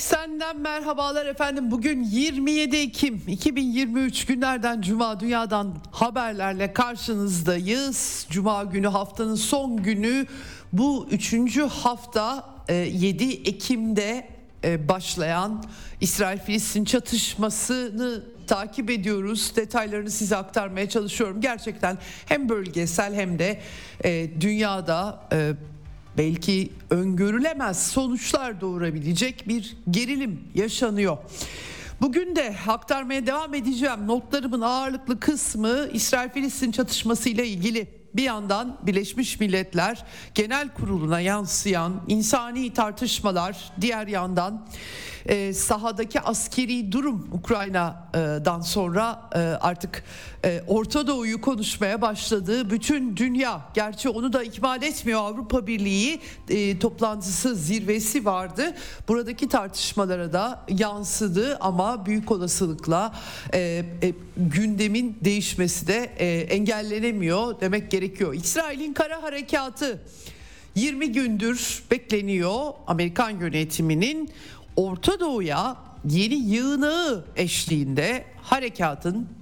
Eksenden 0.00 0.60
merhabalar 0.60 1.26
efendim. 1.26 1.70
Bugün 1.70 2.04
27 2.04 2.76
Ekim 2.76 3.22
2023 3.26 4.26
günlerden 4.26 4.80
Cuma 4.80 5.20
dünyadan 5.20 5.74
haberlerle 5.90 6.72
karşınızdayız. 6.72 8.26
Cuma 8.30 8.64
günü 8.64 8.86
haftanın 8.88 9.34
son 9.34 9.76
günü 9.82 10.26
bu 10.72 11.08
üçüncü 11.10 11.62
hafta 11.62 12.44
7 12.68 13.24
e, 13.24 13.32
Ekim'de 13.32 14.28
e, 14.64 14.88
başlayan 14.88 15.64
İsrail-Filistin 16.00 16.84
çatışmasını 16.84 18.24
takip 18.46 18.90
ediyoruz. 18.90 19.52
Detaylarını 19.56 20.10
size 20.10 20.36
aktarmaya 20.36 20.88
çalışıyorum. 20.88 21.40
Gerçekten 21.40 21.98
hem 22.26 22.48
bölgesel 22.48 23.14
hem 23.14 23.38
de 23.38 23.60
e, 24.04 24.40
dünyada 24.40 25.28
belki 26.20 26.72
öngörülemez 26.90 27.86
sonuçlar 27.86 28.60
doğurabilecek 28.60 29.48
bir 29.48 29.76
gerilim 29.90 30.40
yaşanıyor. 30.54 31.18
Bugün 32.00 32.36
de 32.36 32.56
aktarmaya 32.68 33.26
devam 33.26 33.54
edeceğim. 33.54 34.06
Notlarımın 34.06 34.60
ağırlıklı 34.60 35.20
kısmı 35.20 35.88
İsrail-Filistin 35.92 36.72
çatışmasıyla 36.72 37.44
ilgili. 37.44 37.88
Bir 38.14 38.22
yandan 38.22 38.78
Birleşmiş 38.82 39.40
Milletler 39.40 40.04
Genel 40.34 40.68
Kurulu'na 40.68 41.20
yansıyan 41.20 42.02
insani 42.08 42.72
tartışmalar, 42.72 43.72
diğer 43.80 44.06
yandan 44.06 44.66
e, 45.26 45.52
sahadaki 45.52 46.20
askeri 46.20 46.92
durum 46.92 47.28
Ukrayna'dan 47.32 48.60
sonra 48.60 49.30
e, 49.34 49.38
artık 49.38 50.04
e, 50.44 50.62
Orta 50.66 51.06
Doğu'yu 51.06 51.40
konuşmaya 51.40 52.00
başladığı 52.00 52.70
bütün 52.70 53.16
dünya 53.16 53.60
gerçi 53.74 54.08
onu 54.08 54.32
da 54.32 54.42
ikmal 54.42 54.82
etmiyor 54.82 55.20
Avrupa 55.20 55.66
Birliği 55.66 56.20
e, 56.48 56.78
toplantısı 56.78 57.54
zirvesi 57.54 58.24
vardı. 58.24 58.74
Buradaki 59.08 59.48
tartışmalara 59.48 60.32
da 60.32 60.64
yansıdı 60.68 61.58
ama 61.60 62.06
büyük 62.06 62.30
olasılıkla 62.30 63.14
e, 63.54 63.58
e, 64.02 64.12
gündemin 64.36 65.18
değişmesi 65.24 65.86
de 65.86 66.10
e, 66.18 66.26
engellenemiyor 66.40 67.60
demek 67.60 67.90
gerekiyor. 67.90 68.34
İsrail'in 68.34 68.92
kara 68.92 69.22
harekatı 69.22 70.02
20 70.74 71.12
gündür 71.12 71.82
bekleniyor 71.90 72.72
Amerikan 72.86 73.30
yönetiminin 73.30 74.30
Orta 74.76 75.20
Doğu'ya 75.20 75.76
yeni 76.04 76.34
yığınağı 76.34 77.24
eşliğinde 77.36 78.24
harekatın 78.42 79.39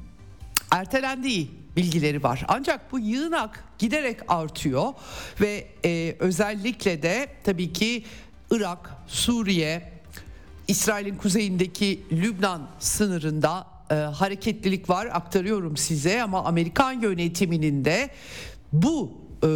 ertelendiği 0.71 1.51
bilgileri 1.77 2.23
var. 2.23 2.45
Ancak 2.49 2.93
bu 2.93 2.99
yığınak 2.99 3.65
giderek 3.79 4.19
artıyor 4.29 4.93
ve 5.41 5.67
e, 5.85 6.17
özellikle 6.19 7.03
de 7.03 7.29
tabii 7.45 7.73
ki 7.73 8.05
Irak, 8.51 8.91
Suriye, 9.07 9.93
İsrail'in 10.69 11.17
kuzeyindeki 11.17 12.01
Lübnan 12.13 12.69
sınırında 12.79 13.67
e, 13.91 13.95
hareketlilik 13.95 14.91
var 14.91 15.07
aktarıyorum 15.07 15.77
size 15.77 16.23
ama 16.23 16.45
Amerikan 16.45 16.93
yönetiminin 16.93 17.85
de 17.85 18.11
bu 18.73 19.13
e, 19.43 19.47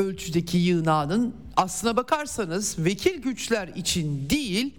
ölçüdeki 0.00 0.58
yığınağının 0.58 1.34
aslına 1.56 1.96
bakarsanız 1.96 2.78
vekil 2.78 3.22
güçler 3.22 3.68
için 3.68 4.30
değil 4.30 4.74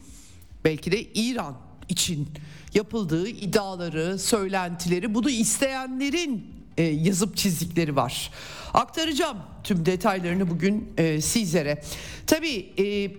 belki 0.66 0.92
de 0.92 1.04
İran 1.04 1.58
için 1.90 2.28
yapıldığı 2.74 3.28
iddiaları, 3.28 4.20
söylentileri, 4.20 5.16
bunu 5.16 5.30
isteyenlerin 5.30 6.48
e, 6.78 6.84
yazıp 6.84 7.38
çizdikleri 7.38 7.96
var. 7.96 8.32
Aktaracağım 8.74 9.38
tüm 9.64 9.86
detaylarını 9.86 10.50
bugün 10.50 10.94
e, 10.98 11.22
sizlere. 11.22 11.82
Tabii 12.28 12.74
e, 12.78 13.12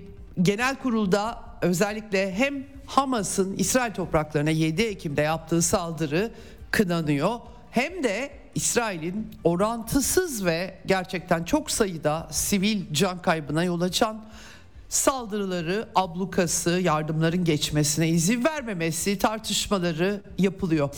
genel 0.43 0.77
kurulda 0.77 1.43
özellikle 1.62 2.34
hem 2.34 2.65
Hamas'ın 2.87 3.56
İsrail 3.56 3.94
topraklarına 3.94 4.50
7 4.50 4.83
Ekim'de 4.83 5.22
yaptığı 5.22 5.62
saldırı 5.62 6.33
kınanıyor 6.71 7.39
hem 7.71 8.05
de 8.05 8.31
İsrail'in 8.55 9.27
orantısız 9.44 10.44
ve 10.44 10.78
gerçekten 10.87 11.44
çok 11.44 11.71
sayıda 11.71 12.28
sivil 12.31 12.83
can 12.93 13.22
kaybına 13.22 13.65
yol 13.65 13.81
açan 13.81 14.25
saldırıları, 14.91 15.89
ablukası, 15.95 16.71
yardımların 16.71 17.45
geçmesine 17.45 18.09
izin 18.09 18.45
vermemesi 18.45 19.19
tartışmaları 19.19 20.21
yapılıyor. 20.39 20.91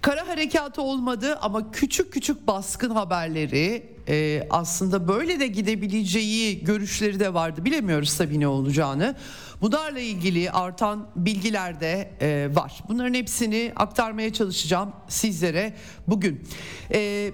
Kara 0.00 0.28
harekatı 0.28 0.82
olmadı 0.82 1.38
ama 1.42 1.70
küçük 1.70 2.12
küçük 2.12 2.46
baskın 2.46 2.90
haberleri 2.90 3.94
e, 4.08 4.46
aslında 4.50 5.08
böyle 5.08 5.40
de 5.40 5.46
gidebileceği 5.46 6.64
görüşleri 6.64 7.20
de 7.20 7.34
vardı. 7.34 7.64
Bilemiyoruz 7.64 8.16
tabii 8.16 8.40
ne 8.40 8.48
olacağını. 8.48 9.16
Bunlarla 9.60 10.00
ilgili 10.00 10.50
artan 10.50 11.08
bilgiler 11.16 11.80
de 11.80 12.10
e, 12.20 12.48
var. 12.54 12.82
Bunların 12.88 13.14
hepsini 13.14 13.72
aktarmaya 13.76 14.32
çalışacağım 14.32 14.92
sizlere 15.08 15.74
bugün. 16.06 16.48
E, 16.92 17.30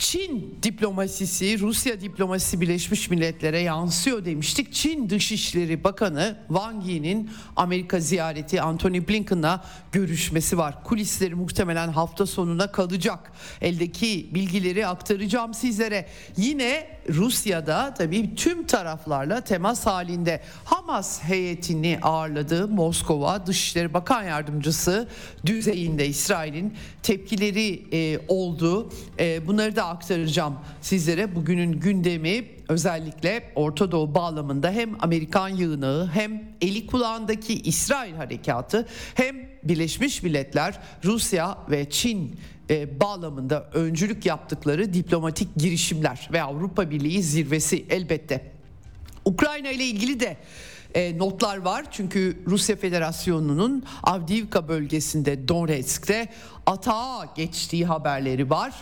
Çin 0.00 0.58
diplomasisi, 0.62 1.60
Rusya 1.60 2.00
diplomasisi 2.00 2.60
Birleşmiş 2.60 3.10
Milletler'e 3.10 3.58
yansıyor 3.60 4.24
demiştik. 4.24 4.72
Çin 4.72 5.10
Dışişleri 5.10 5.84
Bakanı 5.84 6.38
Wang 6.48 6.86
Yi'nin 6.86 7.30
Amerika 7.56 8.00
ziyareti 8.00 8.62
Antony 8.62 9.08
Blinken'la 9.08 9.64
görüşmesi 9.92 10.58
var. 10.58 10.84
Kulisleri 10.84 11.34
muhtemelen 11.34 11.88
hafta 11.88 12.26
sonuna 12.26 12.72
kalacak. 12.72 13.32
Eldeki 13.60 14.30
bilgileri 14.34 14.86
aktaracağım 14.86 15.54
sizlere. 15.54 16.08
Yine 16.36 16.99
Rusya'da 17.14 17.94
tabii 17.94 18.34
tüm 18.34 18.66
taraflarla 18.66 19.40
temas 19.40 19.86
halinde 19.86 20.40
Hamas 20.64 21.22
heyetini 21.22 21.98
ağırladı 22.02 22.68
Moskova 22.68 23.46
Dışişleri 23.46 23.94
Bakan 23.94 24.22
Yardımcısı 24.22 25.08
düzeyinde 25.46 26.06
İsrail'in 26.06 26.74
tepkileri 27.02 27.82
e, 27.92 28.20
oldu. 28.28 28.92
E, 29.18 29.46
bunları 29.46 29.76
da 29.76 29.86
aktaracağım 29.86 30.54
sizlere. 30.80 31.34
Bugünün 31.34 31.72
gündemi 31.72 32.44
özellikle 32.68 33.52
Orta 33.54 33.92
Doğu 33.92 34.14
bağlamında 34.14 34.70
hem 34.70 34.90
Amerikan 35.00 35.48
yığınağı 35.48 36.10
hem 36.12 36.42
eli 36.60 36.86
kulağındaki 36.86 37.60
İsrail 37.60 38.14
harekatı 38.14 38.88
hem 39.14 39.50
Birleşmiş 39.64 40.22
Milletler, 40.22 40.78
Rusya 41.04 41.58
ve 41.70 41.90
Çin 41.90 42.36
e, 42.70 43.00
bağlamında 43.00 43.70
öncülük 43.74 44.26
yaptıkları 44.26 44.94
diplomatik 44.94 45.48
girişimler 45.56 46.28
ve 46.32 46.42
Avrupa 46.42 46.90
Birliği 46.90 47.22
zirvesi 47.22 47.86
elbette. 47.90 48.52
Ukrayna 49.24 49.70
ile 49.70 49.84
ilgili 49.84 50.20
de 50.20 50.36
e, 50.94 51.18
notlar 51.18 51.56
var. 51.56 51.84
Çünkü 51.90 52.42
Rusya 52.46 52.76
Federasyonu'nun 52.76 53.84
Avdiivka 54.02 54.68
bölgesinde 54.68 55.48
Donetsk'te 55.48 56.28
atağa 56.66 57.32
geçtiği 57.36 57.86
haberleri 57.86 58.50
var. 58.50 58.72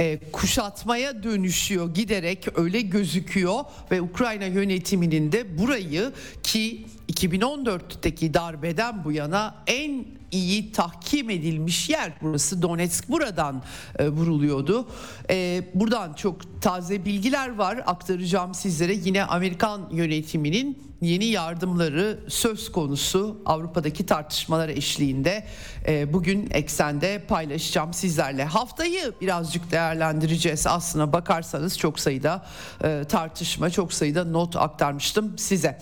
E, 0.00 0.18
kuşatmaya 0.32 1.22
dönüşüyor 1.22 1.94
giderek 1.94 2.58
öyle 2.58 2.80
gözüküyor 2.80 3.64
ve 3.90 4.00
Ukrayna 4.00 4.44
yönetiminin 4.44 5.32
de 5.32 5.58
burayı 5.58 6.12
ki 6.42 6.86
2014'teki 7.12 8.34
darbeden 8.34 9.04
bu 9.04 9.12
yana 9.12 9.54
en 9.66 10.04
iyi 10.30 10.72
tahkim 10.72 11.30
edilmiş 11.30 11.88
yer 11.88 12.12
burası 12.22 12.62
Donetsk 12.62 13.08
buradan 13.08 13.62
e, 13.98 14.08
vuruluyordu. 14.08 14.88
E, 15.30 15.62
buradan 15.74 16.12
çok 16.12 16.62
taze 16.62 17.04
bilgiler 17.04 17.56
var 17.56 17.82
aktaracağım 17.86 18.54
sizlere 18.54 18.94
yine 18.94 19.24
Amerikan 19.24 19.88
yönetiminin 19.92 20.88
yeni 21.00 21.24
yardımları 21.24 22.18
söz 22.28 22.72
konusu 22.72 23.42
Avrupa'daki 23.46 24.06
tartışmalar 24.06 24.68
eşliğinde 24.68 25.46
e, 25.86 26.12
bugün 26.12 26.50
eksende 26.50 27.24
paylaşacağım 27.28 27.92
sizlerle. 27.92 28.44
Haftayı 28.44 29.12
birazcık 29.20 29.70
değerlendireceğiz 29.70 30.66
aslına 30.66 31.12
bakarsanız 31.12 31.78
çok 31.78 32.00
sayıda 32.00 32.46
e, 32.84 33.04
tartışma 33.08 33.70
çok 33.70 33.92
sayıda 33.92 34.24
not 34.24 34.56
aktarmıştım 34.56 35.38
size. 35.38 35.78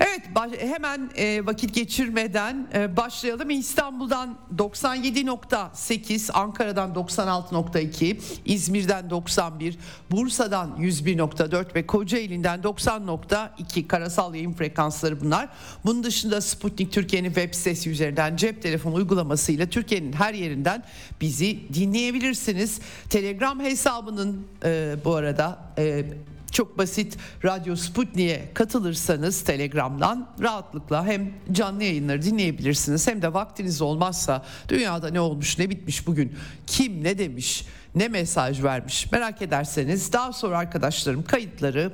Evet 0.00 0.20
hemen 0.60 1.10
e, 1.16 1.46
vakit 1.46 1.74
geçirmeden 1.74 2.68
e, 2.74 2.96
başlayalım. 2.96 3.50
İstanbul'dan 3.50 4.38
97.8, 4.56 6.32
Ankara'dan 6.32 6.90
96.2, 6.90 8.16
İzmir'den 8.44 9.10
91, 9.10 9.78
Bursa'dan 10.10 10.76
101.4 10.78 11.74
ve 11.74 11.86
Kocaeli'nden 11.86 12.60
90.2 12.60 13.86
karasal 13.86 14.34
yayın 14.34 14.52
frekansları 14.52 15.20
bunlar. 15.20 15.48
Bunun 15.84 16.02
dışında 16.02 16.40
Sputnik 16.40 16.92
Türkiye'nin 16.92 17.28
web 17.28 17.54
sitesi 17.54 17.90
üzerinden 17.90 18.36
cep 18.36 18.62
telefonu 18.62 18.94
uygulamasıyla 18.94 19.66
Türkiye'nin 19.66 20.12
her 20.12 20.34
yerinden 20.34 20.84
bizi 21.20 21.74
dinleyebilirsiniz. 21.74 22.80
Telegram 23.10 23.60
hesabının 23.60 24.46
e, 24.64 24.96
bu 25.04 25.14
arada 25.14 25.58
e, 25.78 26.04
çok 26.52 26.78
basit 26.78 27.16
Radyo 27.44 27.76
Sputnik'e 27.76 28.48
katılırsanız 28.54 29.40
Telegram'dan 29.40 30.28
rahatlıkla 30.40 31.06
hem 31.06 31.32
canlı 31.52 31.84
yayınları 31.84 32.22
dinleyebilirsiniz 32.22 33.08
hem 33.08 33.22
de 33.22 33.34
vaktiniz 33.34 33.82
olmazsa 33.82 34.44
dünyada 34.68 35.10
ne 35.10 35.20
olmuş 35.20 35.58
ne 35.58 35.70
bitmiş 35.70 36.06
bugün 36.06 36.32
kim 36.66 37.04
ne 37.04 37.18
demiş 37.18 37.66
ne 37.94 38.08
mesaj 38.08 38.62
vermiş 38.62 39.12
merak 39.12 39.42
ederseniz 39.42 40.12
daha 40.12 40.32
sonra 40.32 40.58
arkadaşlarım 40.58 41.22
kayıtları 41.22 41.92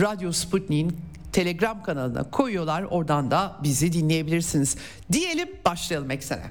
Radyo 0.00 0.32
Sputnik'in 0.32 0.96
Telegram 1.32 1.82
kanalına 1.82 2.30
koyuyorlar 2.30 2.82
oradan 2.82 3.30
da 3.30 3.56
bizi 3.62 3.92
dinleyebilirsiniz. 3.92 4.76
Diyelim 5.12 5.48
başlayalım 5.64 6.10
eksene. 6.10 6.50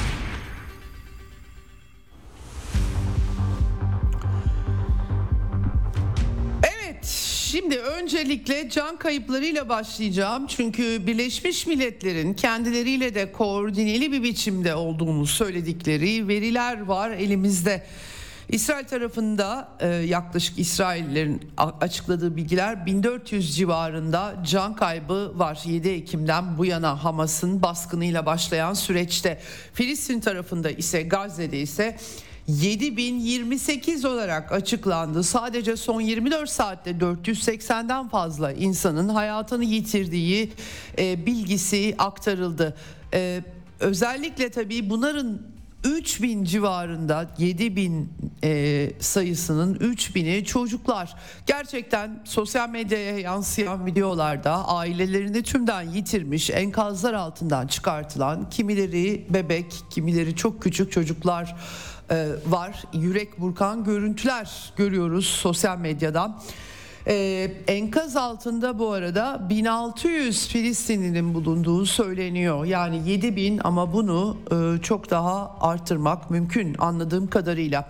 Şimdi 7.51 7.77
öncelikle 7.77 8.69
can 8.69 8.97
kayıplarıyla 8.97 9.69
başlayacağım. 9.69 10.47
Çünkü 10.47 11.07
Birleşmiş 11.07 11.67
Milletler'in 11.67 12.33
kendileriyle 12.33 13.15
de 13.15 13.31
koordineli 13.31 14.11
bir 14.11 14.23
biçimde 14.23 14.75
olduğunu 14.75 15.25
söyledikleri 15.25 16.27
veriler 16.27 16.81
var 16.81 17.09
elimizde. 17.09 17.83
İsrail 18.49 18.85
tarafında 18.85 19.67
e, 19.79 19.87
yaklaşık 19.87 20.59
İsraillerin 20.59 21.41
açıkladığı 21.57 22.35
bilgiler 22.35 22.85
1400 22.85 23.55
civarında 23.55 24.43
can 24.45 24.75
kaybı 24.75 25.39
var 25.39 25.61
7 25.65 25.89
Ekim'den 25.89 26.57
bu 26.57 26.65
yana 26.65 27.03
Hamas'ın 27.03 27.61
baskınıyla 27.61 28.25
başlayan 28.25 28.73
süreçte. 28.73 29.41
Filistin 29.73 30.19
tarafında 30.19 30.71
ise 30.71 31.01
Gazze'de 31.01 31.59
ise 31.59 31.97
7028 32.47 34.05
olarak 34.05 34.51
açıklandı. 34.51 35.23
Sadece 35.23 35.77
son 35.77 36.01
24 36.01 36.49
saatte 36.49 36.91
480'den 36.91 38.07
fazla 38.07 38.51
insanın 38.51 39.09
hayatını 39.09 39.63
yitirdiği 39.63 40.51
e, 40.99 41.25
bilgisi 41.25 41.95
aktarıldı. 41.97 42.75
E, 43.13 43.41
özellikle 43.79 44.49
tabii 44.49 44.89
bunların 44.89 45.41
3000 45.83 46.43
civarında 46.43 47.29
7000 47.37 48.09
e, 48.43 48.91
sayısının 48.99 49.75
3000'i 49.75 50.45
çocuklar. 50.45 51.15
Gerçekten 51.45 52.21
sosyal 52.25 52.69
medyaya 52.69 53.19
yansıyan 53.19 53.85
videolarda 53.85 54.67
ailelerini 54.67 55.43
tümden 55.43 55.81
yitirmiş, 55.81 56.49
enkazlar 56.49 57.13
altından 57.13 57.67
çıkartılan 57.67 58.49
kimileri 58.49 59.25
bebek, 59.29 59.73
kimileri 59.89 60.35
çok 60.35 60.61
küçük 60.61 60.91
çocuklar 60.91 61.55
e, 62.11 62.27
var. 62.47 62.83
Yürek 62.93 63.39
burkan 63.39 63.83
görüntüler 63.83 64.73
görüyoruz 64.77 65.25
sosyal 65.25 65.77
medyadan. 65.77 66.41
Ee, 67.07 67.51
enkaz 67.67 68.15
altında 68.15 68.79
bu 68.79 68.91
arada 68.91 69.49
1600 69.49 70.47
Filistinlinin 70.47 71.33
bulunduğu 71.33 71.85
söyleniyor. 71.85 72.65
Yani 72.65 73.09
7000 73.09 73.61
ama 73.63 73.93
bunu 73.93 74.37
e, 74.51 74.81
çok 74.81 75.09
daha 75.09 75.57
artırmak 75.61 76.31
mümkün 76.31 76.75
anladığım 76.79 77.27
kadarıyla. 77.27 77.89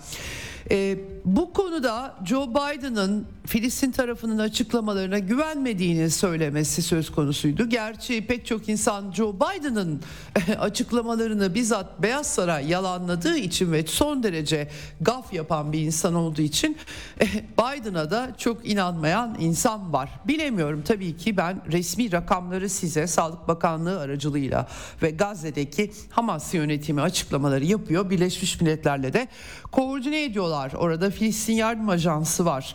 Ee, 0.71 0.97
bu 1.25 1.53
konuda 1.53 2.15
Joe 2.25 2.49
Biden'ın 2.49 3.27
Filistin 3.45 3.91
tarafının 3.91 4.37
açıklamalarına 4.37 5.19
güvenmediğini 5.19 6.09
söylemesi 6.09 6.81
söz 6.81 7.11
konusuydu. 7.11 7.69
Gerçi 7.69 8.27
pek 8.27 8.45
çok 8.45 8.69
insan 8.69 9.11
Joe 9.11 9.35
Biden'ın 9.35 10.01
açıklamalarını 10.59 11.55
bizzat 11.55 12.01
Beyaz 12.01 12.27
Saray 12.27 12.69
yalanladığı 12.69 13.37
için 13.37 13.71
ve 13.71 13.87
son 13.87 14.23
derece 14.23 14.69
gaf 15.01 15.33
yapan 15.33 15.73
bir 15.73 15.79
insan 15.79 16.13
olduğu 16.13 16.41
için 16.41 16.77
Biden'a 17.59 18.11
da 18.11 18.35
çok 18.37 18.69
inanmayan 18.69 19.37
insan 19.39 19.93
var. 19.93 20.09
Bilemiyorum 20.27 20.83
tabii 20.85 21.17
ki 21.17 21.37
ben 21.37 21.61
resmi 21.71 22.11
rakamları 22.11 22.69
size 22.69 23.07
Sağlık 23.07 23.47
Bakanlığı 23.47 23.99
aracılığıyla 23.99 24.67
ve 25.01 25.11
Gazze'deki 25.11 25.91
Hamas 26.09 26.53
yönetimi 26.53 27.01
açıklamaları 27.01 27.65
yapıyor. 27.65 28.09
Birleşmiş 28.09 28.61
Milletler'le 28.61 29.13
de 29.13 29.27
koordine 29.71 30.23
ediyorlar. 30.23 30.71
Orada 30.73 31.10
Filistin 31.11 31.53
Yardım 31.53 31.89
Ajansı 31.89 32.45
var. 32.45 32.73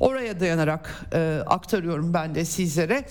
Oraya 0.00 0.40
dayanarak 0.40 1.06
e, 1.12 1.38
aktarıyorum 1.46 2.14
ben 2.14 2.34
de 2.34 2.44
sizlere. 2.44 3.04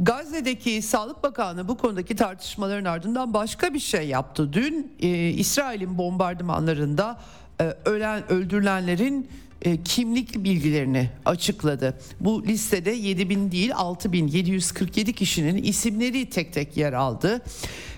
Gazze'deki 0.00 0.82
Sağlık 0.82 1.22
Bakanı 1.22 1.68
bu 1.68 1.76
konudaki 1.76 2.16
tartışmaların 2.16 2.84
ardından 2.84 3.34
başka 3.34 3.74
bir 3.74 3.78
şey 3.78 4.08
yaptı. 4.08 4.52
Dün 4.52 4.92
e, 5.00 5.08
İsrail'in 5.28 5.98
bombardımanlarında 5.98 7.18
e, 7.60 7.64
ölen 7.84 8.32
öldürülenlerin 8.32 9.30
e, 9.62 9.82
kimlik 9.82 10.44
bilgilerini 10.44 11.10
açıkladı. 11.24 11.98
Bu 12.20 12.42
listede 12.46 12.90
7000 12.90 13.52
değil 13.52 13.72
6747 13.74 15.12
kişinin 15.12 15.62
isimleri 15.62 16.30
tek 16.30 16.52
tek 16.52 16.76
yer 16.76 16.92
aldı. 16.92 17.42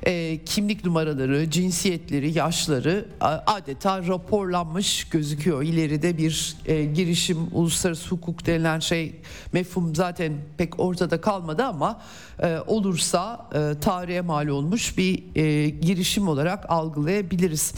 E, 0.07 0.45
kimlik 0.45 0.85
numaraları, 0.85 1.51
cinsiyetleri, 1.51 2.39
yaşları 2.39 3.09
adeta 3.47 4.07
raporlanmış 4.07 5.09
gözüküyor. 5.09 5.63
İleride 5.63 6.19
bir 6.19 6.57
e, 6.67 6.85
girişim, 6.85 7.39
uluslararası 7.53 8.11
hukuk 8.11 8.47
denilen 8.47 8.81
şey 8.81 9.15
mefhum 9.53 9.95
zaten 9.95 10.33
pek 10.59 10.81
ortada 10.81 11.21
kalmadı 11.21 11.65
ama 11.65 12.01
olursa 12.67 13.49
tarihe 13.81 14.21
mal 14.21 14.47
olmuş 14.47 14.99
bir 14.99 15.15
girişim 15.71 16.29
olarak 16.29 16.71
algılayabiliriz. 16.71 17.75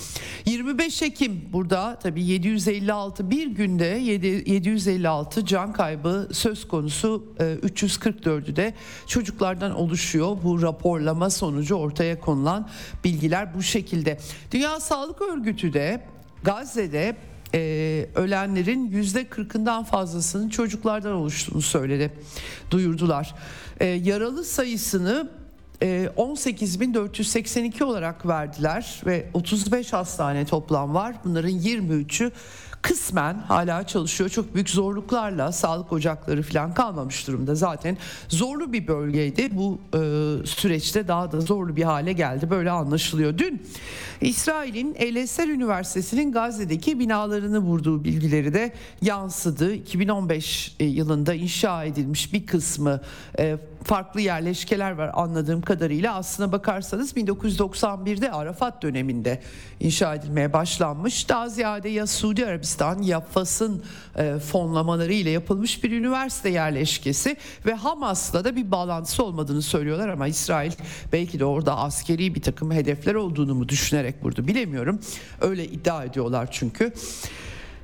25 0.46 1.02
Ekim 1.02 1.40
burada 1.52 1.98
tabii 2.02 2.24
756 2.24 3.30
bir 3.30 3.46
günde 3.72 3.84
756 3.84 5.46
can 5.46 5.72
kaybı 5.72 6.28
söz 6.32 6.68
konusu 6.68 7.24
e, 7.40 7.44
344'ü 7.44 8.56
de 8.56 8.74
çocuklardan 9.06 9.74
oluşuyor. 9.74 10.36
Bu 10.44 10.62
raporlama 10.62 11.30
sonucu 11.30 11.74
ortaya 11.74 12.20
konulan 12.20 12.68
bilgiler 13.04 13.54
bu 13.54 13.62
şekilde. 13.62 14.18
Dünya 14.50 14.80
Sağlık 14.80 15.22
Örgütü 15.22 15.72
de 15.72 16.02
Gazze'de 16.44 17.16
e, 17.54 17.60
ölenlerin 18.14 18.90
yüzde 18.90 19.22
40'ından 19.22 19.84
fazlasının 19.84 20.48
çocuklardan 20.48 21.12
oluştuğunu 21.12 21.62
söyledi, 21.62 22.12
duyurdular. 22.70 23.34
E, 23.80 23.86
yaralı 23.86 24.44
sayısını 24.44 25.30
18.482 25.82 27.80
e, 27.80 27.84
olarak 27.84 28.26
verdiler 28.26 29.02
ve 29.06 29.26
35 29.34 29.92
hastane 29.92 30.44
toplam 30.44 30.94
var. 30.94 31.14
Bunların 31.24 31.50
23'ü 31.50 32.32
kısmen 32.82 33.34
hala 33.34 33.86
çalışıyor. 33.86 34.30
Çok 34.30 34.54
büyük 34.54 34.70
zorluklarla 34.70 35.52
sağlık 35.52 35.92
ocakları 35.92 36.42
falan 36.42 36.74
kalmamış 36.74 37.26
durumda. 37.26 37.54
Zaten 37.54 37.96
zorlu 38.28 38.72
bir 38.72 38.86
bölgeydi. 38.86 39.48
Bu 39.52 39.80
e, 39.94 39.98
süreçte 40.46 41.08
daha 41.08 41.32
da 41.32 41.40
zorlu 41.40 41.76
bir 41.76 41.82
hale 41.82 42.12
geldi. 42.12 42.50
Böyle 42.50 42.70
anlaşılıyor. 42.70 43.38
Dün 43.38 43.62
İsrail'in 44.20 44.94
El 44.98 45.16
Eser 45.16 45.48
Üniversitesi'nin 45.48 46.32
Gazze'deki 46.32 46.98
binalarını 46.98 47.58
vurduğu 47.58 48.04
bilgileri 48.04 48.54
de 48.54 48.72
yansıdı. 49.02 49.72
2015 49.72 50.76
e, 50.80 50.84
yılında 50.84 51.34
inşa 51.34 51.84
edilmiş 51.84 52.32
bir 52.32 52.46
kısmı 52.46 53.00
e, 53.38 53.56
farklı 53.84 54.20
yerleşkeler 54.20 54.90
var 54.90 55.10
anladığım 55.14 55.62
kadarıyla. 55.62 56.14
Aslına 56.14 56.52
bakarsanız 56.52 57.12
1991'de 57.12 58.32
Arafat 58.32 58.82
döneminde 58.82 59.42
inşa 59.80 60.14
edilmeye 60.14 60.52
başlanmış. 60.52 61.28
Daha 61.28 61.48
ziyade 61.48 61.88
ya 61.88 62.06
Suudi 62.06 62.46
Arabistan 62.46 63.02
ya 63.02 63.20
Fas'ın 63.20 63.82
e, 64.16 64.38
fonlamaları 64.38 65.12
ile 65.12 65.30
yapılmış 65.30 65.84
bir 65.84 65.90
üniversite 65.90 66.48
yerleşkesi 66.48 67.36
ve 67.66 67.74
Hamas'la 67.74 68.44
da 68.44 68.56
bir 68.56 68.70
bağlantısı 68.70 69.24
olmadığını 69.24 69.62
söylüyorlar 69.62 70.08
ama 70.08 70.26
İsrail 70.26 70.72
belki 71.12 71.38
de 71.38 71.44
orada 71.44 71.76
askeri 71.76 72.34
bir 72.34 72.42
takım 72.42 72.72
hedefler 72.72 73.14
olduğunu 73.14 73.54
mu 73.54 73.68
düşünerek 73.68 74.22
burada 74.22 74.46
bilemiyorum. 74.46 75.00
Öyle 75.40 75.64
iddia 75.64 76.04
ediyorlar 76.04 76.48
çünkü. 76.50 76.92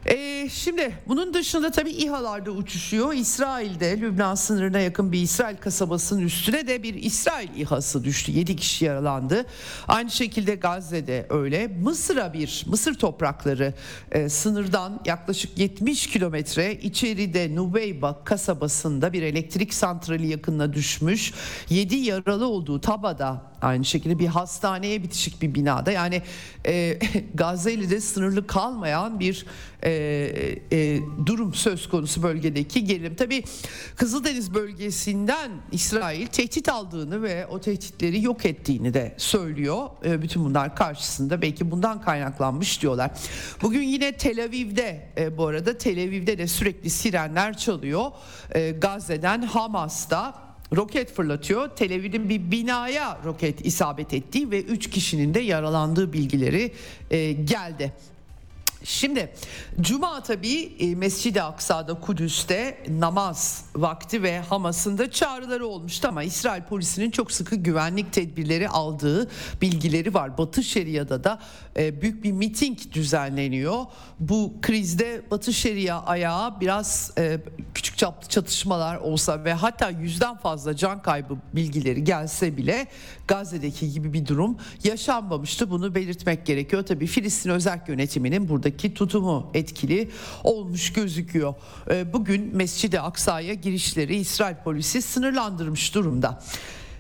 Ee, 0.07 0.49
şimdi 0.53 0.93
bunun 1.09 1.35
dışında 1.35 1.71
tabii 1.71 1.91
İHA'larda 1.91 2.51
uçuşuyor. 2.51 3.13
İsrail'de 3.13 4.01
Lübnan 4.01 4.35
sınırına 4.35 4.79
yakın 4.79 5.13
bir 5.13 5.21
İsrail 5.21 5.57
kasabasının 5.57 6.21
üstüne 6.21 6.67
de 6.67 6.83
bir 6.83 6.95
İsrail 6.95 7.49
İHA'sı 7.57 8.05
düştü. 8.05 8.33
7 8.33 8.57
kişi 8.57 8.85
yaralandı. 8.85 9.47
Aynı 9.89 10.11
şekilde 10.11 10.55
Gazze'de 10.55 11.27
öyle. 11.31 11.69
Mısır'a 11.69 12.33
bir 12.33 12.65
Mısır 12.69 12.95
toprakları 12.95 13.75
e, 14.13 14.29
sınırdan 14.29 15.01
yaklaşık 15.05 15.59
70 15.59 16.07
kilometre 16.07 16.75
içeride 16.75 17.55
Nubeyba 17.55 18.25
kasabasında 18.25 19.13
bir 19.13 19.23
elektrik 19.23 19.75
santrali 19.75 20.27
yakınına 20.27 20.73
düşmüş. 20.73 21.33
7 21.71 21.97
yaralı 21.97 22.47
olduğu 22.47 22.81
Taba'da 22.81 23.43
aynı 23.63 23.85
şekilde 23.85 24.19
bir 24.19 24.27
hastaneye 24.27 25.03
bitişik 25.03 25.43
bir 25.43 25.55
binada 25.55 25.93
yani 25.93 26.23
e, 26.67 26.99
Gazze 27.35 27.73
ile 27.73 27.91
de 27.91 28.01
sınırlı 28.01 28.47
kalmayan 28.47 29.21
bir 29.21 29.47
e, 29.83 29.91
e, 30.73 31.01
durum 31.27 31.55
söz 31.55 31.89
konusu 31.89 32.23
bölgedeki 32.23 32.85
gerilim. 32.85 33.15
Tabi 33.15 33.45
Kızıldeniz 33.97 34.55
bölgesinden 34.55 35.51
İsrail 35.73 36.27
tehdit 36.27 36.69
aldığını 36.69 37.23
ve 37.23 37.47
o 37.47 37.61
tehditleri 37.61 38.23
yok 38.23 38.47
ettiğini 38.47 38.95
de 38.95 39.15
söylüyor. 39.17 39.89
E, 40.05 40.23
bütün 40.23 40.45
bunlar 40.45 40.77
karşısında 40.77 41.43
belki 41.43 41.71
bundan 41.71 42.01
kaynaklanmış 42.01 42.83
diyorlar. 42.83 43.11
Bugün 43.63 43.83
yine 43.83 44.13
Tel 44.13 44.45
Aviv'de 44.45 45.09
e, 45.19 45.39
bu 45.39 45.47
arada 45.47 45.79
Tel 45.79 45.99
Aviv'de 46.09 46.39
de 46.39 46.47
sürekli 46.47 46.91
sirenler 46.91 47.57
çalıyor. 47.57 48.11
E, 48.55 48.71
Gazze'den 48.71 49.43
Hamas'ta 49.43 50.48
roket 50.77 51.13
fırlatıyor. 51.13 51.69
Tel 51.69 51.95
Aviv'in 51.95 52.29
bir 52.29 52.51
binaya 52.51 53.19
roket 53.25 53.67
isabet 53.67 54.15
ettiği 54.15 54.51
ve 54.51 54.63
3 54.63 54.91
kişinin 54.91 55.35
de 55.35 55.41
yaralandığı 55.41 56.13
bilgileri 56.13 56.73
e, 57.11 57.33
geldi. 57.33 57.93
Şimdi 58.85 59.33
Cuma 59.81 60.23
tabii 60.23 60.73
e, 60.79 60.95
Mescid-i 60.95 61.43
Aksa'da 61.43 61.95
Kudüs'te 61.95 62.85
namaz 62.89 63.65
vakti 63.77 64.23
ve 64.23 64.41
Hamas'ın 64.41 64.99
da 64.99 65.11
çağrıları 65.11 65.67
olmuştu 65.67 66.09
ama 66.09 66.23
İsrail 66.23 66.63
polisinin 66.63 67.11
çok 67.11 67.33
sıkı 67.33 67.57
güvenlik 67.57 68.13
tedbirleri 68.13 68.69
aldığı 68.69 69.31
bilgileri 69.63 70.15
var. 70.15 70.39
Batı 70.39 70.63
Şeria'da 70.63 71.25
da 71.25 71.39
e, 71.77 72.03
büyük 72.03 72.25
bir 72.25 72.33
miting 72.33 72.79
düzenleniyor. 72.93 73.85
Bu 74.21 74.55
krizde 74.63 75.23
Batı 75.31 75.53
Şeria 75.53 76.03
ayağı 76.03 76.61
biraz 76.61 77.13
e, 77.19 77.41
küçük 77.75 77.99
çaplı 77.99 78.29
çatışmalar 78.29 78.97
olsa 78.97 79.45
ve 79.45 79.53
hatta 79.53 79.91
yüzden 79.91 80.37
fazla 80.37 80.77
can 80.77 81.03
kaybı 81.03 81.37
bilgileri 81.53 82.05
gelse 82.05 82.57
bile 82.57 82.87
Gazze'deki 83.29 83.93
gibi 83.93 84.13
bir 84.13 84.27
durum 84.27 84.59
yaşanmamıştı. 84.85 85.71
Bunu 85.71 85.95
belirtmek 85.95 86.47
gerekiyor. 86.47 86.87
Tabii 86.87 87.07
Filistin 87.07 87.51
özel 87.51 87.81
yönetiminin 87.89 88.49
buradaki 88.69 88.95
tutumu 88.95 89.51
etkili 89.55 90.11
olmuş 90.45 90.93
gözüküyor. 90.93 91.55
Ee, 91.91 92.13
bugün 92.13 92.57
Mescid-i 92.57 93.01
Aksa'ya 93.01 93.55
girişleri 93.55 94.17
İsrail 94.17 94.57
polisi 94.65 95.03
sınırlandırmış 95.03 95.95
durumda. 95.95 96.43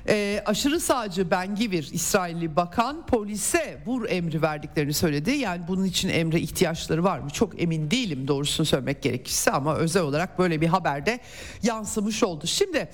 E, 0.08 0.42
aşırı 0.46 0.80
sağcı 0.80 1.30
Ben 1.30 1.54
Givir 1.54 1.88
İsrailli 1.92 2.56
bakan 2.56 3.06
polise 3.06 3.82
vur 3.86 4.08
emri 4.08 4.42
verdiklerini 4.42 4.92
söyledi. 4.92 5.30
Yani 5.30 5.62
bunun 5.68 5.84
için 5.84 6.08
emre 6.08 6.40
ihtiyaçları 6.40 7.04
var 7.04 7.18
mı? 7.18 7.30
Çok 7.30 7.62
emin 7.62 7.90
değilim 7.90 8.28
doğrusunu 8.28 8.66
söylemek 8.66 9.02
gerekirse 9.02 9.50
ama 9.50 9.76
özel 9.76 10.02
olarak 10.02 10.38
böyle 10.38 10.60
bir 10.60 10.66
haberde 10.66 11.20
yansımış 11.62 12.22
oldu. 12.22 12.46
Şimdi 12.46 12.88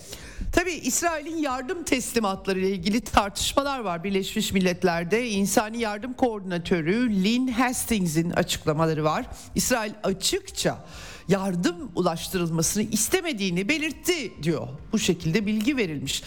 tabii 0.52 0.72
İsrail'in 0.72 1.36
yardım 1.36 1.84
teslimatları 1.84 2.58
ile 2.58 2.70
ilgili 2.70 3.00
tartışmalar 3.00 3.78
var. 3.78 4.04
Birleşmiş 4.04 4.52
Milletler'de 4.52 5.28
insani 5.28 5.78
yardım 5.78 6.12
koordinatörü 6.12 7.24
Lynn 7.24 7.48
Hastings'in 7.48 8.30
açıklamaları 8.30 9.04
var. 9.04 9.26
İsrail 9.54 9.92
açıkça 10.02 10.84
yardım 11.28 11.90
ulaştırılmasını 11.94 12.82
istemediğini 12.82 13.68
belirtti 13.68 14.32
diyor. 14.42 14.68
Bu 14.92 14.98
şekilde 14.98 15.46
bilgi 15.46 15.76
verilmiş. 15.76 16.22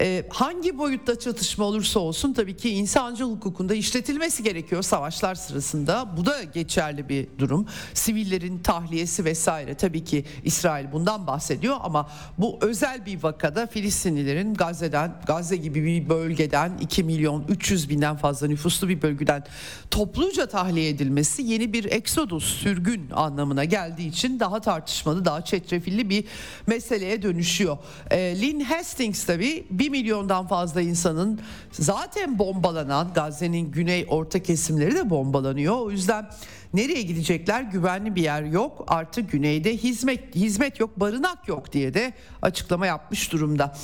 Ee, 0.00 0.26
hangi 0.30 0.78
boyutta 0.78 1.18
çatışma 1.18 1.64
olursa 1.64 2.00
olsun 2.00 2.32
tabii 2.32 2.56
ki 2.56 2.70
insancıl 2.70 3.30
hukukunda 3.30 3.74
işletilmesi 3.74 4.42
gerekiyor 4.42 4.82
savaşlar 4.82 5.34
sırasında. 5.34 6.16
Bu 6.16 6.26
da 6.26 6.42
geçerli 6.42 7.08
bir 7.08 7.28
durum. 7.38 7.66
Sivillerin 7.94 8.58
tahliyesi 8.58 9.24
vesaire 9.24 9.74
tabii 9.74 10.04
ki 10.04 10.24
İsrail 10.44 10.92
bundan 10.92 11.26
bahsediyor 11.26 11.76
ama 11.80 12.10
bu 12.38 12.58
özel 12.60 13.06
bir 13.06 13.22
vakada 13.22 13.66
Filistinlilerin 13.66 14.54
Gazze'den 14.54 15.14
Gazze 15.26 15.56
gibi 15.56 15.84
bir 15.84 16.08
bölgeden 16.08 16.78
2 16.80 17.04
milyon 17.04 17.44
300 17.48 17.88
binden 17.88 18.16
fazla 18.16 18.46
nüfuslu 18.46 18.88
bir 18.88 19.02
bölgeden 19.02 19.44
topluca 19.90 20.46
tahliye 20.46 20.88
edilmesi 20.88 21.42
yeni 21.42 21.72
bir 21.72 21.84
eksodus 21.84 22.44
sürgün 22.44 23.10
anlamına 23.10 23.64
geldiği 23.64 24.08
için 24.08 24.40
daha 24.42 24.60
tartışmalı, 24.60 25.24
daha 25.24 25.44
çetrefilli 25.44 26.10
bir 26.10 26.24
meseleye 26.66 27.22
dönüşüyor. 27.22 27.78
E, 28.10 28.40
Lynn 28.40 28.60
Hastings 28.60 29.24
tabii 29.24 29.66
1 29.70 29.88
milyondan 29.88 30.46
fazla 30.46 30.80
insanın 30.80 31.40
zaten 31.72 32.38
bombalanan 32.38 33.12
Gazze'nin 33.14 33.70
güney 33.70 34.06
orta 34.08 34.42
kesimleri 34.42 34.94
de 34.94 35.10
bombalanıyor. 35.10 35.76
O 35.80 35.90
yüzden 35.90 36.30
nereye 36.74 37.02
gidecekler? 37.02 37.62
Güvenli 37.62 38.14
bir 38.14 38.22
yer 38.22 38.42
yok. 38.42 38.84
Artık 38.88 39.32
güneyde 39.32 39.76
hizmet 39.76 40.34
hizmet 40.34 40.80
yok, 40.80 41.00
barınak 41.00 41.48
yok 41.48 41.72
diye 41.72 41.94
de 41.94 42.12
açıklama 42.42 42.86
yapmış 42.86 43.32
durumda. 43.32 43.74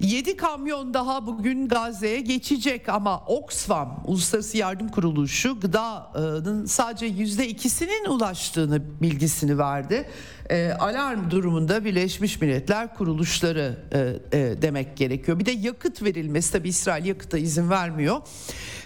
7 0.00 0.36
kamyon 0.36 0.94
daha 0.94 1.26
bugün 1.26 1.68
Gazze'ye 1.68 2.20
geçecek 2.20 2.88
ama 2.88 3.24
Oxfam 3.26 4.02
Uluslararası 4.06 4.56
Yardım 4.56 4.88
Kuruluşu 4.88 5.60
gıdanın 5.60 6.64
sadece 6.64 7.08
%2'sinin 7.08 8.08
ulaştığını 8.08 9.02
bilgisini 9.02 9.58
verdi. 9.58 10.08
E, 10.50 10.72
alarm 10.78 11.30
durumunda 11.30 11.84
Birleşmiş 11.84 12.40
Milletler 12.40 12.94
kuruluşları 12.94 13.76
e, 13.92 13.98
e, 14.38 14.62
demek 14.62 14.96
gerekiyor. 14.96 15.38
Bir 15.38 15.46
de 15.46 15.50
yakıt 15.50 16.02
verilmesi 16.02 16.52
tabi 16.52 16.68
İsrail 16.68 17.04
yakıta 17.04 17.38
izin 17.38 17.70
vermiyor. 17.70 18.20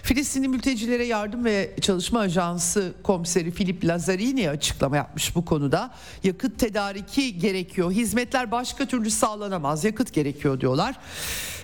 Filistinli 0.03 0.47
mültecilere 0.47 1.05
yardım 1.05 1.45
ve 1.45 1.75
çalışma 1.81 2.19
ajansı 2.19 2.93
komiseri 3.03 3.51
Filip 3.51 3.85
Lazzarini 3.85 4.49
açıklama 4.49 4.95
yapmış 4.95 5.35
bu 5.35 5.45
konuda. 5.45 5.93
Yakıt 6.23 6.59
tedariki 6.59 7.39
gerekiyor. 7.39 7.91
Hizmetler 7.91 8.51
başka 8.51 8.85
türlü 8.85 9.09
sağlanamaz. 9.09 9.83
Yakıt 9.83 10.13
gerekiyor 10.13 10.61
diyorlar. 10.61 10.95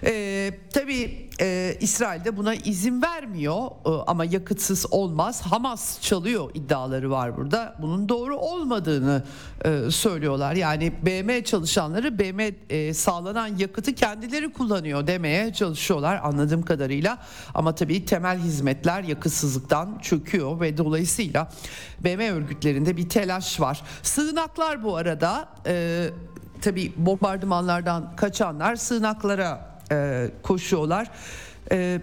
Ee, 0.03 0.51
tabii 0.73 1.29
e, 1.41 1.77
İsrail 1.79 2.25
de 2.25 2.37
buna 2.37 2.55
izin 2.55 3.01
vermiyor 3.01 3.65
e, 3.85 3.89
ama 4.07 4.25
yakıtsız 4.25 4.93
olmaz. 4.93 5.41
Hamas 5.41 6.01
çalıyor 6.01 6.51
iddiaları 6.53 7.11
var 7.11 7.37
burada. 7.37 7.75
Bunun 7.81 8.09
doğru 8.09 8.37
olmadığını 8.37 9.23
e, 9.65 9.91
söylüyorlar. 9.91 10.53
Yani 10.53 10.93
BM 11.05 11.43
çalışanları 11.43 12.19
BM 12.19 12.51
e, 12.69 12.93
sağlanan 12.93 13.47
yakıtı 13.57 13.95
kendileri 13.95 14.53
kullanıyor 14.53 15.07
demeye 15.07 15.53
çalışıyorlar 15.53 16.19
anladığım 16.23 16.61
kadarıyla. 16.61 17.17
Ama 17.53 17.75
tabii 17.75 18.05
temel 18.05 18.39
hizmetler 18.39 19.03
yakıtsızlıktan 19.03 19.99
çöküyor 20.01 20.59
ve 20.59 20.77
dolayısıyla 20.77 21.51
BM 21.99 22.31
örgütlerinde 22.31 22.97
bir 22.97 23.09
telaş 23.09 23.59
var. 23.59 23.81
Sığınaklar 24.03 24.83
bu 24.83 24.95
arada 24.95 25.49
e, 25.65 26.07
tabii 26.61 26.93
bombardımanlardan 26.97 28.15
kaçanlar 28.15 28.75
sığınaklara 28.75 29.70
e, 29.91 30.27
koşuyorlar. 30.43 31.11
E, 31.71 32.01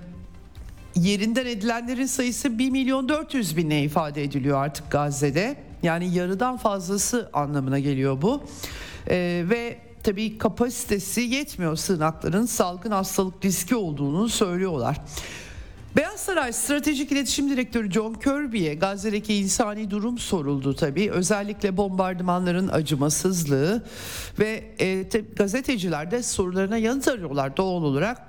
yerinden 0.94 1.46
edilenlerin 1.46 2.06
sayısı 2.06 2.58
1 2.58 2.70
milyon 2.70 3.08
400 3.08 3.56
bine 3.56 3.82
ifade 3.82 4.22
ediliyor 4.22 4.64
artık 4.64 4.90
Gazze'de. 4.90 5.56
Yani 5.82 6.14
yarıdan 6.14 6.56
fazlası 6.56 7.30
anlamına 7.32 7.78
geliyor 7.78 8.22
bu. 8.22 8.42
E, 9.10 9.44
ve 9.50 9.78
tabii 10.02 10.38
kapasitesi 10.38 11.20
yetmiyor 11.20 11.76
sığınakların 11.76 12.46
salgın 12.46 12.90
hastalık 12.90 13.44
riski 13.44 13.76
olduğunu 13.76 14.28
söylüyorlar. 14.28 15.00
Beyaz 15.98 16.20
Saray 16.20 16.52
Stratejik 16.52 17.12
İletişim 17.12 17.50
Direktörü 17.50 17.90
John 17.90 18.14
Kirby'ye 18.14 18.74
Gazze'deki 18.74 19.34
insani 19.34 19.90
durum 19.90 20.18
soruldu 20.18 20.74
tabii. 20.74 21.10
Özellikle 21.10 21.76
bombardımanların 21.76 22.68
acımasızlığı 22.68 23.84
ve 24.38 24.64
e, 24.80 25.02
gazeteciler 25.36 26.10
de 26.10 26.22
sorularına 26.22 26.76
yanıt 26.76 27.08
arıyorlar 27.08 27.56
doğal 27.56 27.82
olarak. 27.82 28.22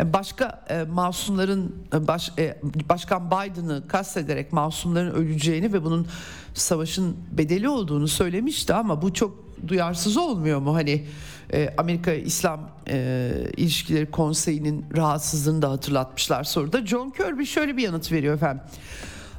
E, 0.00 0.12
başka 0.12 0.64
e, 0.68 0.82
masumların 0.82 1.76
e, 1.94 2.06
baş, 2.08 2.32
e, 2.38 2.58
Başkan 2.88 3.30
Biden'ı 3.30 3.88
kastederek 3.88 4.52
masumların 4.52 5.10
öleceğini 5.10 5.72
ve 5.72 5.84
bunun 5.84 6.06
savaşın 6.54 7.16
bedeli 7.32 7.68
olduğunu 7.68 8.08
söylemişti 8.08 8.74
ama 8.74 9.02
bu 9.02 9.14
çok 9.14 9.44
duyarsız 9.68 10.16
olmuyor 10.16 10.60
mu? 10.60 10.74
Hani 10.74 11.06
e, 11.52 11.74
Amerika 11.78 12.12
İslam 12.12 12.70
e, 12.88 13.30
İlişkileri 13.56 14.10
Konseyi'nin 14.10 14.84
rahatsızlığını 14.96 15.62
da 15.62 15.70
hatırlatmışlar 15.70 16.44
soruda. 16.44 16.86
John 16.86 17.10
Kirby 17.10 17.44
şöyle 17.44 17.76
bir 17.76 17.82
yanıt 17.82 18.12
veriyor 18.12 18.34
efendim. 18.34 18.62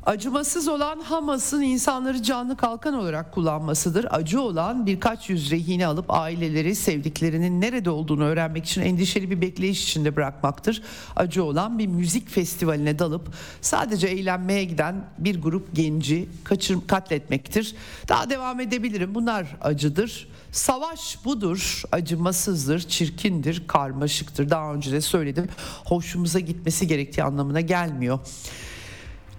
Acımasız 0.05 0.67
olan 0.67 0.99
Hamas'ın 0.99 1.61
insanları 1.61 2.23
canlı 2.23 2.57
kalkan 2.57 2.93
olarak 2.93 3.31
kullanmasıdır. 3.31 4.07
Acı 4.09 4.41
olan 4.41 4.85
birkaç 4.85 5.29
yüz 5.29 5.51
rehine 5.51 5.87
alıp 5.87 6.05
aileleri 6.11 6.75
sevdiklerinin 6.75 7.61
nerede 7.61 7.89
olduğunu 7.89 8.23
öğrenmek 8.23 8.65
için 8.65 8.81
endişeli 8.81 9.31
bir 9.31 9.41
bekleyiş 9.41 9.83
içinde 9.83 10.15
bırakmaktır. 10.15 10.81
Acı 11.15 11.43
olan 11.43 11.79
bir 11.79 11.87
müzik 11.87 12.29
festivaline 12.29 12.99
dalıp 12.99 13.27
sadece 13.61 14.07
eğlenmeye 14.07 14.63
giden 14.63 14.95
bir 15.17 15.41
grup 15.41 15.75
genci 15.75 16.29
kaçır, 16.43 16.87
katletmektir. 16.87 17.75
Daha 18.07 18.29
devam 18.29 18.59
edebilirim. 18.59 19.15
Bunlar 19.15 19.57
acıdır. 19.61 20.27
Savaş 20.51 21.25
budur, 21.25 21.83
acımasızdır, 21.91 22.79
çirkindir, 22.79 23.67
karmaşıktır. 23.67 24.49
Daha 24.49 24.73
önce 24.73 24.91
de 24.91 25.01
söyledim. 25.01 25.49
Hoşumuza 25.85 26.39
gitmesi 26.39 26.87
gerektiği 26.87 27.23
anlamına 27.23 27.61
gelmiyor. 27.61 28.19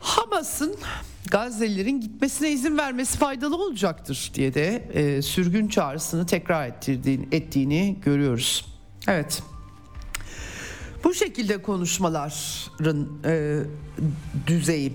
Hamas'ın 0.07 0.77
Gazze'lilerin 1.31 2.01
gitmesine 2.01 2.51
izin 2.51 2.79
vermesi 2.79 3.19
faydalı 3.19 3.57
olacaktır 3.57 4.31
diye 4.35 4.55
de 4.55 4.89
e, 4.93 5.23
sürgün 5.23 5.69
çağrısını 5.69 6.27
tekrar 6.27 6.69
ettirdiğini, 6.69 7.29
ettiğini 7.33 7.97
görüyoruz. 8.05 8.67
Evet. 9.09 9.43
Bu 11.05 11.15
şekilde 11.15 11.63
konuşmaların 11.63 13.09
e, 13.25 13.61
düzeyi. 14.47 14.93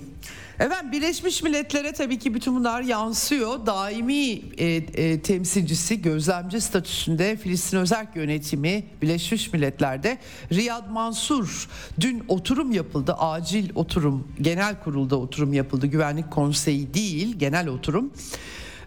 Evet 0.63 0.91
Birleşmiş 0.91 1.43
Milletler'e 1.43 1.91
tabii 1.91 2.19
ki 2.19 2.33
bütün 2.33 2.55
bunlar 2.55 2.81
yansıyor. 2.81 3.65
Daimi 3.65 4.41
e, 4.57 4.65
e, 4.65 5.21
temsilcisi 5.21 6.01
gözlemci 6.01 6.61
statüsünde 6.61 7.37
Filistin 7.37 7.77
Özerk 7.77 8.15
Yönetimi 8.15 8.83
Birleşmiş 9.01 9.53
Milletler'de 9.53 10.17
Riyad 10.53 10.89
Mansur 10.89 11.67
dün 11.99 12.23
oturum 12.27 12.71
yapıldı. 12.71 13.13
Acil 13.13 13.69
oturum 13.75 14.27
genel 14.41 14.83
kurulda 14.83 15.15
oturum 15.15 15.53
yapıldı. 15.53 15.87
Güvenlik 15.87 16.31
konseyi 16.31 16.93
değil 16.93 17.35
genel 17.37 17.67
oturum. 17.67 18.11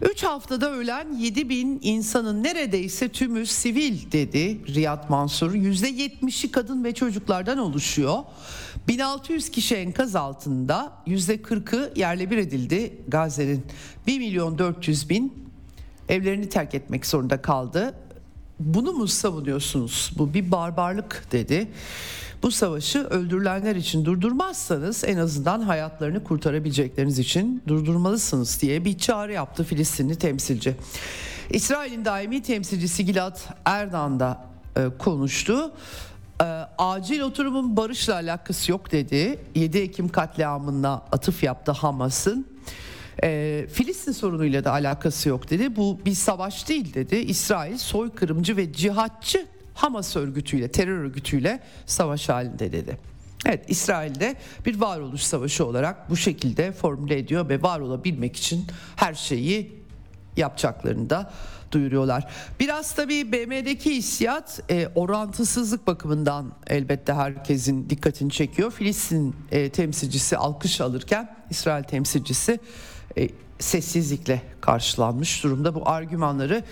3 0.01 0.23
haftada 0.23 0.71
ölen 0.71 1.13
7 1.13 1.49
bin 1.49 1.79
insanın 1.83 2.43
neredeyse 2.43 3.09
tümü 3.09 3.45
sivil 3.45 4.11
dedi 4.11 4.73
Riyad 4.75 5.09
Mansur. 5.09 5.53
%70'i 5.53 6.51
kadın 6.51 6.83
ve 6.83 6.93
çocuklardan 6.93 7.57
oluşuyor. 7.57 8.19
1600 8.87 9.49
kişi 9.49 9.75
enkaz 9.75 10.15
altında 10.15 10.93
%40'ı 11.07 11.93
yerle 11.95 12.31
bir 12.31 12.37
edildi 12.37 12.93
Gazze'nin. 13.07 13.65
1 14.07 14.19
milyon 14.19 14.57
400 14.57 15.09
bin 15.09 15.33
evlerini 16.09 16.49
terk 16.49 16.75
etmek 16.75 17.05
zorunda 17.05 17.41
kaldı. 17.41 17.93
Bunu 18.59 18.93
mu 18.93 19.07
savunuyorsunuz? 19.07 20.11
Bu 20.17 20.33
bir 20.33 20.51
barbarlık 20.51 21.27
dedi. 21.31 21.67
Bu 22.43 22.51
savaşı 22.51 22.99
öldürülenler 22.99 23.75
için 23.75 24.05
durdurmazsanız 24.05 25.03
en 25.03 25.17
azından 25.17 25.61
hayatlarını 25.61 26.23
kurtarabilecekleriniz 26.23 27.19
için 27.19 27.63
durdurmalısınız 27.67 28.61
diye 28.61 28.85
bir 28.85 28.97
çağrı 28.97 29.33
yaptı 29.33 29.63
Filistinli 29.63 30.15
temsilci. 30.15 30.75
İsrail'in 31.49 32.05
daimi 32.05 32.43
temsilcisi 32.43 33.05
Gilad 33.05 33.37
Erdoğan 33.65 34.19
da 34.19 34.45
e, 34.75 34.87
konuştu. 34.99 35.71
E, 36.41 36.45
acil 36.77 37.21
oturumun 37.21 37.77
barışla 37.77 38.13
alakası 38.13 38.71
yok 38.71 38.91
dedi. 38.91 39.39
7 39.55 39.77
Ekim 39.77 40.09
katliamına 40.09 40.93
atıf 40.93 41.43
yaptı 41.43 41.71
Hamas'ın. 41.71 42.47
E, 43.23 43.67
Filistin 43.71 44.11
sorunuyla 44.11 44.63
da 44.63 44.71
alakası 44.71 45.29
yok 45.29 45.49
dedi. 45.49 45.75
Bu 45.75 45.99
bir 46.05 46.15
savaş 46.15 46.69
değil 46.69 46.93
dedi. 46.93 47.15
İsrail 47.15 47.77
soykırımcı 47.77 48.57
ve 48.57 48.73
cihatçı 48.73 49.45
Hamas 49.75 50.15
örgütüyle, 50.15 50.71
terör 50.71 50.97
örgütüyle 50.97 51.59
savaş 51.85 52.29
halinde 52.29 52.71
dedi. 52.71 52.97
Evet 53.45 53.65
İsrail'de 53.67 54.35
bir 54.65 54.81
varoluş 54.81 55.21
savaşı 55.21 55.65
olarak 55.65 56.09
bu 56.09 56.17
şekilde 56.17 56.71
formüle 56.71 57.17
ediyor 57.17 57.49
ve 57.49 57.61
var 57.61 57.79
olabilmek 57.79 58.35
için 58.35 58.67
her 58.95 59.13
şeyi 59.13 59.85
yapacaklarını 60.37 61.09
da 61.09 61.31
duyuruyorlar. 61.71 62.27
Biraz 62.59 62.95
tabii 62.95 63.31
BM'deki 63.31 63.95
hissiyat 63.95 64.61
e, 64.69 64.87
orantısızlık 64.95 65.87
bakımından 65.87 66.51
elbette 66.67 67.13
herkesin 67.13 67.89
dikkatini 67.89 68.31
çekiyor. 68.31 68.71
Filistin 68.71 69.35
e, 69.51 69.69
temsilcisi 69.69 70.37
alkış 70.37 70.81
alırken 70.81 71.35
İsrail 71.49 71.83
temsilcisi 71.83 72.59
e, 73.17 73.29
sessizlikle 73.59 74.41
karşılanmış 74.61 75.43
durumda. 75.43 75.75
Bu 75.75 75.89
argümanları 75.89 76.63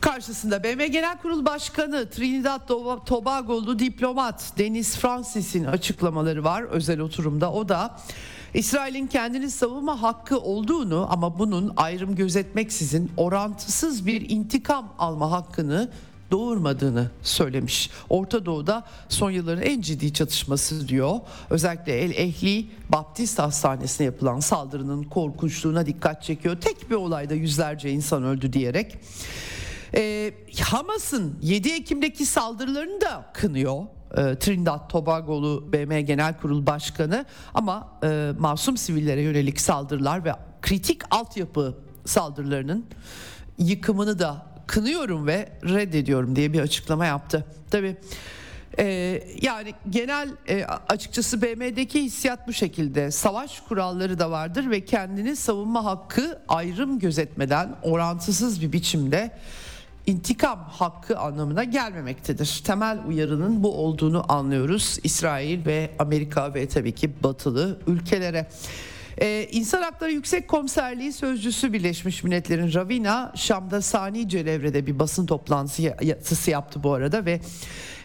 Karşısında 0.00 0.64
BM 0.64 0.86
Genel 0.86 1.18
Kurul 1.18 1.44
Başkanı 1.44 2.10
Trinidad 2.10 2.68
Tobago'lu 3.06 3.78
diplomat 3.78 4.52
Deniz 4.58 4.96
Francis'in 4.96 5.64
açıklamaları 5.64 6.44
var 6.44 6.62
özel 6.62 7.00
oturumda. 7.00 7.52
O 7.52 7.68
da 7.68 7.96
İsrail'in 8.54 9.06
kendini 9.06 9.50
savunma 9.50 10.02
hakkı 10.02 10.38
olduğunu 10.38 11.06
ama 11.10 11.38
bunun 11.38 11.72
ayrım 11.76 12.14
gözetmeksizin 12.14 13.12
orantısız 13.16 14.06
bir 14.06 14.30
intikam 14.30 14.94
alma 14.98 15.30
hakkını 15.30 15.90
doğurmadığını 16.30 17.10
söylemiş. 17.22 17.90
Orta 18.08 18.46
Doğu'da 18.46 18.84
son 19.08 19.30
yılların 19.30 19.62
en 19.62 19.80
ciddi 19.80 20.12
çatışması 20.12 20.88
diyor. 20.88 21.20
Özellikle 21.50 21.92
El 21.92 22.10
Ehli 22.10 22.66
Baptist 22.88 23.38
Hastanesi'ne 23.38 24.04
yapılan 24.04 24.40
saldırının 24.40 25.02
korkunçluğuna 25.02 25.86
dikkat 25.86 26.22
çekiyor. 26.22 26.56
Tek 26.60 26.90
bir 26.90 26.94
olayda 26.94 27.34
yüzlerce 27.34 27.90
insan 27.90 28.24
öldü 28.24 28.52
diyerek. 28.52 28.98
E, 29.94 30.32
Hamas'ın 30.62 31.38
7 31.42 31.70
Ekim'deki 31.70 32.26
saldırılarını 32.26 33.00
da 33.00 33.30
kınıyor. 33.34 33.82
E, 34.16 34.38
Trinidad 34.38 34.90
Tobago'lu 34.90 35.72
BM 35.72 36.02
Genel 36.02 36.38
Kurul 36.38 36.66
Başkanı 36.66 37.24
ama 37.54 37.98
e, 38.04 38.32
masum 38.38 38.76
sivillere 38.76 39.22
yönelik 39.22 39.60
saldırılar 39.60 40.24
ve 40.24 40.32
kritik 40.62 41.02
altyapı 41.10 41.78
saldırılarının 42.04 42.86
yıkımını 43.58 44.18
da 44.18 44.46
kınıyorum 44.66 45.26
ve 45.26 45.48
reddediyorum 45.64 46.36
diye 46.36 46.52
bir 46.52 46.60
açıklama 46.60 47.06
yaptı. 47.06 47.44
Tabii 47.70 47.96
ee, 48.78 49.22
yani 49.42 49.74
genel 49.90 50.28
e, 50.48 50.64
açıkçası 50.88 51.42
BM'deki 51.42 52.02
hissiyat 52.02 52.48
bu 52.48 52.52
şekilde. 52.52 53.10
Savaş 53.10 53.60
kuralları 53.60 54.18
da 54.18 54.30
vardır 54.30 54.70
ve 54.70 54.84
kendini 54.84 55.36
savunma 55.36 55.84
hakkı 55.84 56.42
ayrım 56.48 56.98
gözetmeden 56.98 57.76
orantısız 57.82 58.62
bir 58.62 58.72
biçimde 58.72 59.30
intikam 60.06 60.58
hakkı 60.70 61.18
anlamına 61.18 61.64
gelmemektedir. 61.64 62.62
Temel 62.64 62.98
uyarının 63.08 63.62
bu 63.62 63.74
olduğunu 63.74 64.32
anlıyoruz. 64.32 64.98
İsrail 65.04 65.66
ve 65.66 65.90
Amerika 65.98 66.54
ve 66.54 66.68
tabii 66.68 66.92
ki 66.92 67.22
batılı 67.22 67.80
ülkelere. 67.86 68.48
Ee, 69.20 69.48
İnsan 69.52 69.82
Hakları 69.82 70.12
Yüksek 70.12 70.48
Komiserliği 70.48 71.12
Sözcüsü 71.12 71.72
Birleşmiş 71.72 72.24
Milletler'in 72.24 72.74
Ravina 72.74 73.32
Şam'da 73.36 73.82
Sani 73.82 74.28
Celevre'de 74.28 74.86
bir 74.86 74.98
basın 74.98 75.26
toplantısı 75.26 76.50
yaptı 76.50 76.82
bu 76.82 76.92
arada 76.92 77.24
ve 77.24 77.40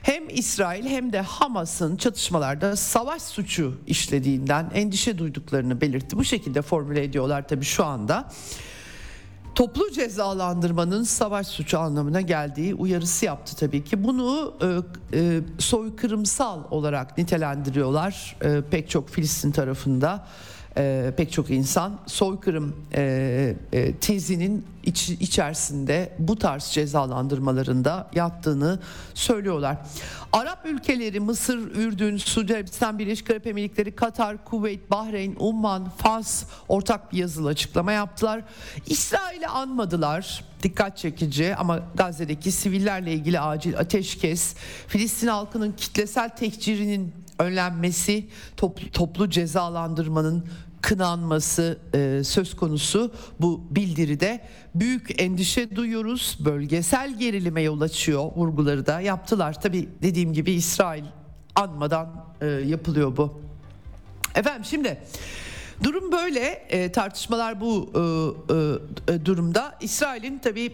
hem 0.02 0.30
İsrail 0.30 0.86
hem 0.86 1.14
de 1.14 1.22
Hamas'ın 1.22 1.98
çatışmalarda 1.98 2.76
savaş 2.76 3.22
suçu 3.22 3.78
işlediğinden 3.88 4.72
endişe 4.74 5.18
duyduklarını 5.18 5.82
belirtti. 5.82 6.18
Bu 6.18 6.24
şekilde 6.24 6.62
formüle 6.62 7.04
ediyorlar 7.04 7.48
tabii 7.48 7.66
şu 7.66 7.86
anda 7.86 8.32
toplu 9.56 9.92
cezalandırmanın 9.92 11.04
savaş 11.04 11.48
suçu 11.48 11.80
anlamına 11.80 12.22
geldiği 12.22 12.76
uyarısı 12.76 13.26
yaptı 13.26 13.56
tabii 13.56 13.84
ki. 13.84 14.04
Bunu 14.04 14.54
e, 14.62 15.20
e, 15.20 15.42
soykırımsal 15.60 16.64
olarak 16.72 17.18
nitelendiriyorlar 17.18 18.36
e, 18.42 18.62
pek 18.72 18.90
çok 18.90 19.10
Filistin 19.10 19.52
tarafında 19.52 20.28
e, 20.78 21.14
pek 21.18 21.32
çok 21.32 21.52
insan 21.52 22.00
soykırım 22.06 22.76
e, 22.94 23.56
e, 23.74 23.96
tezinin 23.96 24.66
iç, 24.84 25.10
içerisinde 25.10 26.14
bu 26.20 26.36
tarz 26.36 26.64
cezalandırmalarında 26.64 28.10
yattığını 28.16 28.80
söylüyorlar. 29.14 29.78
Arap 30.34 30.66
ülkeleri 30.66 31.20
Mısır, 31.20 31.58
Ürdün, 31.58 32.18
Suudi 32.18 32.56
Arabistan, 32.56 33.00
Birleşik 33.00 33.30
Arap 33.30 33.48
Emirlikleri, 33.48 33.96
Katar, 33.96 34.46
Kuveyt, 34.46 34.92
Bahreyn, 34.92 35.36
Umman, 35.40 35.90
Fas 35.90 36.44
ortak 36.68 37.12
bir 37.12 37.18
yazılı 37.18 37.50
açıklama 37.50 37.92
yaptılar. 37.92 38.44
İsrail'i 38.88 39.48
anmadılar. 39.48 40.46
Dikkat 40.64 40.98
çekici 40.98 41.56
ama 41.56 41.80
Gazze'deki 41.96 42.52
sivillerle 42.52 43.14
ilgili 43.14 43.40
acil 43.40 43.78
ateşkes, 43.80 44.56
Filistin 44.88 45.28
halkının 45.28 45.72
kitlesel 45.72 46.30
tehcirinin 46.30 47.14
önlenmesi, 47.40 48.28
toplu, 48.58 48.92
toplu 48.92 49.30
cezalandırmanın 49.30 50.46
kınanması 50.86 51.80
e, 51.94 52.24
söz 52.24 52.56
konusu 52.56 53.12
bu 53.40 53.62
bildiride 53.72 54.42
büyük 54.76 55.22
endişe 55.22 55.76
duyuyoruz. 55.76 56.38
Bölgesel 56.40 57.20
gerilime 57.20 57.62
yol 57.62 57.82
açıyor 57.82 58.32
vurguları 58.36 58.86
da 58.86 59.02
yaptılar. 59.02 59.62
Tabi 59.62 59.90
dediğim 60.02 60.34
gibi 60.34 60.52
İsrail 60.52 61.04
anmadan 61.56 62.26
e, 62.42 62.46
yapılıyor 62.46 63.18
bu. 63.18 63.42
Efendim 64.36 64.66
şimdi 64.66 64.98
durum 65.84 66.12
böyle 66.12 66.42
e, 66.70 66.92
tartışmalar 66.92 67.62
bu 67.62 67.92
e, 69.10 69.14
e, 69.14 69.26
durumda. 69.26 69.78
İsrail'in 69.82 70.40
tabi 70.40 70.72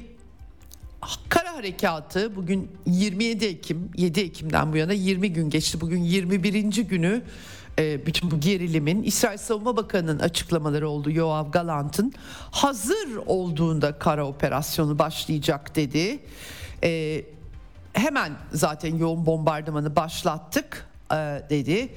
kara 1.29 1.53
harekatı 1.55 2.35
bugün 2.35 2.71
27 2.85 3.45
Ekim 3.45 3.89
7 3.97 4.19
Ekim'den 4.19 4.73
bu 4.73 4.77
yana 4.77 4.93
20 4.93 5.33
gün 5.33 5.49
geçti. 5.49 5.81
Bugün 5.81 6.03
21. 6.03 6.63
günü 6.63 7.21
e, 7.79 8.05
bütün 8.05 8.31
bu 8.31 8.39
gerilimin 8.39 9.03
İsrail 9.03 9.37
Savunma 9.37 9.77
Bakanı'nın 9.77 10.19
açıklamaları 10.19 10.89
oldu 10.89 11.11
Yoav 11.11 11.51
Galant'ın 11.51 12.13
hazır 12.51 13.15
olduğunda 13.25 13.99
kara 13.99 14.27
operasyonu 14.27 14.99
başlayacak 14.99 15.75
dedi. 15.75 16.19
E, 16.83 17.21
hemen 17.93 18.31
zaten 18.53 18.97
yoğun 18.97 19.25
bombardımanı 19.25 19.95
başlattık 19.95 20.87
e, 21.11 21.15
dedi. 21.49 21.89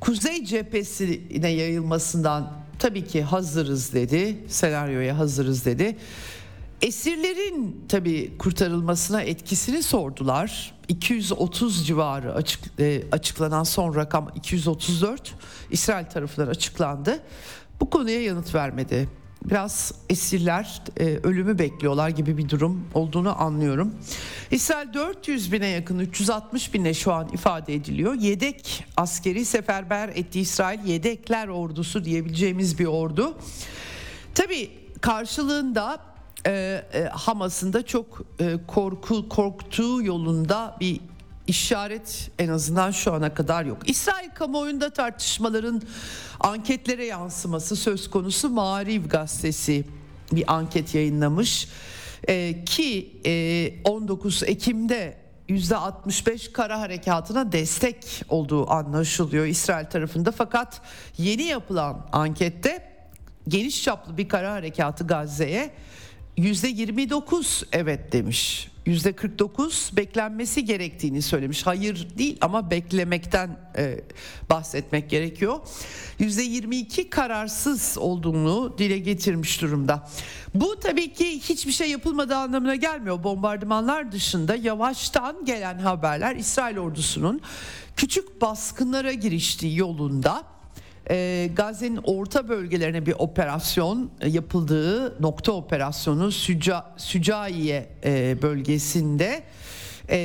Kuzey 0.00 0.44
cephesine 0.44 1.48
yayılmasından 1.48 2.52
tabii 2.78 3.04
ki 3.04 3.22
hazırız 3.22 3.94
dedi. 3.94 4.36
Senaryoya 4.48 5.18
hazırız 5.18 5.64
dedi. 5.64 5.96
Esirlerin 6.82 7.84
tabii 7.88 8.38
kurtarılmasına 8.38 9.22
etkisini 9.22 9.82
sordular. 9.82 10.74
230 10.92 11.86
civarı 11.86 12.34
açık, 12.34 12.80
e, 12.80 13.02
açıklanan 13.12 13.62
son 13.62 13.94
rakam 13.94 14.30
234 14.34 15.34
İsrail 15.70 16.06
tarafından 16.06 16.46
açıklandı. 16.46 17.20
Bu 17.80 17.90
konuya 17.90 18.22
yanıt 18.22 18.54
vermedi. 18.54 19.08
Biraz 19.44 19.94
esirler 20.10 20.82
e, 20.96 21.04
ölümü 21.04 21.58
bekliyorlar 21.58 22.08
gibi 22.08 22.38
bir 22.38 22.48
durum 22.48 22.84
olduğunu 22.94 23.42
anlıyorum. 23.42 23.94
İsrail 24.50 24.94
400 24.94 25.52
bine 25.52 25.66
yakın 25.66 25.98
360 25.98 26.74
bine 26.74 26.94
şu 26.94 27.12
an 27.12 27.28
ifade 27.32 27.74
ediliyor. 27.74 28.14
Yedek 28.14 28.84
askeri 28.96 29.44
seferber 29.44 30.08
etti 30.08 30.40
İsrail 30.40 30.84
yedekler 30.84 31.48
ordusu 31.48 32.04
diyebileceğimiz 32.04 32.78
bir 32.78 32.86
ordu. 32.86 33.34
Tabii 34.34 34.70
karşılığında 35.00 36.11
e, 36.46 36.50
e, 36.94 37.04
Hamas'ın 37.04 37.72
da 37.72 37.86
çok 37.86 38.22
e, 38.40 38.58
korku 38.66 39.28
korktuğu 39.28 40.02
yolunda 40.02 40.76
bir 40.80 41.00
işaret 41.46 42.30
en 42.38 42.48
azından 42.48 42.90
şu 42.90 43.12
ana 43.12 43.34
kadar 43.34 43.64
yok. 43.64 43.90
İsrail 43.90 44.30
kamuoyunda 44.30 44.90
tartışmaların 44.90 45.82
anketlere 46.40 47.04
yansıması 47.04 47.76
söz 47.76 48.10
konusu. 48.10 48.50
Mariv 48.50 49.08
gazetesi 49.08 49.84
bir 50.32 50.54
anket 50.54 50.94
yayınlamış. 50.94 51.68
E, 52.28 52.64
ki 52.64 53.20
e, 53.26 53.74
19 53.84 54.42
Ekim'de 54.42 55.22
%65 55.48 56.52
kara 56.52 56.80
harekatına 56.80 57.52
destek 57.52 58.24
olduğu 58.28 58.70
anlaşılıyor 58.70 59.46
İsrail 59.46 59.86
tarafında. 59.86 60.32
Fakat 60.32 60.80
yeni 61.18 61.42
yapılan 61.42 62.06
ankette 62.12 62.92
geniş 63.48 63.84
çaplı 63.84 64.18
bir 64.18 64.28
kara 64.28 64.52
harekatı 64.52 65.06
Gazze'ye 65.06 65.70
%29 66.38 67.64
evet 67.72 68.12
demiş. 68.12 68.72
%49 68.86 69.96
beklenmesi 69.96 70.64
gerektiğini 70.64 71.22
söylemiş. 71.22 71.66
Hayır 71.66 72.08
değil 72.18 72.38
ama 72.40 72.70
beklemekten 72.70 73.58
e, 73.76 74.00
bahsetmek 74.50 75.10
gerekiyor. 75.10 75.60
%22 76.20 77.10
kararsız 77.10 77.98
olduğunu 77.98 78.74
dile 78.78 78.98
getirmiş 78.98 79.62
durumda. 79.62 80.08
Bu 80.54 80.80
tabii 80.80 81.12
ki 81.12 81.40
hiçbir 81.40 81.72
şey 81.72 81.90
yapılmadığı 81.90 82.36
anlamına 82.36 82.74
gelmiyor. 82.74 83.24
Bombardımanlar 83.24 84.12
dışında 84.12 84.56
yavaştan 84.56 85.44
gelen 85.44 85.78
haberler 85.78 86.36
İsrail 86.36 86.78
ordusunun 86.78 87.40
küçük 87.96 88.40
baskınlara 88.40 89.12
giriştiği 89.12 89.78
yolunda 89.78 90.44
e, 91.12 91.50
Gazze'nin 91.56 92.00
orta 92.04 92.48
bölgelerine 92.48 93.06
bir 93.06 93.14
operasyon 93.18 94.10
e, 94.20 94.28
yapıldığı 94.28 95.22
nokta 95.22 95.52
operasyonu 95.52 96.32
Süca, 96.32 96.86
Sücaiye 96.96 97.88
e, 98.04 98.42
bölgesinde. 98.42 99.42
E, 100.10 100.18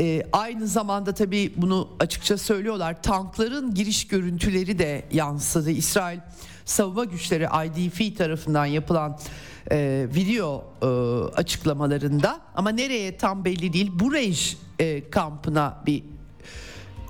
e, 0.00 0.22
aynı 0.32 0.66
zamanda 0.66 1.14
tabii 1.14 1.52
bunu 1.56 1.88
açıkça 2.00 2.38
söylüyorlar 2.38 3.02
tankların 3.02 3.74
giriş 3.74 4.08
görüntüleri 4.08 4.78
de 4.78 5.04
yansıdı. 5.12 5.70
İsrail 5.70 6.18
savunma 6.64 7.04
güçleri 7.04 7.48
IDF 7.66 8.18
tarafından 8.18 8.66
yapılan 8.66 9.18
e, 9.70 10.06
video 10.14 10.64
e, 10.82 10.86
açıklamalarında. 11.34 12.40
Ama 12.54 12.70
nereye 12.70 13.16
tam 13.16 13.44
belli 13.44 13.72
değil 13.72 13.90
Burej 13.94 14.56
e, 14.78 15.10
kampına 15.10 15.82
bir 15.86 16.02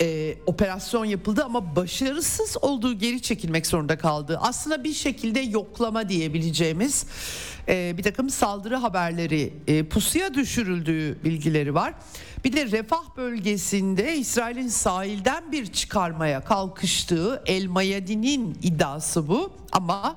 e, 0.00 0.34
operasyon 0.46 1.04
yapıldı 1.04 1.44
ama 1.44 1.76
başarısız 1.76 2.56
olduğu 2.62 2.98
geri 2.98 3.22
çekilmek 3.22 3.66
zorunda 3.66 3.98
kaldı. 3.98 4.38
Aslında 4.42 4.84
bir 4.84 4.92
şekilde 4.92 5.40
yoklama 5.40 6.08
diyebileceğimiz 6.08 7.06
e, 7.68 7.94
bir 7.98 8.02
takım 8.02 8.30
saldırı 8.30 8.76
haberleri 8.76 9.54
e, 9.66 9.82
pusuya 9.82 10.34
düşürüldüğü 10.34 11.24
bilgileri 11.24 11.74
var. 11.74 11.94
Bir 12.44 12.52
de 12.52 12.66
Refah 12.66 13.16
bölgesinde 13.16 14.16
İsrail'in 14.16 14.68
sahilden 14.68 15.52
bir 15.52 15.66
çıkarmaya 15.66 16.40
kalkıştığı 16.40 17.42
El 17.46 17.66
Mayadi'nin 17.66 18.58
iddiası 18.62 19.28
bu 19.28 19.52
ama 19.72 20.16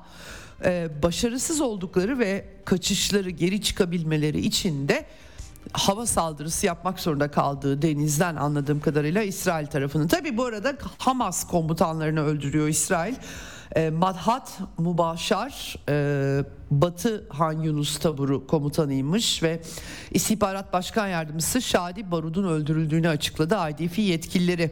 e, 0.64 0.88
başarısız 1.02 1.60
oldukları 1.60 2.18
ve 2.18 2.44
kaçışları 2.64 3.30
geri 3.30 3.62
çıkabilmeleri 3.62 4.40
için 4.40 4.88
de 4.88 5.06
hava 5.72 6.06
saldırısı 6.06 6.66
yapmak 6.66 7.00
zorunda 7.00 7.30
kaldığı 7.30 7.82
denizden 7.82 8.36
anladığım 8.36 8.80
kadarıyla 8.80 9.22
İsrail 9.22 9.66
tarafının. 9.66 10.08
Tabi 10.08 10.36
bu 10.36 10.44
arada 10.44 10.76
Hamas 10.98 11.46
komutanlarını 11.46 12.24
öldürüyor 12.24 12.68
İsrail. 12.68 13.14
E, 13.76 13.90
Madhat 13.90 14.58
Mubaşar 14.78 15.76
e, 15.88 16.44
Batı 16.70 17.26
Han 17.28 17.62
Yunus 17.62 17.98
taburu 17.98 18.46
komutanıymış 18.46 19.42
ve 19.42 19.62
İstihbarat 20.10 20.72
Başkan 20.72 21.08
Yardımcısı 21.08 21.62
Şadi 21.62 22.10
Barud'un 22.10 22.44
öldürüldüğünü 22.44 23.08
açıkladı 23.08 23.56
IDF 23.70 23.98
yetkilileri. 23.98 24.70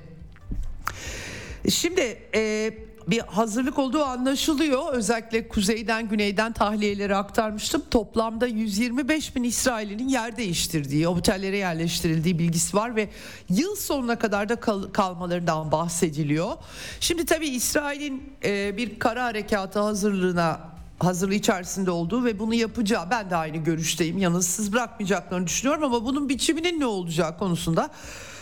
Şimdi 1.68 2.18
e, 2.34 2.72
bir 3.10 3.18
hazırlık 3.18 3.78
olduğu 3.78 4.02
anlaşılıyor. 4.04 4.92
Özellikle 4.92 5.48
kuzeyden 5.48 6.08
güneyden 6.08 6.52
tahliyeleri 6.52 7.16
aktarmıştım. 7.16 7.82
Toplamda 7.90 8.46
125 8.46 9.36
bin 9.36 9.42
İsrail'in 9.42 10.08
yer 10.08 10.36
değiştirdiği, 10.36 11.08
otellere 11.08 11.56
yerleştirildiği 11.56 12.38
bilgisi 12.38 12.76
var 12.76 12.96
ve 12.96 13.08
yıl 13.50 13.76
sonuna 13.76 14.18
kadar 14.18 14.48
da 14.48 14.56
kal- 14.56 14.92
kalmalarından 14.92 15.72
bahsediliyor. 15.72 16.52
Şimdi 17.00 17.26
tabii 17.26 17.48
İsrail'in 17.48 18.32
e, 18.44 18.76
bir 18.76 18.98
kara 18.98 19.24
harekatı 19.24 19.78
hazırlığına 19.80 20.60
hazırlığı 20.98 21.34
içerisinde 21.34 21.90
olduğu 21.90 22.24
ve 22.24 22.38
bunu 22.38 22.54
yapacağı 22.54 23.10
ben 23.10 23.30
de 23.30 23.36
aynı 23.36 23.56
görüşteyim. 23.56 24.18
Yalnızsız 24.18 24.72
bırakmayacaklarını 24.72 25.46
düşünüyorum 25.46 25.84
ama 25.84 26.04
bunun 26.04 26.28
biçiminin 26.28 26.80
ne 26.80 26.86
olacağı 26.86 27.38
konusunda 27.38 27.90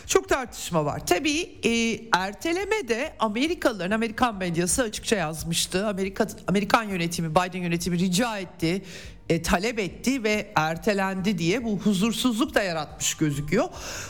çok 0.07 0.29
tartışma 0.29 0.85
var. 0.85 1.07
Tabii 1.07 1.59
e, 1.65 2.01
erteleme 2.13 2.89
de 2.89 3.13
Amerikalıların, 3.19 3.95
Amerikan 3.95 4.35
medyası 4.37 4.83
açıkça 4.83 5.17
yazmıştı. 5.17 5.87
Amerika 5.87 6.27
Amerikan 6.49 6.83
yönetimi, 6.83 7.31
Biden 7.31 7.63
yönetimi 7.63 7.99
rica 7.99 8.39
etti 8.39 8.83
e, 9.29 9.43
talep 9.43 9.79
etti 9.79 10.25
ve 10.25 10.53
ertelendi 10.55 11.39
diye 11.39 11.65
bu 11.65 11.79
huzursuzluk 11.79 12.55
da 12.55 12.63
yaratmış 12.63 13.15
gözüküyor. 13.15 13.65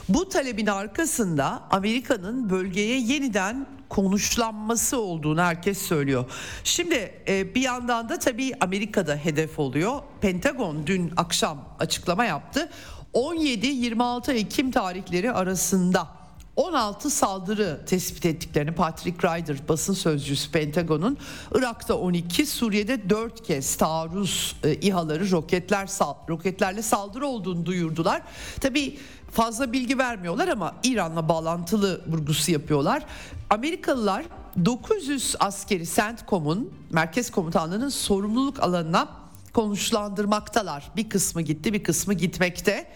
Bu 0.08 0.28
talebin 0.28 0.66
arkasında 0.66 1.62
Amerika'nın 1.70 2.50
bölgeye 2.50 2.98
yeniden 2.98 3.66
konuşlanması 3.88 5.00
olduğunu 5.00 5.40
herkes 5.40 5.78
söylüyor. 5.78 6.24
Şimdi 6.64 7.14
e, 7.28 7.54
bir 7.54 7.60
yandan 7.60 8.08
da 8.08 8.18
tabii 8.18 8.52
Amerika'da 8.60 9.16
hedef 9.16 9.58
oluyor. 9.58 10.00
Pentagon 10.20 10.86
dün 10.86 11.12
akşam 11.16 11.68
açıklama 11.78 12.24
yaptı. 12.24 12.68
17-26 13.16 14.32
Ekim 14.32 14.70
tarihleri 14.70 15.32
arasında 15.32 16.08
16 16.56 17.10
saldırı 17.10 17.80
tespit 17.86 18.26
ettiklerini 18.26 18.74
Patrick 18.74 19.28
Ryder 19.28 19.68
basın 19.68 19.94
sözcüsü 19.94 20.50
Pentagon'un 20.50 21.18
Irak'ta 21.54 21.94
12 21.94 22.46
Suriye'de 22.46 23.10
4 23.10 23.46
kez 23.46 23.76
taarruz 23.76 24.56
e, 24.64 24.74
İHA'ları 24.74 25.30
roketler 25.30 25.88
roketlerle 26.28 26.82
saldırı 26.82 27.26
olduğunu 27.26 27.66
duyurdular. 27.66 28.22
Tabi 28.60 28.98
fazla 29.32 29.72
bilgi 29.72 29.98
vermiyorlar 29.98 30.48
ama 30.48 30.74
İran'la 30.84 31.28
bağlantılı 31.28 32.00
vurgusu 32.06 32.52
yapıyorlar. 32.52 33.02
Amerikalılar 33.50 34.24
900 34.64 35.36
askeri 35.40 35.86
CENTCOM'un 35.86 36.72
merkez 36.90 37.30
komutanlığının 37.30 37.88
sorumluluk 37.88 38.60
alanına 38.60 39.25
konuşlandırmaktalar. 39.56 40.90
Bir 40.96 41.08
kısmı 41.08 41.42
gitti 41.42 41.72
bir 41.72 41.84
kısmı 41.84 42.14
gitmekte. 42.14 42.86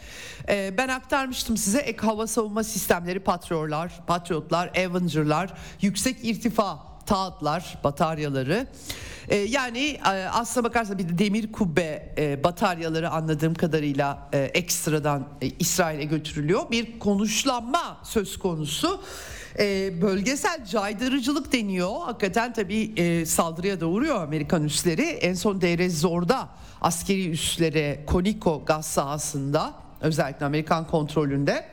Ee, 0.48 0.74
ben 0.78 0.88
aktarmıştım 0.88 1.56
size 1.56 1.78
ek 1.78 2.06
hava 2.06 2.26
savunma 2.26 2.64
sistemleri 2.64 3.20
Patriotlar, 3.20 4.00
Patriotlar, 4.06 4.68
Avenger'lar, 4.68 5.54
yüksek 5.80 6.16
irtifa 6.22 6.78
taatlar, 7.06 7.78
bataryaları. 7.84 8.66
Ee, 9.28 9.36
yani 9.36 10.00
e, 10.06 10.08
aslına 10.32 10.64
bakarsa 10.64 10.98
bir 10.98 11.08
de 11.08 11.18
demir 11.18 11.52
kubbe 11.52 12.14
e, 12.18 12.44
bataryaları 12.44 13.10
anladığım 13.10 13.54
kadarıyla 13.54 14.28
e, 14.32 14.38
ekstradan 14.38 15.28
e, 15.42 15.46
İsrail'e 15.58 16.04
götürülüyor. 16.04 16.70
Bir 16.70 16.98
konuşlanma 16.98 17.98
söz 18.02 18.38
konusu. 18.38 19.02
E, 19.58 19.92
bölgesel 20.02 20.64
caydırıcılık 20.64 21.52
deniyor. 21.52 21.90
Hakikaten 22.00 22.52
tabii 22.52 22.92
e, 22.96 23.26
saldırıya 23.26 23.80
da 23.80 23.86
uğruyor 23.86 24.22
Amerikan 24.22 24.64
üsleri. 24.64 25.02
En 25.02 25.34
son 25.34 25.60
Deir 25.60 25.90
Zor'da 25.90 26.48
askeri 26.80 27.30
üslere 27.30 28.04
Koniko 28.06 28.64
gaz 28.66 28.86
sahasında 28.86 29.74
özellikle 30.00 30.46
Amerikan 30.46 30.86
kontrolünde 30.86 31.64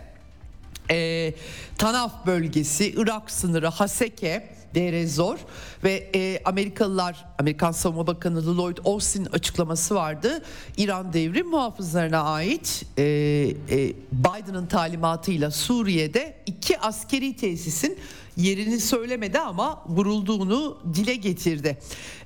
e, 0.92 1.34
Tanaf 1.78 2.26
bölgesi, 2.26 2.94
Irak 2.98 3.32
sınırı, 3.32 3.68
Haseke, 3.68 4.57
Derezor 4.76 5.38
ve 5.84 6.12
e, 6.16 6.42
Amerikalılar, 6.46 7.26
Amerikan 7.40 7.72
Savunma 7.72 8.08
Bakanı 8.08 8.58
Lloyd 8.58 8.78
Austin 8.86 9.26
açıklaması 9.26 9.96
vardı. 9.96 10.44
İran 10.78 11.14
devrim 11.14 11.48
muhafızlarına 11.48 12.22
ait 12.22 12.86
e, 12.98 13.04
e, 13.04 13.94
Biden'ın 14.12 14.68
talimatıyla 14.68 15.52
Suriye'de 15.52 16.38
iki 16.46 16.80
askeri 16.80 17.36
tesisin 17.36 18.00
yerini 18.38 18.80
söylemedi 18.80 19.40
ama 19.40 19.84
vurulduğunu 19.88 20.78
dile 20.94 21.16
getirdi. 21.16 21.78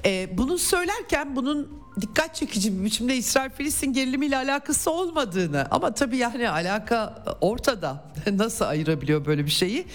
E, 0.05 0.37
bunu 0.37 0.57
söylerken 0.57 1.35
bunun 1.35 1.81
dikkat 2.01 2.35
çekici 2.35 2.79
bir 2.79 2.85
biçimde 2.85 3.15
İsrail-Filistin 3.15 3.93
gerilimiyle 3.93 4.37
alakası 4.37 4.91
olmadığını 4.91 5.67
ama 5.71 5.93
tabii 5.93 6.17
yani 6.17 6.49
alaka 6.49 7.23
ortada. 7.41 8.03
Nasıl 8.31 8.65
ayırabiliyor 8.65 9.25
böyle 9.25 9.45
bir 9.45 9.51
şeyi? 9.51 9.85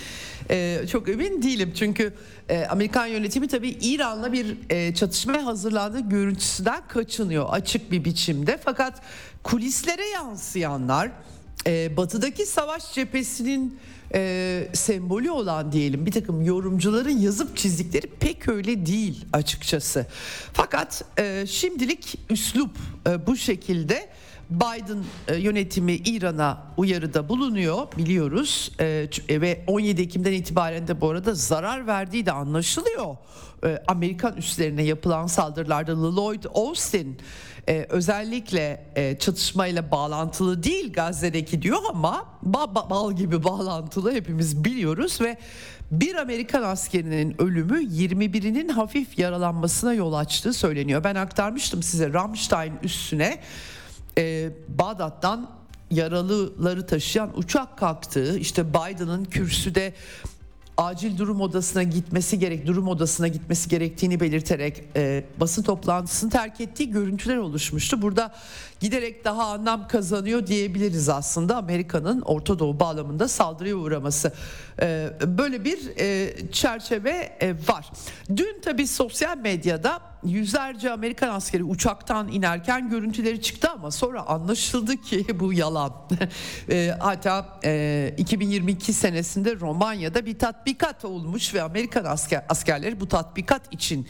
Ee, 0.51 0.81
çok 0.91 1.09
emin 1.09 1.43
değilim 1.43 1.73
çünkü 1.77 2.15
e, 2.49 2.65
Amerikan 2.65 3.07
yönetimi 3.07 3.49
tabii 3.49 3.69
İran'la 3.69 4.33
bir 4.33 4.57
e, 4.71 4.95
çatışmaya 4.95 5.47
hazırlandığı 5.47 6.01
görüntüsünden 6.01 6.89
kaçınıyor 6.89 7.47
açık 7.51 7.91
bir 7.91 8.05
biçimde. 8.05 8.59
Fakat 8.65 9.03
kulislere 9.43 10.07
yansıyanlar 10.07 11.11
e, 11.67 11.97
batıdaki 11.97 12.47
savaş 12.47 12.95
cephesinin 12.95 13.79
e, 14.15 14.69
sembolü 14.73 15.31
olan 15.31 15.73
diyelim 15.73 16.07
bir 16.07 16.13
takım 16.13 16.43
yorumcuların 16.43 17.19
yazıp 17.19 17.57
çizdikleri 17.57 18.07
pek 18.07 18.49
öyle 18.49 18.87
değil 18.87 19.25
açıkçası. 19.33 20.07
Fakat 20.53 21.05
e, 21.19 21.45
şimdilik 21.47 22.19
üslup 22.31 22.77
e, 23.09 23.27
bu 23.27 23.37
şekilde. 23.37 24.09
Biden 24.51 25.05
e, 25.29 25.37
yönetimi 25.37 25.93
İran'a 25.93 26.63
uyarıda 26.77 27.29
bulunuyor 27.29 27.87
biliyoruz 27.97 28.73
e, 28.81 29.41
ve 29.41 29.65
17 29.67 30.03
Ekim'den 30.03 30.33
itibaren 30.33 30.89
de 30.89 31.01
bu 31.01 31.11
arada 31.11 31.35
zarar 31.35 31.87
verdiği 31.87 32.27
de 32.27 32.33
anlaşılıyor. 32.33 33.17
E, 33.65 33.83
Amerikan 33.89 34.37
üslerine 34.37 34.83
yapılan 34.83 35.27
saldırılarda 35.27 35.93
Lloyd 35.93 36.45
Austin 36.55 37.19
e, 37.69 37.87
özellikle 37.89 38.87
e, 38.97 39.19
çatışmayla 39.19 39.91
bağlantılı 39.91 40.63
değil 40.63 40.93
Gazze'deki 40.93 41.63
diyor 41.63 41.79
ama 41.91 42.25
bal 42.43 43.13
gibi 43.13 43.45
bağlantılı 43.45 44.13
hepimiz 44.13 44.65
biliyoruz 44.65 45.21
ve 45.21 45.39
bir 45.91 46.15
Amerikan 46.15 46.63
askerinin 46.63 47.43
ölümü 47.43 47.81
21'inin 47.83 48.69
hafif 48.69 49.19
yaralanmasına 49.19 49.95
yol 49.95 50.13
açtığı 50.13 50.53
söyleniyor. 50.53 51.05
Ben 51.05 51.15
aktarmıştım 51.15 51.83
size 51.83 52.13
Ramstein 52.13 52.73
üssüne 52.83 53.39
e, 54.19 54.51
Bağdat'tan 54.69 55.51
yaralıları 55.91 56.87
taşıyan 56.87 57.39
uçak 57.39 57.79
kalktı. 57.79 58.39
İşte 58.39 58.71
Biden'ın 58.71 59.25
kürsüde 59.25 59.93
acil 60.77 61.19
durum 61.19 61.41
odasına 61.41 61.83
gitmesi 61.83 62.39
gerek 62.39 62.67
durum 62.67 62.89
odasına 62.89 63.29
gitmesi 63.29 63.69
gerektiğini 63.69 64.21
belirterek 64.21 64.85
e, 64.97 65.25
basın 65.41 65.63
toplantısını 65.63 66.31
terk 66.31 66.61
ettiği 66.61 66.91
görüntüler 66.91 67.37
oluşmuştu. 67.37 68.03
Burada 68.03 68.35
giderek 68.81 69.25
daha 69.25 69.45
anlam 69.45 69.89
kazanıyor 69.89 70.47
diyebiliriz 70.47 71.09
aslında 71.09 71.57
Amerika'nın 71.57 72.21
Orta 72.21 72.59
Doğu 72.59 72.81
bağlamında 72.81 73.29
saldırıya 73.29 73.77
uğraması. 73.77 74.33
E, 74.81 75.11
böyle 75.27 75.65
bir 75.65 75.79
e, 75.99 76.33
çerçeve 76.53 77.37
e, 77.41 77.55
var. 77.69 77.91
Dün 78.37 78.61
tabii 78.65 78.87
sosyal 78.87 79.39
medyada 79.39 80.01
yüzlerce 80.25 80.93
Amerikan 80.93 81.29
askeri 81.29 81.65
uçaktan 81.65 82.29
inerken 82.29 82.91
görüntüleri 82.91 83.43
çıktı 83.43 83.71
ama 83.71 83.91
sonra 83.91 84.27
anlaşıldı 84.27 84.97
ki 84.97 85.27
bu 85.41 85.53
yalan. 85.53 85.93
e, 86.71 86.95
hatta 87.01 87.61
e, 87.65 88.15
2022 88.19 88.93
senesinde 88.93 89.61
Romanya'da 89.61 90.27
bir 90.27 90.39
tatbikat 90.39 91.05
olmuş 91.05 91.55
ve 91.55 91.63
Amerikan 91.63 92.05
asker, 92.05 92.45
askerleri 92.49 93.01
bu 93.01 93.09
tatbikat 93.09 93.75
için 93.75 94.07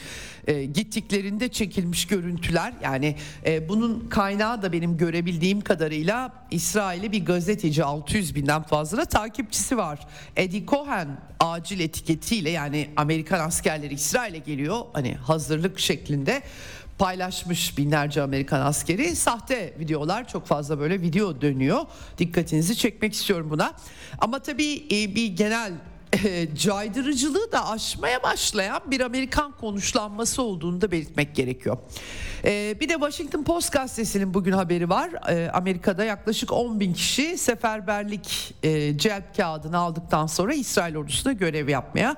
e, 0.47 0.65
gittiklerinde 0.65 1.49
çekilmiş 1.49 2.07
görüntüler. 2.07 2.73
Yani 2.83 3.17
e, 3.47 3.69
bunun 3.69 4.09
kaynağı 4.09 4.63
da 4.63 4.73
benim 4.73 4.97
görebildiğim 4.97 5.61
kadarıyla 5.61 6.33
İsrail'e 6.51 7.13
bir 7.13 7.25
gazeteci 7.25 7.85
600 7.85 8.35
binden 8.35 8.63
fazla 8.63 9.05
takipçisi 9.05 9.77
var. 9.77 10.07
Eddie 10.37 10.67
Cohen 10.67 11.09
acil 11.41 11.81
etiketiyle 11.81 12.51
yani 12.51 12.91
Amerikan 12.97 13.41
askerleri 13.41 13.95
İsrail'e 13.95 14.39
geliyor. 14.39 14.81
Hani 14.93 15.15
hazırlık 15.15 15.79
şeklinde 15.79 16.06
paylaşmış 16.99 17.79
binlerce 17.79 18.23
Amerikan 18.23 18.61
askeri. 18.61 19.17
Sahte 19.17 19.75
videolar 19.79 20.29
çok 20.29 20.47
fazla 20.47 20.79
böyle 20.79 21.01
video 21.01 21.41
dönüyor. 21.41 21.81
Dikkatinizi 22.19 22.77
çekmek 22.77 23.13
istiyorum 23.13 23.51
buna. 23.51 23.73
Ama 24.19 24.39
tabii 24.39 24.75
e, 24.75 25.15
bir 25.15 25.27
genel 25.27 25.73
e, 26.25 26.55
caydırıcılığı 26.55 27.53
da 27.53 27.69
aşmaya 27.69 28.23
başlayan 28.23 28.81
bir 28.87 29.01
Amerikan 29.01 29.53
konuşlanması 29.53 30.43
olduğunu 30.43 30.81
da 30.81 30.91
belirtmek 30.91 31.35
gerekiyor. 31.35 31.79
E, 32.45 32.77
bir 32.81 32.89
de 32.89 32.93
Washington 32.93 33.43
Post 33.43 33.73
gazetesinin 33.73 34.35
bugün 34.35 34.53
haberi 34.53 34.89
var. 34.89 35.11
Amerika'da 35.53 36.05
yaklaşık 36.05 36.53
10 36.53 36.81
bin 36.81 36.95
kişi 36.95 37.39
seferberlik 37.39 38.55
celp 38.97 39.37
kağıdını 39.37 39.79
aldıktan 39.79 40.27
sonra 40.27 40.55
İsrail 40.55 40.97
ordusunda 40.97 41.33
görev 41.33 41.69
yapmaya 41.69 42.17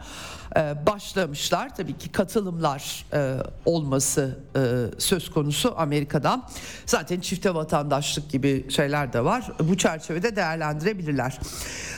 başlamışlar. 0.86 1.76
Tabii 1.76 1.98
ki 1.98 2.12
katılımlar 2.12 3.04
e, 3.12 3.36
olması 3.64 4.38
e, 4.56 4.60
söz 4.98 5.30
konusu 5.30 5.74
Amerika'dan. 5.76 6.48
Zaten 6.86 7.20
çifte 7.20 7.54
vatandaşlık 7.54 8.30
gibi 8.30 8.70
şeyler 8.70 9.12
de 9.12 9.24
var. 9.24 9.52
Bu 9.60 9.76
çerçevede 9.76 10.36
değerlendirebilirler. 10.36 11.38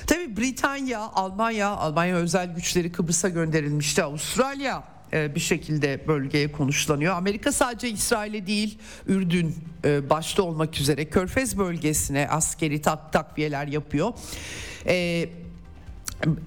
Tabii 0.07 0.37
Britanya, 0.37 1.01
Almanya, 1.01 1.69
Almanya 1.69 2.17
özel 2.17 2.55
güçleri 2.55 2.93
Kıbrıs'a 2.93 3.29
gönderilmişti. 3.29 4.03
Avustralya 4.03 4.83
bir 5.13 5.41
şekilde 5.41 6.09
bölgeye 6.09 6.53
konuşlanıyor. 6.53 7.15
Amerika 7.15 7.53
sadece 7.53 7.89
İsrail'e 7.89 8.47
değil 8.47 8.79
Ürdün 9.07 9.57
başta 9.85 10.43
olmak 10.43 10.81
üzere 10.81 11.05
Körfez 11.05 11.59
bölgesine 11.59 12.29
askeri 12.31 12.83
tak 12.83 13.13
takviyeler 13.13 13.67
yapıyor. 13.67 14.13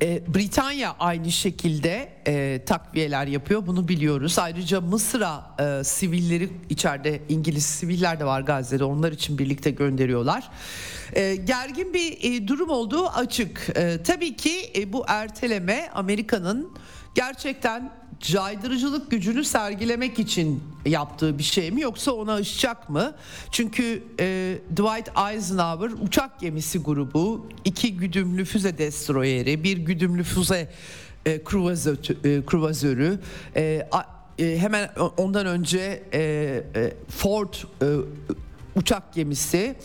E, 0.02 0.34
Britanya 0.36 0.96
aynı 1.00 1.32
şekilde 1.32 2.10
e, 2.28 2.62
takviyeler 2.66 3.28
yapıyor 3.28 3.68
bunu 3.68 3.88
biliyoruz. 3.88 4.40
Ayrıca 4.40 4.82
Mısır'a 4.82 5.56
e, 5.60 5.84
sivilleri 5.84 6.50
içeride 6.70 7.22
İngiliz 7.30 7.66
siviller 7.66 8.20
de 8.20 8.26
var 8.26 8.42
Gazze'de 8.42 8.84
onlar 8.84 9.12
için 9.12 9.38
birlikte 9.38 9.72
gönderiyorlar. 9.72 10.50
E, 11.14 11.36
gergin 11.36 11.94
bir 11.94 12.18
e, 12.22 12.48
durum 12.48 12.70
olduğu 12.70 13.08
açık. 13.08 13.70
E, 13.76 14.04
tabii 14.04 14.36
ki 14.36 14.72
e, 14.76 14.94
bu 14.94 15.06
erteleme 15.08 15.90
Amerika'nın 15.94 16.72
gerçekten 17.16 18.03
caydırıcılık 18.24 19.12
gücünü 19.12 19.44
sergilemek 19.44 20.20
için 20.20 20.64
yaptığı 20.86 21.38
bir 21.38 21.44
şey 21.44 21.72
mi 21.72 21.82
yoksa 21.82 22.12
ona 22.12 22.34
aşacak 22.34 22.90
mı? 22.90 23.16
Çünkü 23.52 24.04
e, 24.20 24.58
Dwight 24.72 25.10
Eisenhower 25.32 25.90
uçak 26.06 26.40
gemisi 26.40 26.80
grubu, 26.80 27.48
iki 27.66 27.98
güdümlü 27.98 28.46
füze 28.46 28.78
destroyeri, 28.78 29.64
bir 29.64 29.78
güdümlü 29.78 30.24
füze 30.24 30.72
e, 31.26 31.44
kruvazörü, 32.46 33.20
e, 33.56 33.90
e, 34.40 34.58
hemen 34.58 34.90
ondan 35.18 35.46
önce 35.46 36.04
e, 36.14 36.20
e, 36.76 36.94
Ford 37.10 37.54
e, 37.54 37.86
uçak 38.76 39.14
gemisi 39.14 39.76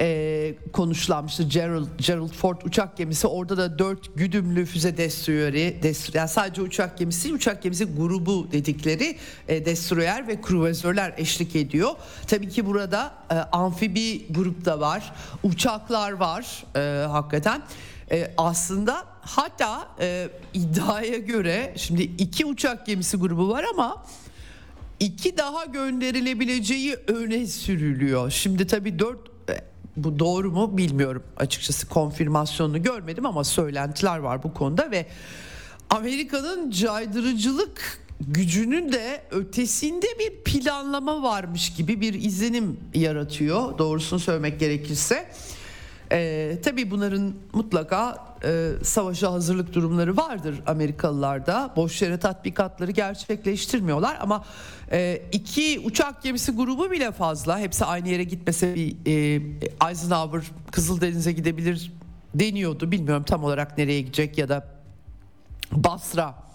e, 0.00 0.54
konuşlanmıştı. 0.72 1.42
Gerald, 1.42 1.86
Gerald 2.06 2.32
Ford 2.32 2.56
uçak 2.64 2.96
gemisi 2.96 3.26
orada 3.26 3.56
da 3.56 3.78
dört 3.78 4.16
güdümlü 4.16 4.66
füze 4.66 4.96
destroyeri, 4.96 5.78
destroyer, 5.82 6.20
yani 6.20 6.28
sadece 6.28 6.62
uçak 6.62 6.98
gemisi 6.98 7.32
uçak 7.32 7.62
gemisi 7.62 7.84
grubu 7.84 8.52
dedikleri 8.52 9.16
e, 9.48 9.66
destroyer 9.66 10.28
ve 10.28 10.40
kruvazörler 10.40 11.14
eşlik 11.16 11.56
ediyor. 11.56 11.90
Tabii 12.26 12.48
ki 12.48 12.66
burada 12.66 13.14
e, 13.30 13.34
amfibi 13.34 14.32
grup 14.32 14.64
da 14.64 14.80
var, 14.80 15.12
uçaklar 15.42 16.12
var 16.12 16.64
e, 16.76 17.06
hakikaten. 17.06 17.62
E, 18.10 18.30
aslında 18.36 19.06
hatta 19.20 19.88
e, 20.00 20.28
iddiaya 20.54 21.18
göre 21.18 21.74
şimdi 21.76 22.02
iki 22.02 22.46
uçak 22.46 22.86
gemisi 22.86 23.16
grubu 23.16 23.48
var 23.48 23.64
ama 23.74 24.04
iki 25.00 25.36
daha 25.36 25.64
gönderilebileceği 25.64 26.96
öne 27.06 27.46
sürülüyor. 27.46 28.30
Şimdi 28.30 28.66
tabii 28.66 28.98
dört 28.98 29.37
bu 30.04 30.18
doğru 30.18 30.52
mu 30.52 30.76
bilmiyorum 30.78 31.22
açıkçası 31.36 31.88
konfirmasyonunu 31.88 32.82
görmedim 32.82 33.26
ama 33.26 33.44
söylentiler 33.44 34.18
var 34.18 34.42
bu 34.42 34.54
konuda 34.54 34.90
ve 34.90 35.06
Amerika'nın 35.90 36.70
caydırıcılık 36.70 38.00
gücünün 38.20 38.92
de 38.92 39.22
ötesinde 39.30 40.06
bir 40.18 40.44
planlama 40.44 41.22
varmış 41.22 41.74
gibi 41.74 42.00
bir 42.00 42.14
izlenim 42.14 42.80
yaratıyor 42.94 43.78
doğrusunu 43.78 44.20
söylemek 44.20 44.60
gerekirse. 44.60 45.28
Ee, 46.12 46.58
tabii 46.64 46.90
bunların 46.90 47.34
mutlaka 47.52 48.27
e, 48.44 48.72
savaşa 48.82 49.32
hazırlık 49.32 49.74
durumları 49.74 50.16
vardır 50.16 50.54
Amerikalılarda. 50.66 51.72
Boş 51.76 52.02
yere 52.02 52.18
tatbikatları 52.18 52.90
gerçekleştirmiyorlar 52.90 54.18
ama 54.20 54.44
e, 54.92 55.22
iki 55.32 55.80
uçak 55.84 56.22
gemisi 56.22 56.52
grubu 56.52 56.90
bile 56.90 57.12
fazla. 57.12 57.58
Hepsi 57.58 57.84
aynı 57.84 58.08
yere 58.08 58.24
gitmese 58.24 58.74
bir 58.74 58.96
e, 59.06 59.42
Eisenhower 59.88 60.42
Kızıldeniz'e 60.70 61.32
gidebilir 61.32 61.92
deniyordu. 62.34 62.90
Bilmiyorum 62.90 63.24
tam 63.24 63.44
olarak 63.44 63.78
nereye 63.78 64.00
gidecek 64.00 64.38
ya 64.38 64.48
da 64.48 64.66
Basra 65.72 66.47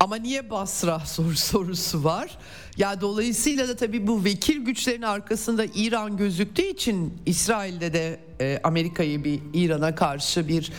ama 0.00 0.16
niye 0.16 0.50
Basra 0.50 0.98
soru 1.06 1.36
sorusu 1.36 2.04
var. 2.04 2.38
Ya 2.76 3.00
dolayısıyla 3.00 3.68
da 3.68 3.76
tabii 3.76 4.06
bu 4.06 4.24
vekil 4.24 4.64
güçlerin 4.64 5.02
arkasında 5.02 5.64
İran 5.74 6.16
gözüktüğü 6.16 6.62
için 6.62 7.14
İsrail'de 7.26 7.92
de 7.92 8.20
e, 8.40 8.60
Amerika'yı 8.64 9.24
bir 9.24 9.40
İran'a 9.52 9.94
karşı 9.94 10.48
bir 10.48 10.72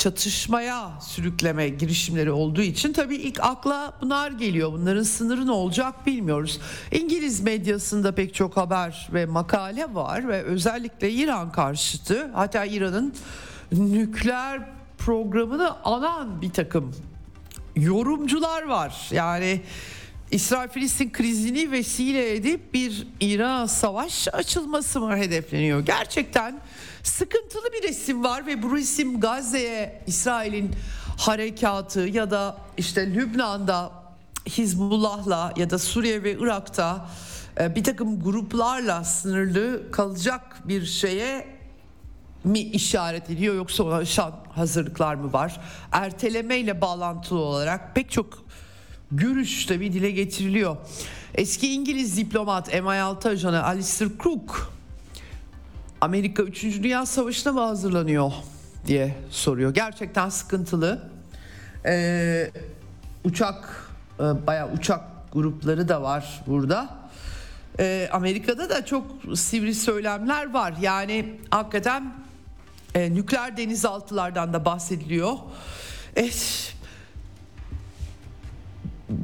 çatışmaya 0.00 1.00
sürükleme 1.00 1.68
girişimleri 1.68 2.30
olduğu 2.30 2.62
için 2.62 2.92
tabii 2.92 3.16
ilk 3.16 3.40
akla 3.40 3.92
bunlar 4.02 4.30
geliyor. 4.30 4.72
Bunların 4.72 5.02
sınırı 5.02 5.46
ne 5.46 5.50
olacak 5.50 6.06
bilmiyoruz. 6.06 6.60
İngiliz 6.92 7.40
medyasında 7.40 8.14
pek 8.14 8.34
çok 8.34 8.56
haber 8.56 9.08
ve 9.12 9.26
makale 9.26 9.94
var 9.94 10.28
ve 10.28 10.42
özellikle 10.42 11.10
İran 11.10 11.52
karşıtı 11.52 12.30
hatta 12.34 12.64
İran'ın 12.64 13.14
nükleer 13.72 14.60
programını 14.98 15.84
anan 15.84 16.42
bir 16.42 16.50
takım 16.50 16.94
yorumcular 17.80 18.62
var. 18.62 19.08
Yani 19.10 19.62
İsrail-Filistin 20.30 21.12
krizini 21.12 21.70
vesile 21.70 22.34
edip 22.34 22.74
bir 22.74 23.06
İran 23.20 23.66
savaş 23.66 24.28
açılması 24.32 25.00
mı 25.00 25.16
hedefleniyor? 25.16 25.80
Gerçekten 25.80 26.60
sıkıntılı 27.02 27.72
bir 27.72 27.88
resim 27.88 28.24
var 28.24 28.46
ve 28.46 28.62
bu 28.62 28.76
resim 28.76 29.20
Gazze'ye 29.20 30.02
İsrail'in 30.06 30.70
harekatı 31.18 32.00
ya 32.00 32.30
da 32.30 32.56
işte 32.76 33.14
Lübnan'da 33.14 33.92
Hizbullah'la 34.48 35.52
ya 35.56 35.70
da 35.70 35.78
Suriye 35.78 36.22
ve 36.22 36.32
Irak'ta 36.32 37.08
e, 37.60 37.74
bir 37.74 37.84
takım 37.84 38.22
gruplarla 38.22 39.04
sınırlı 39.04 39.90
kalacak 39.90 40.68
bir 40.68 40.86
şeye 40.86 41.59
mi 42.44 42.58
işaret 42.60 43.30
ediyor 43.30 43.54
yoksa 43.54 43.84
ona 43.84 44.04
şan 44.04 44.32
hazırlıklar 44.52 45.14
mı 45.14 45.32
var? 45.32 45.60
Ertelemeyle 45.92 46.80
bağlantılı 46.80 47.38
olarak 47.38 47.94
pek 47.94 48.10
çok 48.10 48.44
görüş 49.12 49.70
bir 49.70 49.92
dile 49.92 50.10
getiriliyor. 50.10 50.76
Eski 51.34 51.74
İngiliz 51.74 52.16
diplomat 52.16 52.74
MI6 52.74 53.28
ajanı 53.28 53.64
Alistair 53.64 54.10
Crook 54.22 54.72
Amerika 56.00 56.42
3. 56.42 56.62
Dünya 56.62 57.06
Savaşı'na 57.06 57.52
mı 57.52 57.60
hazırlanıyor 57.60 58.32
diye 58.86 59.16
soruyor. 59.30 59.74
Gerçekten 59.74 60.28
sıkıntılı. 60.28 61.10
Ee, 61.86 62.50
uçak 63.24 63.88
e, 64.20 64.46
bayağı 64.46 64.72
uçak 64.72 65.00
grupları 65.32 65.88
da 65.88 66.02
var 66.02 66.42
burada. 66.46 66.88
Ee, 67.78 68.08
Amerika'da 68.12 68.70
da 68.70 68.86
çok 68.86 69.06
sivri 69.34 69.74
söylemler 69.74 70.52
var. 70.52 70.74
Yani 70.80 71.40
hakikaten 71.50 72.14
e, 72.94 73.14
nükleer 73.14 73.56
denizaltılardan 73.56 74.52
da 74.52 74.64
bahsediliyor. 74.64 75.32
Evet, 76.16 76.74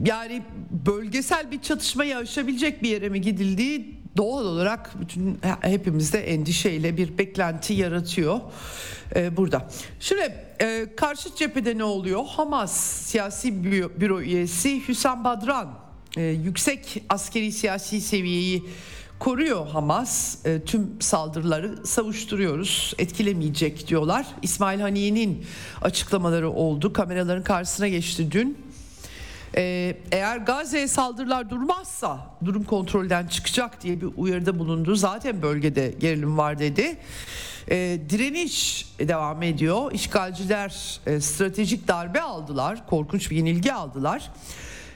yani 0.04 0.42
bölgesel 0.86 1.50
bir 1.50 1.62
çatışmayı 1.62 2.16
aşabilecek 2.16 2.82
bir 2.82 2.88
yere 2.88 3.08
mi 3.08 3.20
gidildiği 3.20 3.96
doğal 4.16 4.44
olarak 4.44 5.00
bütün 5.00 5.38
hepimizde 5.60 6.32
endişeyle 6.32 6.96
bir 6.96 7.18
beklenti 7.18 7.72
yaratıyor 7.72 8.40
ee, 9.16 9.36
burada. 9.36 9.68
Şimdi 10.00 10.34
e, 10.60 10.86
karşı 10.96 11.36
cephede 11.36 11.78
ne 11.78 11.84
oluyor? 11.84 12.24
Hamas 12.26 12.72
siyasi 12.80 13.64
büro, 13.64 13.90
büro 14.00 14.20
üyesi 14.20 14.88
Hüsam 14.88 15.24
Badran 15.24 15.78
e, 16.16 16.22
yüksek 16.22 17.02
askeri 17.08 17.52
siyasi 17.52 18.00
seviyeyi 18.00 18.64
koruyor 19.18 19.66
Hamas. 19.68 20.46
E, 20.46 20.60
tüm 20.64 20.96
saldırıları 21.00 21.86
savuşturuyoruz. 21.86 22.94
Etkilemeyecek 22.98 23.88
diyorlar. 23.88 24.26
İsmail 24.42 24.80
Haniye'nin 24.80 25.46
açıklamaları 25.82 26.50
oldu. 26.50 26.92
Kameraların 26.92 27.44
karşısına 27.44 27.88
geçti 27.88 28.30
dün. 28.30 28.66
E, 29.56 29.96
eğer 30.12 30.36
Gazze'ye 30.36 30.88
saldırılar 30.88 31.50
durmazsa 31.50 32.18
durum 32.44 32.64
kontrolden 32.64 33.26
çıkacak 33.26 33.82
diye 33.82 34.00
bir 34.00 34.08
uyarıda 34.16 34.58
bulundu. 34.58 34.94
Zaten 34.94 35.42
bölgede 35.42 35.94
gerilim 36.00 36.38
var 36.38 36.58
dedi. 36.58 36.98
E, 37.70 37.98
direniş 38.10 38.86
devam 38.98 39.42
ediyor. 39.42 39.92
İşgalciler 39.92 41.00
e, 41.06 41.20
stratejik 41.20 41.88
darbe 41.88 42.20
aldılar. 42.20 42.86
Korkunç 42.86 43.30
bir 43.30 43.36
yenilgi 43.36 43.72
aldılar. 43.72 44.30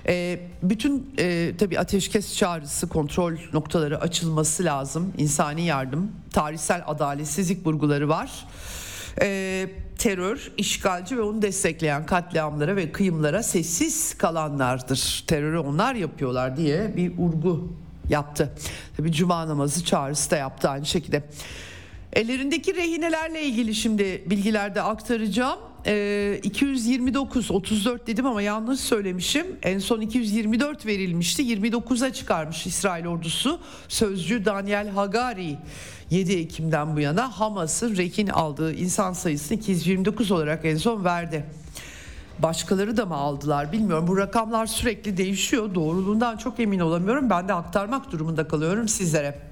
E, 0.08 0.40
bütün 0.62 1.14
e, 1.18 1.52
tabii 1.58 1.78
ateşkes 1.78 2.36
çağrısı, 2.36 2.88
kontrol 2.88 3.36
noktaları 3.52 4.00
açılması 4.00 4.64
lazım. 4.64 5.12
İnsani 5.18 5.62
yardım, 5.66 6.12
tarihsel 6.32 6.82
adaletsizlik 6.86 7.66
vurguları 7.66 8.08
var. 8.08 8.46
E, 9.22 9.70
terör, 9.98 10.52
işgalci 10.56 11.16
ve 11.16 11.22
onu 11.22 11.42
destekleyen 11.42 12.06
katliamlara 12.06 12.76
ve 12.76 12.92
kıyımlara 12.92 13.42
sessiz 13.42 14.18
kalanlardır. 14.18 15.24
Terörü 15.26 15.58
onlar 15.58 15.94
yapıyorlar 15.94 16.56
diye 16.56 16.96
bir 16.96 17.16
vurgu 17.18 17.72
yaptı. 18.08 18.52
Tabii 18.96 19.12
cuma 19.12 19.48
namazı 19.48 19.84
çağrısı 19.84 20.30
da 20.30 20.36
yaptı 20.36 20.68
aynı 20.68 20.86
şekilde. 20.86 21.22
Ellerindeki 22.12 22.74
rehinelerle 22.74 23.42
ilgili 23.42 23.74
şimdi 23.74 24.24
bilgilerde 24.26 24.82
aktaracağım. 24.82 25.58
Ee, 25.86 26.40
229 26.42 27.50
34 27.50 28.06
dedim 28.06 28.26
ama 28.26 28.42
yanlış 28.42 28.80
söylemişim. 28.80 29.46
En 29.62 29.78
son 29.78 30.00
224 30.00 30.86
verilmişti. 30.86 31.42
29'a 31.42 32.12
çıkarmış 32.12 32.66
İsrail 32.66 33.06
ordusu. 33.06 33.60
Sözcü 33.88 34.44
Daniel 34.44 34.88
Hagari 34.88 35.58
7 36.10 36.32
Ekim'den 36.32 36.96
bu 36.96 37.00
yana 37.00 37.40
Hamas'ın 37.40 37.96
rehin 37.96 38.26
aldığı 38.26 38.74
insan 38.74 39.12
sayısını 39.12 39.58
229 39.58 40.30
olarak 40.30 40.64
en 40.64 40.76
son 40.76 41.04
verdi. 41.04 41.44
Başkaları 42.38 42.96
da 42.96 43.06
mı 43.06 43.14
aldılar 43.14 43.72
bilmiyorum. 43.72 44.06
Bu 44.08 44.18
rakamlar 44.18 44.66
sürekli 44.66 45.16
değişiyor. 45.16 45.74
Doğruluğundan 45.74 46.36
çok 46.36 46.60
emin 46.60 46.80
olamıyorum. 46.80 47.30
Ben 47.30 47.48
de 47.48 47.54
aktarmak 47.54 48.12
durumunda 48.12 48.48
kalıyorum 48.48 48.88
sizlere. 48.88 49.49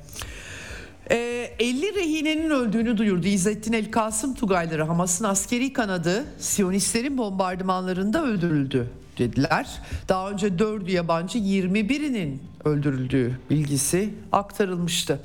50 1.11 1.87
ee, 1.87 1.95
rehinenin 1.95 2.51
öldüğünü 2.51 2.97
duyurdu 2.97 3.27
İzzettin 3.27 3.73
El 3.73 3.91
Kasım 3.91 4.35
Tugayları 4.35 4.85
Hamas'ın 4.85 5.25
askeri 5.25 5.73
kanadı 5.73 6.25
Siyonistlerin 6.39 7.19
bombardımanlarında 7.19 8.25
öldürüldü 8.25 8.91
dediler. 9.19 9.69
Daha 10.09 10.31
önce 10.31 10.47
4'ü 10.47 10.91
yabancı 10.91 11.39
21'inin 11.39 12.43
öldürüldüğü 12.65 13.41
bilgisi 13.51 14.15
aktarılmıştı. 14.33 15.21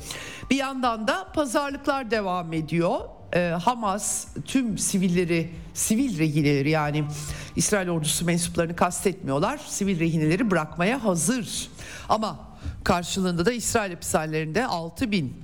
Bir 0.49 0.55
yandan 0.55 1.07
da 1.07 1.27
pazarlıklar 1.35 2.11
devam 2.11 2.53
ediyor. 2.53 2.99
Ee, 3.35 3.39
Hamas 3.39 4.27
tüm 4.45 4.77
sivilleri, 4.77 5.49
sivil 5.73 6.19
rehineleri 6.19 6.69
yani 6.69 7.03
İsrail 7.55 7.89
ordusu 7.89 8.25
mensuplarını 8.25 8.75
kastetmiyorlar. 8.75 9.57
Sivil 9.57 9.99
rehineleri 9.99 10.51
bırakmaya 10.51 11.03
hazır. 11.03 11.69
Ama 12.09 12.39
karşılığında 12.83 13.45
da 13.45 13.51
İsrail 13.51 13.91
hapishanelerinde 13.91 14.65
6 14.65 15.11
bin 15.11 15.42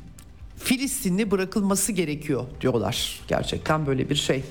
Filistinli 0.59 1.31
bırakılması 1.31 1.91
gerekiyor 1.91 2.45
diyorlar. 2.61 3.19
Gerçekten 3.27 3.85
böyle 3.85 4.09
bir 4.09 4.15
şey. 4.15 4.43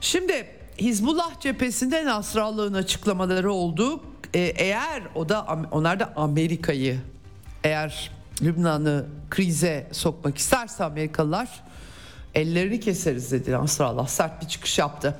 Şimdi 0.00 0.46
Hizbullah 0.78 1.40
cephesinde 1.40 2.04
Nasrallah'ın 2.04 2.74
açıklamaları 2.74 3.52
oldu. 3.52 4.00
Ee, 4.34 4.40
eğer 4.40 5.02
o 5.14 5.28
da 5.28 5.66
onlar 5.70 6.00
da 6.00 6.12
Amerika'yı 6.16 7.00
eğer 7.64 8.10
Lübnan'ı 8.42 9.06
krize 9.30 9.88
sokmak 9.92 10.38
isterse 10.38 10.84
Amerikalılar 10.84 11.62
ellerini 12.34 12.80
keseriz 12.80 13.32
dedi 13.32 13.52
Nasrallah 13.52 14.06
sert 14.06 14.42
bir 14.42 14.48
çıkış 14.48 14.78
yaptı. 14.78 15.18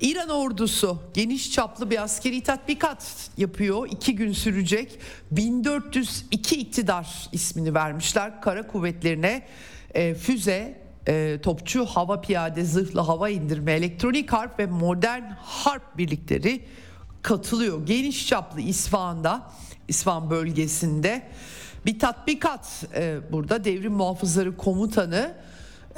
İran 0.00 0.28
ordusu 0.28 0.98
geniş 1.14 1.52
çaplı 1.52 1.90
bir 1.90 2.02
askeri 2.02 2.42
tatbikat 2.42 3.30
yapıyor. 3.36 3.88
iki 3.90 4.16
gün 4.16 4.32
sürecek 4.32 4.98
1402 5.30 6.56
iktidar 6.60 7.28
ismini 7.32 7.74
vermişler 7.74 8.40
kara 8.40 8.66
kuvvetlerine 8.66 9.46
e, 9.94 10.14
füze 10.14 10.80
e, 11.08 11.38
topçu 11.42 11.86
hava 11.86 12.20
piyade 12.20 12.64
zırhlı 12.64 13.00
hava 13.00 13.28
indirme 13.28 13.72
elektronik 13.72 14.32
harp 14.32 14.58
ve 14.58 14.66
modern 14.66 15.22
harp 15.42 15.98
birlikleri 15.98 16.60
katılıyor. 17.22 17.86
Geniş 17.86 18.28
çaplı 18.28 18.60
İsfahan'da 18.60 19.50
İsfahan 19.88 20.30
bölgesinde 20.30 21.22
bir 21.86 21.98
tatbikat 21.98 22.84
e, 22.94 23.18
burada 23.32 23.64
devrim 23.64 23.92
muhafızları 23.92 24.56
komutanı 24.56 25.34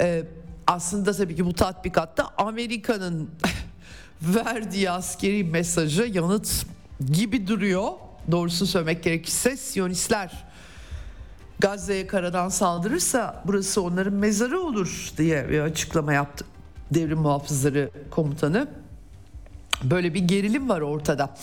e, 0.01 0.23
aslında 0.69 1.13
tabii 1.13 1.35
ki 1.35 1.45
bu 1.45 1.53
tatbikatta 1.53 2.29
Amerika'nın 2.37 3.29
verdiği 4.21 4.91
askeri 4.91 5.43
mesajı 5.43 6.03
yanıt 6.03 6.65
gibi 7.11 7.47
duruyor. 7.47 7.91
Doğrusunu 8.31 8.67
söylemek 8.67 9.03
gerekirse 9.03 9.57
Siyonistler 9.57 10.45
Gazze'ye 11.59 12.07
karadan 12.07 12.49
saldırırsa 12.49 13.43
burası 13.47 13.81
onların 13.81 14.13
mezarı 14.13 14.61
olur 14.61 15.11
diye 15.17 15.49
bir 15.49 15.59
açıklama 15.59 16.13
yaptı. 16.13 16.45
devrim 16.91 17.19
muhafızları 17.19 17.89
komutanı. 18.11 18.67
Böyle 19.83 20.13
bir 20.13 20.19
gerilim 20.19 20.69
var 20.69 20.81
ortada. 20.81 21.35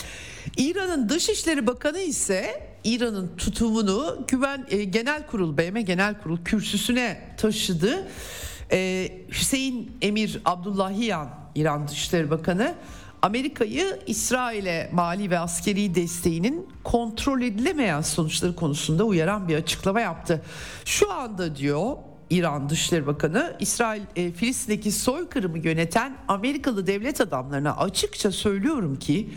İran'ın 0.57 1.09
Dışişleri 1.09 1.67
Bakanı 1.67 1.99
ise 2.01 2.71
İran'ın 2.85 3.37
tutumunu 3.37 4.25
Güven 4.29 4.67
e, 4.71 4.85
Genel 4.85 5.27
Kurul 5.27 5.59
BM 5.59 5.83
Genel 5.83 6.23
Kurul 6.23 6.39
kürsüsüne 6.45 7.21
taşıdı. 7.37 8.09
E, 8.73 9.13
Hüseyin 9.31 9.97
Emir 10.03 10.41
Abdullahiyan 10.45 11.29
İran 11.55 11.89
Dışişleri 11.89 12.31
Bakanı 12.31 12.75
Amerika'yı 13.23 13.99
İsrail'e 14.07 14.91
mali 14.93 15.31
ve 15.31 15.39
askeri 15.39 15.95
desteğinin 15.95 16.69
kontrol 16.85 17.41
edilemeyen 17.41 18.01
sonuçları 18.01 18.57
konusunda 18.57 19.05
uyaran 19.05 19.49
bir 19.49 19.57
açıklama 19.57 20.01
yaptı. 20.01 20.43
Şu 20.85 21.13
anda 21.13 21.57
diyor 21.57 21.97
İran 22.31 22.69
Dışişleri 22.69 23.07
Bakanı 23.07 23.57
İsrail 23.61 24.03
e, 24.17 24.33
Filistin'deki 24.33 24.93
soykırımı 24.93 25.59
yöneten 25.59 26.17
Amerikalı 26.29 26.87
devlet 26.87 27.21
adamlarına 27.21 27.77
açıkça 27.77 28.33
söylüyorum 28.33 28.99
ki 28.99 29.31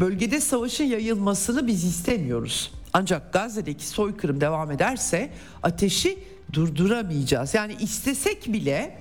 bölgede 0.00 0.40
savaşın 0.40 0.84
yayılmasını 0.84 1.66
biz 1.66 1.84
istemiyoruz. 1.84 2.72
Ancak 2.92 3.32
Gazze'deki 3.32 3.86
soykırım 3.86 4.40
devam 4.40 4.70
ederse 4.70 5.30
ateşi 5.62 6.18
durduramayacağız. 6.52 7.54
Yani 7.54 7.76
istesek 7.80 8.52
bile 8.52 8.98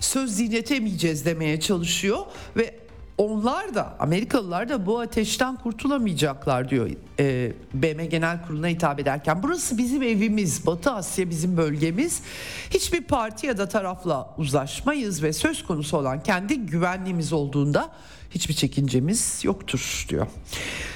söz 0.00 0.38
dinletemeyeceğiz 0.38 1.24
demeye 1.26 1.60
çalışıyor 1.60 2.18
ve 2.56 2.78
onlar 3.18 3.74
da 3.74 3.96
Amerikalılar 3.98 4.68
da 4.68 4.86
bu 4.86 5.00
ateşten 5.00 5.56
kurtulamayacaklar 5.56 6.68
diyor 6.68 6.90
e, 7.20 7.52
BM 7.74 8.06
Genel 8.06 8.46
Kurulu'na 8.46 8.68
hitap 8.68 9.00
ederken. 9.00 9.42
Burası 9.42 9.78
bizim 9.78 10.02
evimiz, 10.02 10.66
Batı 10.66 10.92
Asya 10.92 11.30
bizim 11.30 11.56
bölgemiz. 11.56 12.22
Hiçbir 12.70 13.00
parti 13.00 13.46
ya 13.46 13.58
da 13.58 13.68
tarafla 13.68 14.34
uzlaşmayız 14.38 15.22
ve 15.22 15.32
söz 15.32 15.64
konusu 15.64 15.96
olan 15.96 16.22
kendi 16.22 16.58
güvenliğimiz 16.58 17.32
olduğunda 17.32 17.90
hiçbir 18.30 18.54
çekincemiz 18.54 19.40
yoktur 19.44 20.06
diyor. 20.08 20.26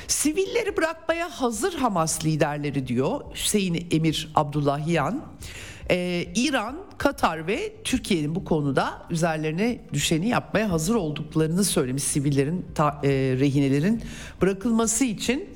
Sivilleri 0.09 0.77
bırakmaya 0.77 1.29
hazır 1.29 1.75
Hamas 1.75 2.25
liderleri 2.25 2.87
diyor 2.87 3.21
Hüseyin 3.35 3.87
Emir 3.91 4.33
Abdullahiyan. 4.35 5.25
Ee, 5.91 6.29
İran, 6.35 6.77
Katar 6.99 7.47
ve 7.47 7.73
Türkiye'nin 7.85 8.35
bu 8.35 8.45
konuda 8.45 9.07
üzerlerine 9.11 9.81
düşeni 9.93 10.29
yapmaya 10.29 10.71
hazır 10.71 10.95
olduklarını 10.95 11.65
söylemiş 11.65 12.03
sivillerin, 12.03 12.67
ta, 12.75 13.01
e, 13.05 13.09
rehinelerin 13.39 14.03
bırakılması 14.43 15.05
için. 15.05 15.49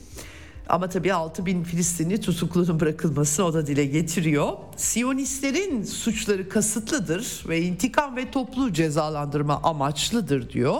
Ama 0.69 0.89
tabii 0.89 1.13
6 1.13 1.47
bin 1.47 1.65
Filistinli 1.65 2.21
tutuklunun 2.21 2.81
bırakılması 2.81 3.45
o 3.45 3.55
da 3.55 3.67
dile 3.67 3.85
getiriyor. 3.85 4.53
Siyonistlerin 4.77 5.83
suçları 5.83 6.49
kasıtlıdır 6.49 7.45
ve 7.49 7.61
intikam 7.61 8.17
ve 8.17 8.31
toplu 8.31 8.73
cezalandırma 8.73 9.61
amaçlıdır 9.63 10.51
diyor. 10.51 10.79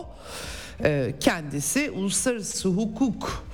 Ee, 0.85 1.15
kendisi 1.21 1.91
uluslararası 1.91 2.69
hukuk 2.69 3.47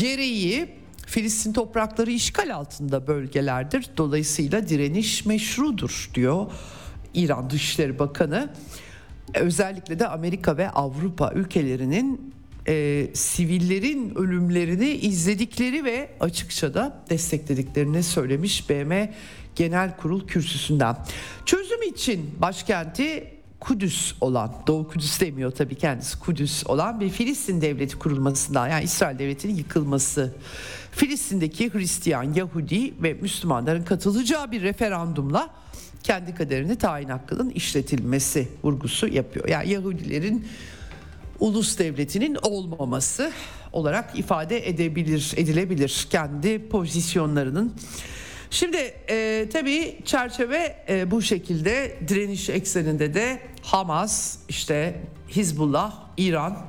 gereği 0.00 0.68
Filistin 1.06 1.52
toprakları 1.52 2.10
işgal 2.10 2.54
altında 2.54 3.06
bölgelerdir. 3.06 3.86
Dolayısıyla 3.96 4.68
direniş 4.68 5.26
meşrudur 5.26 6.10
diyor 6.14 6.46
İran 7.14 7.50
Dışişleri 7.50 7.98
Bakanı. 7.98 8.52
Özellikle 9.34 9.98
de 9.98 10.08
Amerika 10.08 10.56
ve 10.56 10.70
Avrupa 10.70 11.32
ülkelerinin 11.34 12.34
e, 12.68 13.06
sivillerin 13.14 14.14
ölümlerini 14.14 14.88
izledikleri 14.88 15.84
ve 15.84 16.10
açıkça 16.20 16.74
da 16.74 17.02
desteklediklerini 17.10 18.02
söylemiş 18.02 18.70
BM 18.70 19.14
Genel 19.56 19.96
Kurul 19.96 20.26
kürsüsünden. 20.26 20.96
Çözüm 21.44 21.82
için 21.82 22.34
başkenti 22.38 23.35
Kudüs 23.60 24.14
olan, 24.20 24.52
Doğu 24.66 24.88
Kudüs 24.88 25.20
demiyor 25.20 25.50
tabii 25.50 25.74
kendisi 25.74 26.18
Kudüs 26.18 26.66
olan 26.66 27.00
bir 27.00 27.10
Filistin 27.10 27.60
devleti 27.60 27.98
kurulmasından 27.98 28.68
yani 28.68 28.84
İsrail 28.84 29.18
devletinin 29.18 29.54
yıkılması. 29.54 30.34
Filistin'deki 30.90 31.74
Hristiyan, 31.74 32.34
Yahudi 32.34 33.02
ve 33.02 33.14
Müslümanların 33.14 33.84
katılacağı 33.84 34.52
bir 34.52 34.62
referandumla 34.62 35.50
kendi 36.02 36.34
kaderini 36.34 36.76
tayin 36.76 37.08
hakkının 37.08 37.50
işletilmesi 37.50 38.48
vurgusu 38.64 39.08
yapıyor. 39.08 39.48
Yani 39.48 39.70
Yahudilerin 39.70 40.46
ulus 41.40 41.78
devletinin 41.78 42.36
olmaması 42.42 43.32
olarak 43.72 44.18
ifade 44.18 44.68
edebilir, 44.68 45.32
edilebilir 45.36 46.06
kendi 46.10 46.68
pozisyonlarının. 46.68 47.74
Şimdi 48.50 48.76
e, 49.10 49.46
tabii 49.52 49.98
çerçeve 50.04 50.76
e, 50.88 51.10
bu 51.10 51.22
şekilde 51.22 51.96
direniş 52.08 52.50
ekseninde 52.50 53.14
de 53.14 53.40
Hamas, 53.62 54.38
işte 54.48 55.00
Hizbullah, 55.28 55.94
İran 56.16 56.66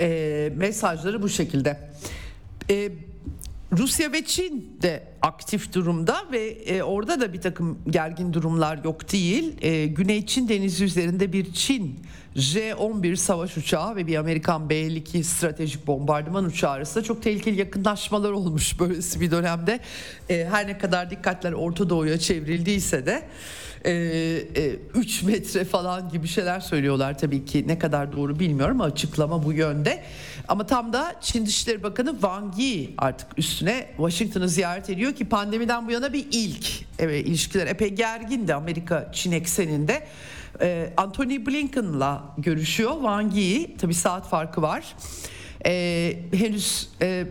e, 0.00 0.52
mesajları 0.56 1.22
bu 1.22 1.28
şekilde. 1.28 1.78
E, 2.70 2.92
Rusya 3.78 4.12
ve 4.12 4.24
Çin 4.24 4.78
de 4.82 5.02
aktif 5.22 5.74
durumda 5.74 6.16
ve 6.32 6.46
e, 6.48 6.82
orada 6.82 7.20
da 7.20 7.32
bir 7.32 7.40
takım 7.40 7.78
gergin 7.90 8.32
durumlar 8.32 8.84
yok 8.84 9.12
değil. 9.12 9.56
E, 9.62 9.86
Güney 9.86 10.26
Çin 10.26 10.48
denizi 10.48 10.84
üzerinde 10.84 11.32
bir 11.32 11.52
Çin 11.52 12.00
J-11 12.36 13.16
savaş 13.16 13.56
uçağı 13.56 13.96
ve 13.96 14.06
bir 14.06 14.16
Amerikan 14.16 14.70
B-52 14.70 15.22
stratejik 15.22 15.86
bombardıman 15.86 16.44
uçağı 16.44 16.70
arasında 16.70 17.04
çok 17.04 17.22
tehlikeli 17.22 17.58
yakınlaşmalar 17.58 18.30
olmuş 18.30 18.80
böylesi 18.80 19.20
bir 19.20 19.30
dönemde. 19.30 19.80
E, 20.28 20.46
her 20.50 20.66
ne 20.66 20.78
kadar 20.78 21.10
dikkatler 21.10 21.52
Orta 21.52 21.90
Doğu'ya 21.90 22.18
çevrildiyse 22.18 23.06
de 23.06 23.22
e, 23.84 23.92
e, 24.56 24.76
3 24.94 25.22
metre 25.22 25.64
falan 25.64 26.08
gibi 26.08 26.28
şeyler 26.28 26.60
söylüyorlar 26.60 27.18
tabii 27.18 27.44
ki 27.44 27.64
ne 27.66 27.78
kadar 27.78 28.12
doğru 28.12 28.38
bilmiyorum 28.38 28.80
ama 28.80 28.92
açıklama 28.92 29.44
bu 29.44 29.52
yönde. 29.52 30.02
Ama 30.48 30.66
tam 30.66 30.92
da 30.92 31.14
Çin 31.20 31.46
Dışişleri 31.46 31.82
Bakanı 31.82 32.12
Wang 32.12 32.58
Yi 32.58 32.94
artık 32.98 33.38
üstüne 33.38 33.86
Washington'ı 33.96 34.48
ziyaret 34.48 34.90
ediyor 34.90 35.12
ki 35.12 35.28
pandemiden 35.28 35.86
bu 35.86 35.90
yana 35.90 36.12
bir 36.12 36.26
ilk. 36.30 36.66
Evet, 36.98 37.26
ilişkiler 37.26 37.66
epey 37.66 37.88
gergindi 37.88 38.54
Amerika-Çin 38.54 39.32
ekseninde. 39.32 40.06
Ee, 40.60 40.92
Anthony 40.96 41.46
Blinken'la 41.46 42.34
görüşüyor 42.38 42.92
Wang 42.92 43.34
Yi. 43.36 43.76
Tabii 43.76 43.94
saat 43.94 44.28
farkı 44.28 44.62
var. 44.62 44.94
Ee, 45.66 46.18
henüz 46.32 46.88
e, 47.02 47.26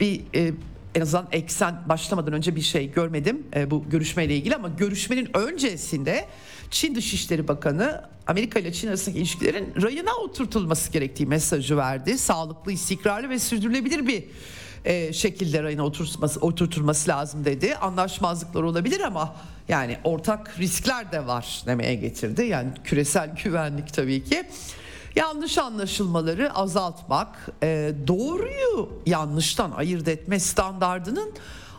bir 0.00 0.20
e, 0.34 0.52
en 0.94 1.00
azından 1.00 1.28
eksen 1.32 1.74
başlamadan 1.88 2.32
önce 2.32 2.56
bir 2.56 2.60
şey 2.60 2.92
görmedim 2.92 3.46
e, 3.56 3.70
bu 3.70 3.88
görüşmeyle 3.90 4.36
ilgili 4.36 4.56
ama 4.56 4.68
görüşmenin 4.68 5.36
öncesinde 5.36 6.26
Çin 6.72 6.94
Dışişleri 6.94 7.48
Bakanı 7.48 8.04
Amerika 8.26 8.58
ile 8.58 8.72
Çin 8.72 8.88
arasındaki 8.88 9.18
ilişkilerin 9.18 9.74
rayına 9.82 10.14
oturtulması 10.14 10.92
gerektiği 10.92 11.26
mesajı 11.26 11.76
verdi. 11.76 12.18
Sağlıklı, 12.18 12.72
istikrarlı 12.72 13.28
ve 13.28 13.38
sürdürülebilir 13.38 14.06
bir 14.06 14.24
e, 14.84 15.12
şekilde 15.12 15.62
rayına 15.62 15.84
oturtulması, 15.84 16.40
oturtulması 16.40 17.10
lazım 17.10 17.44
dedi. 17.44 17.76
Anlaşmazlıklar 17.76 18.62
olabilir 18.62 19.00
ama 19.00 19.36
yani 19.68 19.98
ortak 20.04 20.58
riskler 20.58 21.12
de 21.12 21.26
var 21.26 21.62
demeye 21.66 21.94
getirdi. 21.94 22.42
Yani 22.42 22.70
küresel 22.84 23.30
güvenlik 23.44 23.94
tabii 23.94 24.24
ki. 24.24 24.44
Yanlış 25.16 25.58
anlaşılmaları 25.58 26.54
azaltmak, 26.54 27.48
e, 27.62 27.92
doğruyu 28.06 29.02
yanlıştan 29.06 29.70
ayırt 29.70 30.08
etme 30.08 30.40
standardının 30.40 31.32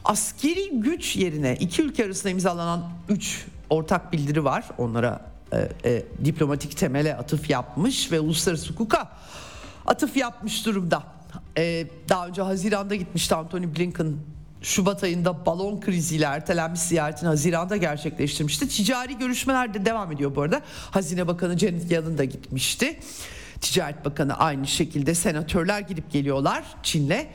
askeri 0.06 0.70
güç 0.80 1.16
yerine 1.16 1.58
iki 1.60 1.82
ülke 1.82 2.06
arasında 2.06 2.30
imzalanan 2.30 2.90
üç 3.10 3.46
ortak 3.74 4.14
bildiri 4.14 4.44
var. 4.44 4.66
Onlara 4.78 5.22
e, 5.54 5.70
e, 5.86 6.04
diplomatik 6.26 6.78
temele 6.78 7.16
atıf 7.16 7.50
yapmış 7.50 8.12
ve 8.12 8.20
uluslararası 8.20 8.74
hukuka 8.74 9.12
atıf 9.86 10.18
yapmış 10.18 10.66
durumda. 10.66 11.04
E, 11.58 11.88
daha 12.10 12.28
önce 12.28 12.42
Haziran'da 12.42 12.96
gitmişti 12.96 13.36
Anthony 13.36 13.76
Blinken 13.76 14.14
Şubat 14.62 15.04
ayında 15.04 15.46
balon 15.46 15.82
kriziyle 15.82 16.26
ertelenmiş 16.26 16.82
ziyaretini 16.82 17.28
Haziran'da 17.28 17.78
gerçekleştirmişti. 17.78 18.68
Ticari 18.68 19.18
görüşmeler 19.18 19.74
de 19.74 19.86
devam 19.86 20.12
ediyor 20.12 20.36
bu 20.36 20.42
arada. 20.42 20.62
Hazine 20.92 21.28
Bakanı 21.28 21.58
Janet 21.58 21.92
Yellen 21.92 22.18
da 22.18 22.24
gitmişti. 22.24 23.00
Ticaret 23.64 24.06
Bakanı 24.06 24.40
aynı 24.40 24.68
şekilde 24.68 25.16
senatörler 25.16 25.80
gidip 25.80 26.12
geliyorlar 26.12 26.64
Çin'le. 26.84 27.28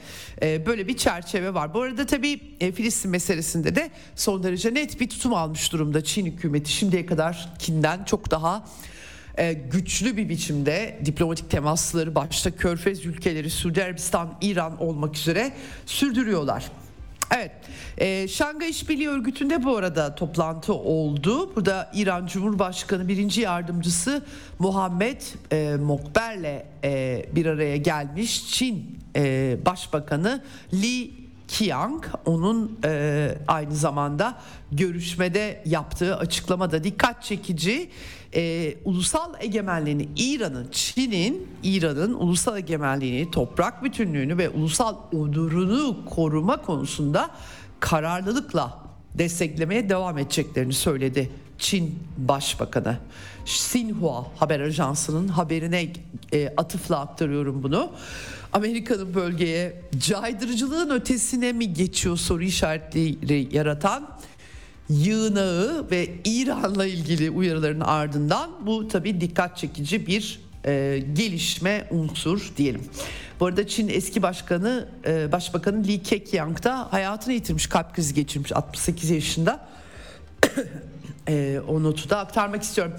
Ee, 0.43 0.67
böyle 0.67 0.89
bir 0.89 0.97
çerçeve 0.97 1.55
var. 1.55 1.75
Bu 1.75 1.83
arada 1.83 2.07
tabii 2.07 2.41
e, 2.61 2.73
Filistin 2.73 3.11
meselesinde 3.11 3.75
de 3.75 3.91
son 4.15 4.43
derece 4.43 4.75
net 4.75 5.01
bir 5.01 5.09
tutum 5.09 5.35
almış 5.35 5.73
durumda 5.73 6.05
Çin 6.05 6.27
hükümeti. 6.27 6.73
Şimdiye 6.73 7.07
kadar 7.07 7.55
Çin'den 7.59 8.05
çok 8.05 8.31
daha 8.31 8.65
e, 9.39 9.53
güçlü 9.53 10.17
bir 10.17 10.29
biçimde 10.29 11.01
diplomatik 11.05 11.51
temasları 11.51 12.15
başta 12.15 12.51
Körfez 12.51 13.07
ülkeleri 13.07 13.51
Suudi 13.51 13.85
Arabistan, 13.85 14.39
İran 14.41 14.83
olmak 14.83 15.17
üzere 15.17 15.53
sürdürüyorlar. 15.87 16.65
Evet, 17.31 17.53
e, 17.99 18.29
Şangay 18.29 18.71
İşbirliği 18.71 19.09
Örgütü'nde 19.09 19.65
bu 19.65 19.77
arada 19.77 20.15
toplantı 20.15 20.75
oldu. 20.75 21.57
Burada 21.57 21.91
İran 21.95 22.27
Cumhurbaşkanı 22.27 23.09
birinci 23.09 23.41
yardımcısı 23.41 24.25
Muhammed 24.59 25.21
e, 25.53 25.77
Mokber'le 25.77 26.65
e, 26.85 27.25
bir 27.33 27.47
araya 27.47 27.77
gelmiş. 27.77 28.53
Çin 28.53 28.99
e, 29.17 29.57
Başbakanı 29.67 30.43
Li 30.73 31.11
Kiang 31.49 32.05
onun 32.27 32.79
e, 32.85 33.35
aynı 33.49 33.75
zamanda 33.75 34.39
görüşmede 34.73 35.63
yaptığı 35.67 36.17
açıklamada 36.17 36.85
dikkat 36.85 37.23
çekici 37.23 37.91
e, 38.35 38.75
ulusal 38.85 39.35
egemenliğini 39.41 40.09
İran'ın 40.17 40.69
Çin'in 40.71 41.49
İran'ın 41.63 42.15
ulusal 42.15 42.59
egemenliğini 42.59 43.31
toprak 43.31 43.85
bütünlüğünü 43.85 44.39
ve 44.39 44.49
ulusal 44.49 44.97
onurunu 45.13 46.05
koruma 46.05 46.63
konusunda 46.63 47.31
kararlılıkla 47.81 48.79
desteklemeye 49.15 49.89
devam 49.89 50.19
edeceklerini 50.19 50.73
söyledi 50.73 51.31
Çin 51.59 51.99
Başbakanı. 52.17 52.97
Xinhua 53.45 54.27
haber 54.37 54.61
ajansının 54.61 55.29
haberine 55.29 55.93
e, 56.33 56.49
atıfla 56.57 57.01
aktarıyorum 57.01 57.63
bunu. 57.63 57.93
Amerika'nın 58.53 59.15
bölgeye 59.15 59.83
caydırıcılığın 59.99 60.91
ötesine 60.91 61.53
mi 61.53 61.73
geçiyor 61.73 62.17
soru 62.17 62.43
işaretleri 62.43 63.57
yaratan 63.57 64.09
yığınağı 64.91 65.91
ve 65.91 66.09
İran'la 66.25 66.87
ilgili 66.87 67.31
uyarıların 67.31 67.81
ardından 67.81 68.51
bu 68.67 68.89
tabi 68.89 69.21
dikkat 69.21 69.57
çekici 69.57 70.07
bir 70.07 70.41
e, 70.67 71.03
gelişme 71.13 71.89
unsur 71.91 72.53
diyelim. 72.57 72.85
Bu 73.41 73.47
arada 73.47 73.67
Çin 73.67 73.89
eski 73.89 74.23
başkanı 74.23 74.89
e, 75.07 75.33
başbakanı 75.33 75.85
Li 75.85 76.03
Keqiang 76.03 76.65
da 76.65 76.93
hayatını 76.93 77.35
yitirmiş 77.35 77.67
kalp 77.67 77.95
krizi 77.95 78.15
geçirmiş 78.15 78.53
68 78.53 79.11
yaşında. 79.11 79.69
e, 81.29 81.61
o 81.69 81.83
notu 81.83 82.11
da 82.11 82.19
aktarmak 82.19 82.63
istiyorum. 82.63 82.95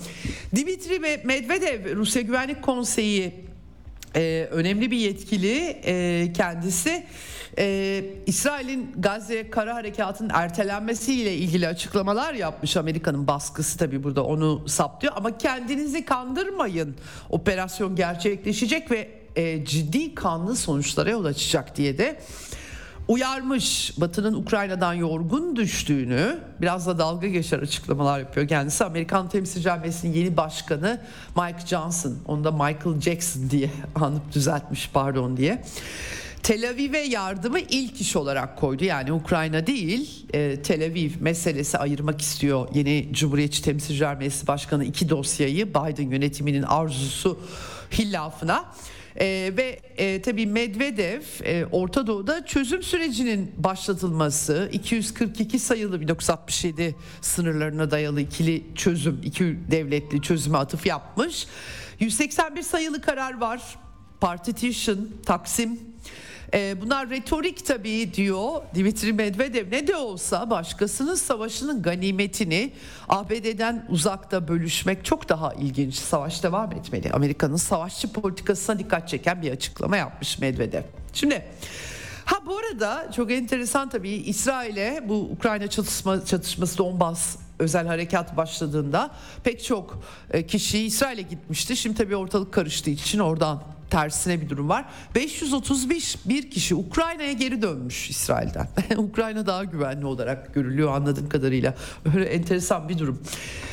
Dimitri 0.56 1.04
ve 1.04 1.22
Medvedev 1.26 1.96
Rusya 1.96 2.22
Güvenlik 2.22 2.62
Konseyi 2.62 3.49
e, 4.16 4.47
önemli 4.51 4.91
bir 4.91 4.97
yetkili 4.97 5.57
e, 5.86 6.34
kendisi. 6.34 7.05
E, 7.57 8.03
İsrail'in 8.26 8.91
Gazze 8.97 9.49
kara 9.49 9.76
harekatının 9.76 10.32
ertelenmesiyle 10.34 11.36
ilgili 11.36 11.68
açıklamalar 11.68 12.34
yapmış. 12.34 12.78
Amerika'nın 12.78 13.28
baskısı 13.28 13.78
tabi 13.78 14.03
burada 14.03 14.24
onu 14.24 14.64
saptıyor. 14.68 15.14
Ama 15.16 15.38
kendinizi 15.38 16.05
kandırmayın. 16.05 16.95
Operasyon 17.30 17.95
gerçekleşecek 17.95 18.91
ve 18.91 19.10
e, 19.36 19.66
ciddi 19.66 20.16
kanlı 20.16 20.55
sonuçlara 20.55 21.10
yol 21.10 21.26
açacak 21.26 21.76
diye 21.78 21.97
de 21.97 22.20
uyarmış 23.10 23.93
Batı'nın 23.97 24.34
Ukrayna'dan 24.34 24.93
yorgun 24.93 25.55
düştüğünü 25.55 26.39
biraz 26.62 26.88
da 26.88 26.99
dalga 26.99 27.28
geçer 27.28 27.60
açıklamalar 27.60 28.20
yapıyor 28.20 28.47
kendisi 28.47 28.86
Amerikan 28.86 29.30
Temsilciler 29.30 29.80
Meclisi'nin 29.80 30.14
yeni 30.14 30.38
başkanı 30.38 31.01
Mike 31.36 31.68
Johnson 31.68 32.18
onu 32.28 32.43
da 32.43 32.51
Michael 32.51 33.01
Jackson 33.01 33.49
diye 33.49 33.70
anıp 33.95 34.34
düzeltmiş 34.34 34.89
pardon 34.93 35.38
diye 35.38 35.64
Tel 36.43 36.70
Aviv'e 36.70 36.99
yardımı 36.99 37.60
ilk 37.60 38.01
iş 38.01 38.16
olarak 38.16 38.57
koydu. 38.57 38.84
Yani 38.84 39.12
Ukrayna 39.12 39.68
değil 39.68 40.26
e, 40.34 40.62
Tel 40.62 40.86
Aviv 40.86 41.12
meselesi 41.20 41.78
ayırmak 41.78 42.22
istiyor. 42.22 42.68
Yeni 42.74 43.10
Cumhuriyetçi 43.12 43.64
Temsilciler 43.64 44.18
Meclisi 44.18 44.47
Başkanı 44.47 44.86
iki 44.86 45.10
dosyayı 45.10 45.70
Biden 45.70 46.10
yönetiminin 46.10 46.64
arzusu 46.64 47.39
hillafına. 47.91 48.66
Ee, 49.22 49.53
ve 49.57 49.80
e, 49.97 50.22
tabii 50.22 50.45
Medvedev 50.45 51.22
e, 51.43 51.65
Orta 51.65 52.07
Doğu'da 52.07 52.45
çözüm 52.45 52.84
sürecinin 52.84 53.51
başlatılması 53.57 54.70
242 54.72 55.59
sayılı 55.59 56.01
1967 56.01 56.95
sınırlarına 57.22 57.91
dayalı 57.91 58.22
ikili 58.22 58.63
çözüm 58.76 59.22
iki 59.24 59.59
devletli 59.72 60.22
çözüme 60.22 60.57
atıf 60.57 60.86
yapmış. 60.86 61.47
181 61.99 62.61
sayılı 62.61 63.01
karar 63.01 63.38
var. 63.41 63.61
Partition 64.22 65.09
taksim 65.26 65.89
e, 66.54 66.82
bunlar 66.82 67.10
retorik 67.10 67.66
tabii 67.66 68.14
diyor 68.14 68.62
Dimitri 68.76 69.14
Medvedev 69.14 69.72
ne 69.72 69.88
de 69.88 69.95
olsa 69.95 70.50
başkasının 70.50 71.16
savaşının 71.16 71.82
ganimetini 71.82 72.74
ABD'den 73.10 73.86
uzakta 73.89 74.47
bölüşmek 74.47 75.06
çok 75.06 75.30
daha 75.30 75.54
ilginç. 75.54 75.95
Savaş 75.95 76.43
devam 76.43 76.72
etmeli. 76.72 77.12
Amerika'nın 77.12 77.56
savaşçı 77.56 78.14
politikasına 78.14 78.80
dikkat 78.80 79.10
çeken 79.10 79.41
bir 79.41 79.52
açıklama 79.52 79.97
yapmış 79.97 80.39
Medvedev. 80.39 80.84
Şimdi 81.14 81.45
Ha 82.26 82.38
bu 82.45 82.58
arada 82.58 83.12
çok 83.16 83.32
enteresan 83.32 83.89
tabii 83.89 84.10
İsrail'e 84.10 85.10
bu 85.10 85.14
Ukrayna 85.16 85.68
çatışma, 85.68 86.26
çatışması 86.26 86.78
Donbas 86.78 87.36
özel 87.60 87.88
harekat 87.88 88.38
başladığında 88.38 89.12
pek 89.43 89.64
çok 89.64 90.04
e, 90.32 90.47
kişi 90.47 90.80
İsrail'e 90.86 91.22
gitmişti. 91.22 91.78
Şimdi 91.78 91.97
tabii 91.97 92.16
ortalık 92.16 92.54
karıştığı 92.54 92.89
için 92.89 93.20
oradan 93.20 93.64
tersine 93.90 94.42
bir 94.42 94.50
durum 94.50 94.70
var. 94.70 94.86
535 95.16 96.18
bir 96.26 96.52
kişi 96.52 96.76
Ukrayna'ya 96.76 97.32
geri 97.32 97.62
dönmüş 97.62 98.10
İsrail'den. 98.10 98.68
Ukrayna 98.98 99.48
daha 99.48 99.64
güvenli 99.64 100.06
olarak 100.06 100.54
görülüyor 100.54 100.96
anladığım 100.96 101.30
kadarıyla. 101.30 101.76
Öyle 102.16 102.26
enteresan 102.26 102.90
bir 102.90 102.98
durum. 102.98 103.22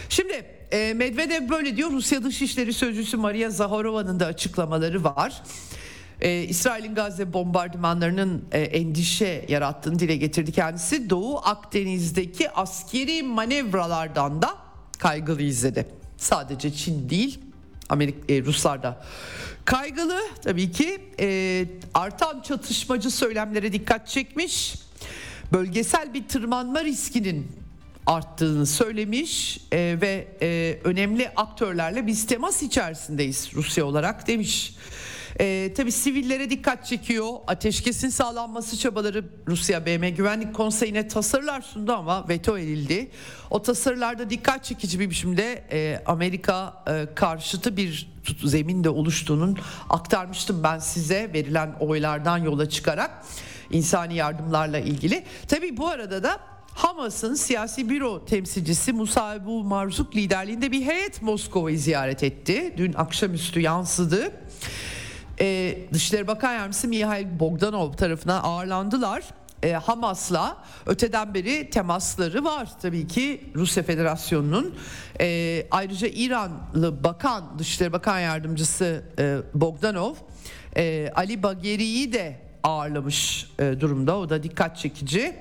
Şimdi 0.09 0.47
e, 0.73 0.95
Medvedev 0.95 1.49
böyle 1.49 1.77
diyor. 1.77 1.91
Rusya 1.91 2.25
Dışişleri 2.25 2.73
Sözcüsü 2.73 3.17
Maria 3.17 3.51
Zaharova'nın 3.51 4.21
da 4.21 4.27
açıklamaları 4.27 5.05
var. 5.05 5.43
Ee, 6.21 6.43
İsrail'in 6.43 6.95
Gazze 6.95 7.33
bombardımanlarının 7.33 8.45
e, 8.53 8.61
endişe 8.61 9.45
yarattığını 9.49 9.99
dile 9.99 10.17
getirdi 10.17 10.53
kendisi. 10.53 11.11
Doğu 11.11 11.39
Akdeniz'deki 11.45 12.51
askeri 12.51 13.23
manevralardan 13.23 14.43
da 14.43 14.57
kaygılı 14.99 15.43
izledi. 15.43 15.87
Sadece 16.17 16.73
Çin 16.73 17.09
değil 17.09 17.41
Amerika 17.89 18.35
e, 18.35 18.45
Ruslar 18.45 18.83
da 18.83 19.05
kaygılı 19.65 20.21
tabii 20.45 20.71
ki 20.73 21.01
e, 21.21 21.65
artan 21.95 22.41
çatışmacı 22.41 23.11
söylemlere 23.11 23.73
dikkat 23.73 24.09
çekmiş. 24.09 24.75
Bölgesel 25.53 26.15
bir 26.15 26.29
tırmanma 26.29 26.85
riskinin 26.85 27.53
arttığını 28.07 28.67
söylemiş 28.67 29.61
e, 29.73 29.99
ve 30.01 30.29
e, 30.43 30.79
önemli 30.85 31.31
aktörlerle 31.37 32.07
biz 32.07 32.27
temas 32.27 32.63
içerisindeyiz 32.63 33.51
Rusya 33.55 33.85
olarak 33.85 34.27
demiş. 34.27 34.75
E, 35.41 35.73
tabii 35.77 35.93
sivillere 35.93 36.51
dikkat 36.51 36.87
çekiyor. 36.87 37.29
Ateşkesin 37.47 38.09
sağlanması 38.09 38.79
çabaları 38.79 39.25
Rusya 39.49 39.87
BM 39.87 40.11
Güvenlik 40.11 40.55
Konseyi'ne 40.55 41.09
tasarılar 41.09 41.61
sundu 41.61 41.93
ama 41.93 42.29
veto 42.29 42.59
edildi. 42.59 43.11
O 43.51 43.63
tasarılarda 43.63 44.31
dikkat 44.31 44.65
çekici 44.65 45.01
bir 45.01 45.11
biçimde 45.11 45.65
e, 45.73 46.03
Amerika 46.07 46.85
e, 46.89 47.15
karşıtı 47.15 47.77
bir 47.77 48.17
zemin 48.45 48.85
de 48.85 48.89
oluştuğunun 48.89 49.59
aktarmıştım 49.89 50.63
ben 50.63 50.79
size 50.79 51.31
verilen 51.35 51.75
oylardan 51.81 52.39
yola 52.39 52.69
çıkarak 52.69 53.25
insani 53.71 54.15
yardımlarla 54.15 54.79
ilgili. 54.79 55.25
Tabii 55.49 55.77
bu 55.77 55.89
arada 55.89 56.23
da 56.23 56.39
Hamas'ın 56.75 57.35
siyasi 57.35 57.89
büro 57.89 58.25
temsilcisi 58.25 58.93
Musa 58.93 59.35
Ebu 59.35 59.65
Marzuk 59.65 60.17
liderliğinde 60.17 60.73
bir 60.73 60.83
heyet 60.87 61.23
Moskova'yı 61.23 61.79
ziyaret 61.79 62.23
etti. 62.23 62.75
Dün 62.77 62.93
akşamüstü 62.93 63.61
yansıdı 63.61 64.33
e, 65.41 65.79
Dışişleri 65.93 66.27
Bakan 66.27 66.53
Yardımcısı 66.53 66.89
Mihail 66.89 67.41
Bogdanov 67.41 67.93
tarafından 67.93 68.41
ağırlandılar. 68.43 69.25
E, 69.63 69.73
Hamas'la 69.73 70.57
öteden 70.87 71.35
beri 71.35 71.71
temasları 71.71 72.45
var 72.45 72.69
tabii 72.83 73.07
ki 73.07 73.51
Rusya 73.55 73.83
Federasyonu'nun. 73.83 74.75
E, 75.21 75.67
ayrıca 75.71 76.09
İranlı 76.09 77.05
Bakan, 77.05 77.59
Dışişleri 77.59 77.93
Bakan 77.93 78.19
Yardımcısı 78.19 79.03
e, 79.19 79.37
Bogdanov, 79.55 80.15
e, 80.77 81.13
Ali 81.15 81.43
Bagheri'yi 81.43 82.13
de 82.13 82.41
ağırlamış 82.63 83.51
e, 83.59 83.81
durumda. 83.81 84.19
O 84.19 84.29
da 84.29 84.43
dikkat 84.43 84.77
çekici. 84.77 85.37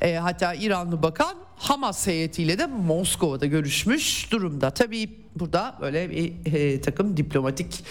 E, 0.00 0.14
hatta 0.14 0.54
İranlı 0.54 1.02
bakan 1.02 1.36
Hamas 1.60 2.06
heyetiyle 2.06 2.58
de 2.58 2.66
Moskova'da 2.66 3.46
görüşmüş 3.46 4.32
durumda. 4.32 4.70
Tabii 4.70 5.10
burada 5.36 5.78
böyle 5.80 6.10
bir 6.10 6.32
e, 6.54 6.80
takım 6.80 7.16
diplomatik 7.16 7.84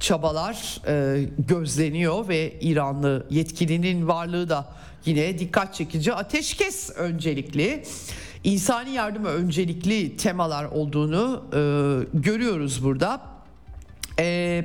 çabalar 0.00 0.80
e, 0.88 1.24
gözleniyor 1.48 2.28
ve 2.28 2.60
İranlı 2.60 3.26
yetkilinin 3.30 4.08
varlığı 4.08 4.48
da 4.48 4.74
yine 5.04 5.38
dikkat 5.38 5.74
çekici. 5.74 6.14
Ateşkes 6.14 6.90
öncelikli, 6.96 7.84
insani 8.44 8.90
yardıma 8.90 9.28
öncelikli 9.28 10.16
temalar 10.16 10.64
olduğunu 10.64 11.44
e, 11.52 11.58
görüyoruz 12.18 12.84
burada. 12.84 13.20
E, 14.18 14.64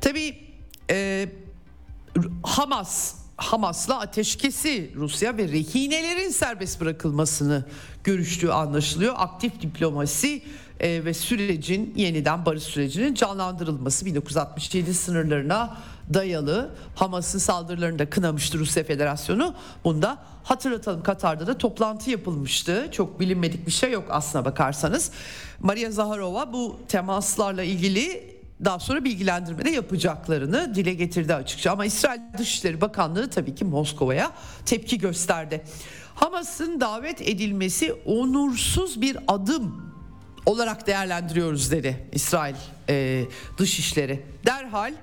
tabii 0.00 0.36
e, 0.90 1.28
Hamas 2.42 3.23
Hamas'la 3.36 4.00
ateşkesi 4.00 4.90
Rusya 4.96 5.36
ve 5.36 5.48
rehinelerin 5.48 6.30
serbest 6.30 6.80
bırakılmasını 6.80 7.64
görüştüğü 8.04 8.50
anlaşılıyor. 8.50 9.14
Aktif 9.16 9.60
diplomasi 9.60 10.42
e, 10.80 11.04
ve 11.04 11.14
sürecin 11.14 11.92
yeniden 11.96 12.46
barış 12.46 12.62
sürecinin 12.62 13.14
canlandırılması 13.14 14.06
1967 14.06 14.94
sınırlarına 14.94 15.76
dayalı 16.14 16.70
Hamas'ın 16.96 17.38
saldırılarını 17.38 17.98
da 17.98 18.10
kınamıştı 18.10 18.58
Rusya 18.58 18.84
Federasyonu. 18.84 19.54
Bunda 19.84 20.18
hatırlatalım 20.44 21.02
Katar'da 21.02 21.46
da 21.46 21.58
toplantı 21.58 22.10
yapılmıştı. 22.10 22.88
Çok 22.92 23.20
bilinmedik 23.20 23.66
bir 23.66 23.72
şey 23.72 23.90
yok 23.90 24.04
aslına 24.10 24.44
bakarsanız. 24.44 25.10
Maria 25.60 25.90
Zaharova 25.90 26.52
bu 26.52 26.76
temaslarla 26.88 27.62
ilgili 27.62 28.33
daha 28.64 28.78
sonra 28.78 29.04
bilgilendirmede 29.04 29.70
yapacaklarını 29.70 30.74
dile 30.74 30.94
getirdi 30.94 31.34
açıkça. 31.34 31.72
Ama 31.72 31.84
İsrail 31.84 32.20
Dışişleri 32.38 32.80
Bakanlığı 32.80 33.30
tabii 33.30 33.54
ki 33.54 33.64
Moskova'ya 33.64 34.32
tepki 34.66 34.98
gösterdi. 34.98 35.64
Hamas'ın 36.14 36.80
davet 36.80 37.22
edilmesi 37.22 37.92
onursuz 37.92 39.00
bir 39.00 39.18
adım 39.28 39.94
olarak 40.46 40.86
değerlendiriyoruz 40.86 41.70
dedi 41.70 42.08
İsrail 42.12 42.54
e, 42.88 43.24
Dışişleri. 43.58 44.26
Derhal 44.46 44.94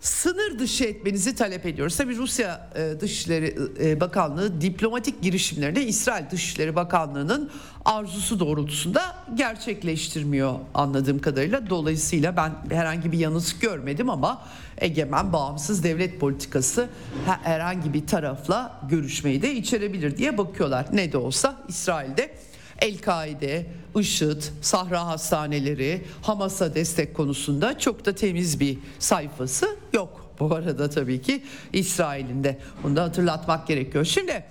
sınır 0.00 0.58
dışı 0.58 0.84
etmenizi 0.84 1.34
talep 1.34 1.66
ediyoruz. 1.66 1.96
Tabi 1.96 2.16
Rusya 2.16 2.70
e, 2.74 3.00
Dışişleri 3.00 3.56
e, 3.80 4.00
Bakanlığı 4.00 4.60
diplomatik 4.60 5.22
girişimlerini 5.22 5.80
İsrail 5.80 6.30
Dışişleri 6.30 6.76
Bakanlığı'nın 6.76 7.50
arzusu 7.84 8.40
doğrultusunda 8.40 9.16
gerçekleştirmiyor 9.34 10.54
anladığım 10.74 11.18
kadarıyla. 11.18 11.70
Dolayısıyla 11.70 12.36
ben 12.36 12.52
herhangi 12.76 13.12
bir 13.12 13.18
yanıt 13.18 13.60
görmedim 13.60 14.10
ama 14.10 14.42
egemen 14.78 15.32
bağımsız 15.32 15.84
devlet 15.84 16.20
politikası 16.20 16.88
herhangi 17.42 17.94
bir 17.94 18.06
tarafla 18.06 18.80
görüşmeyi 18.90 19.42
de 19.42 19.54
içerebilir 19.54 20.16
diye 20.16 20.38
bakıyorlar. 20.38 20.86
Ne 20.92 21.12
de 21.12 21.18
olsa 21.18 21.56
İsrail'de 21.68 22.30
El-Kaide, 22.80 23.66
IŞİD, 23.96 24.42
Sahra 24.62 25.06
Hastaneleri, 25.06 26.04
Hamas'a 26.22 26.74
destek 26.74 27.14
konusunda 27.14 27.78
çok 27.78 28.04
da 28.06 28.14
temiz 28.14 28.60
bir 28.60 28.78
sayfası 28.98 29.76
yok. 29.92 30.34
Bu 30.40 30.54
arada 30.54 30.90
tabii 30.90 31.22
ki 31.22 31.42
İsrail'in 31.72 32.44
de 32.44 32.58
bunu 32.82 32.96
da 32.96 33.02
hatırlatmak 33.02 33.66
gerekiyor. 33.66 34.04
Şimdi 34.04 34.44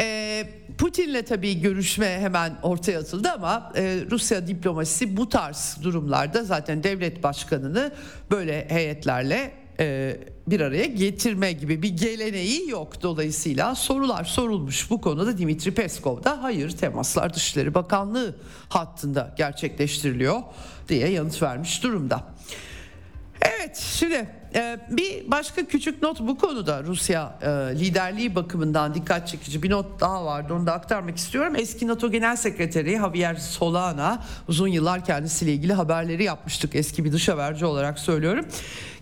e, 0.00 0.46
Putin'le 0.78 1.22
tabii 1.22 1.60
görüşme 1.60 2.18
hemen 2.20 2.58
ortaya 2.62 2.98
atıldı 2.98 3.30
ama 3.30 3.72
e, 3.76 3.98
Rusya 4.10 4.46
diplomasisi 4.46 5.16
bu 5.16 5.28
tarz 5.28 5.78
durumlarda 5.82 6.44
zaten 6.44 6.82
devlet 6.82 7.22
başkanını 7.22 7.92
böyle 8.30 8.68
heyetlerle 8.68 9.61
e, 9.80 10.16
bir 10.46 10.60
araya 10.60 10.86
getirme 10.86 11.52
gibi 11.52 11.82
bir 11.82 11.88
geleneği 11.88 12.70
yok. 12.70 13.02
Dolayısıyla 13.02 13.74
sorular 13.74 14.24
sorulmuş 14.24 14.90
bu 14.90 15.00
konuda 15.00 15.38
Dimitri 15.38 15.74
Peskov 15.74 16.24
da 16.24 16.42
hayır 16.42 16.70
temaslar 16.70 17.34
Dışişleri 17.34 17.74
Bakanlığı 17.74 18.36
hattında 18.68 19.34
gerçekleştiriliyor 19.36 20.42
diye 20.88 21.08
yanıt 21.08 21.42
vermiş 21.42 21.82
durumda. 21.82 22.24
Evet 23.42 23.76
şimdi 23.76 24.41
e, 24.54 24.78
bir 24.88 25.30
başka 25.30 25.66
küçük 25.66 26.02
not 26.02 26.20
bu 26.20 26.38
konuda 26.38 26.82
Rusya 26.84 27.38
e, 27.42 27.48
liderliği 27.80 28.34
bakımından 28.34 28.94
dikkat 28.94 29.28
çekici 29.28 29.62
bir 29.62 29.70
not 29.70 30.00
daha 30.00 30.24
vardı 30.24 30.54
onu 30.54 30.66
da 30.66 30.72
aktarmak 30.72 31.16
istiyorum. 31.16 31.56
Eski 31.56 31.88
NATO 31.88 32.10
Genel 32.10 32.36
Sekreteri 32.36 32.96
Javier 32.96 33.34
Solana 33.34 34.22
uzun 34.48 34.68
yıllar 34.68 35.04
kendisiyle 35.04 35.52
ilgili 35.52 35.72
haberleri 35.72 36.24
yapmıştık 36.24 36.74
eski 36.74 37.04
bir 37.04 37.12
dış 37.12 37.28
haberci 37.28 37.64
olarak 37.64 37.98
söylüyorum. 37.98 38.44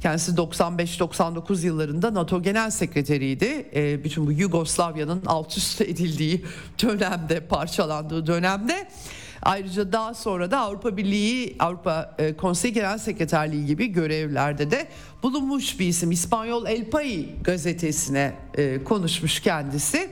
Kendisi 0.00 0.32
95-99 0.32 1.66
yıllarında 1.66 2.14
NATO 2.14 2.42
Genel 2.42 2.70
Sekreteriydi. 2.70 3.70
E, 3.74 4.04
bütün 4.04 4.26
bu 4.26 4.32
Yugoslavya'nın 4.32 5.22
alt 5.26 5.56
üst 5.56 5.80
edildiği 5.80 6.44
dönemde 6.82 7.40
parçalandığı 7.40 8.26
dönemde 8.26 8.88
Ayrıca 9.42 9.92
daha 9.92 10.14
sonra 10.14 10.50
da 10.50 10.58
Avrupa 10.58 10.96
Birliği, 10.96 11.56
Avrupa 11.58 12.14
e, 12.18 12.36
Konseyi 12.36 12.74
Genel 12.74 12.98
Sekreterliği 12.98 13.66
gibi 13.66 13.86
görevlerde 13.86 14.70
de 14.70 14.88
bulunmuş 15.22 15.80
bir 15.80 15.86
isim. 15.86 16.10
İspanyol 16.10 16.66
El 16.66 16.90
País 16.90 17.26
gazetesine 17.44 18.32
e, 18.54 18.84
konuşmuş 18.84 19.40
kendisi. 19.40 20.10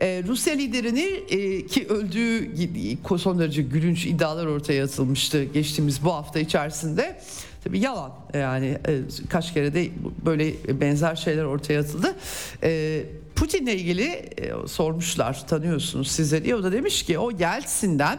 Ee, 0.00 0.22
Rusya 0.26 0.54
liderini 0.54 1.00
e, 1.30 1.66
ki 1.66 1.86
öldüğü 1.88 3.18
son 3.18 3.38
derece 3.38 3.62
gülünç 3.62 4.06
iddialar 4.06 4.46
ortaya 4.46 4.84
atılmıştı 4.84 5.44
geçtiğimiz 5.44 6.04
bu 6.04 6.12
hafta 6.12 6.38
içerisinde. 6.38 7.20
Tabii 7.64 7.78
yalan 7.78 8.12
yani 8.34 8.66
e, 8.66 9.00
kaç 9.28 9.54
kere 9.54 9.74
de 9.74 9.88
böyle 10.24 10.52
benzer 10.80 11.16
şeyler 11.16 11.44
ortaya 11.44 11.80
atıldı. 11.80 12.16
E, 12.62 13.04
Putin'le 13.36 13.66
ilgili 13.66 14.04
e, 14.04 14.52
sormuşlar 14.66 15.46
tanıyorsunuz 15.46 16.10
size 16.10 16.44
diye 16.44 16.54
o 16.54 16.62
da 16.62 16.72
demiş 16.72 17.02
ki 17.02 17.18
o 17.18 17.30
Yeltsin'den 17.30 18.18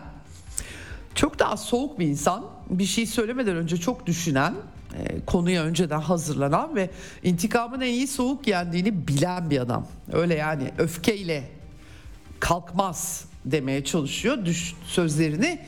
çok 1.15 1.39
daha 1.39 1.57
soğuk 1.57 1.99
bir 1.99 2.07
insan, 2.07 2.45
bir 2.69 2.85
şey 2.85 3.05
söylemeden 3.05 3.55
önce 3.55 3.77
çok 3.77 4.05
düşünen, 4.05 4.53
konuya 5.25 5.63
önceden 5.63 5.99
hazırlanan 5.99 6.75
ve 6.75 6.89
intikamın 7.23 7.81
en 7.81 7.93
iyi 7.93 8.07
soğuk 8.07 8.47
yendiğini 8.47 9.07
bilen 9.07 9.49
bir 9.49 9.59
adam. 9.59 9.87
Öyle 10.11 10.35
yani 10.35 10.71
öfkeyle 10.77 11.49
kalkmaz 12.39 13.25
demeye 13.45 13.83
çalışıyor. 13.83 14.45
Düş 14.45 14.75
sözlerini 14.85 15.59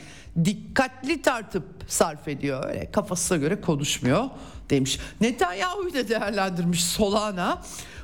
dikkatli 0.45 1.22
tartıp 1.22 1.63
sarf 1.88 2.28
ediyor. 2.28 2.69
Öyle 2.69 2.91
kafasına 2.91 3.38
göre 3.38 3.61
konuşmuyor 3.61 4.26
demiş. 4.69 4.99
Netanyahu'yu 5.22 5.93
da 5.93 6.09
değerlendirmiş 6.09 6.84
Solana 6.84 7.61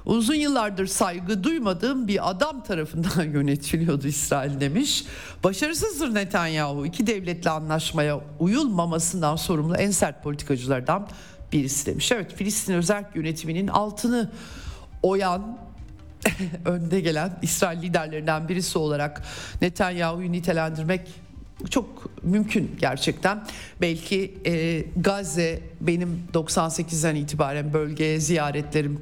uzun 0.08 0.36
yıllardır 0.36 0.88
saygı 0.88 1.44
duymadığım 1.44 2.08
bir 2.08 2.30
adam 2.30 2.64
tarafından 2.64 3.24
yönetiliyordu 3.34 4.08
İsrail 4.08 4.60
demiş. 4.60 5.06
Başarısızdır 5.44 6.16
Netanyahu. 6.16 6.86
İki 6.86 7.08
devletli 7.08 7.50
anlaşmaya 7.50 8.20
uyulmamasından 8.40 9.36
sorumlu 9.36 9.76
en 9.76 9.92
sert 9.92 10.24
politikacılardan 10.24 11.08
birisi 11.52 11.86
demiş. 11.86 12.12
Evet 12.12 12.34
Filistin 12.36 12.74
özel 12.74 13.06
yönetiminin 13.16 13.68
altını 13.68 14.32
oyan 15.04 15.58
önde 16.66 17.00
gelen 17.02 17.40
İsrail 17.42 17.82
liderlerinden 17.82 18.50
birisi 18.50 18.78
olarak 18.78 19.24
Netanyahu'yu 19.62 20.32
nitelendirmek 20.32 21.02
çok 21.70 22.10
mümkün 22.24 22.76
gerçekten. 22.80 23.46
Belki 23.82 24.38
e, 24.46 24.84
Gazze 24.98 25.60
benim 25.82 26.24
98'den 26.34 27.16
itibaren 27.16 27.74
bölgeye 27.74 28.20
ziyaretlerim 28.20 29.00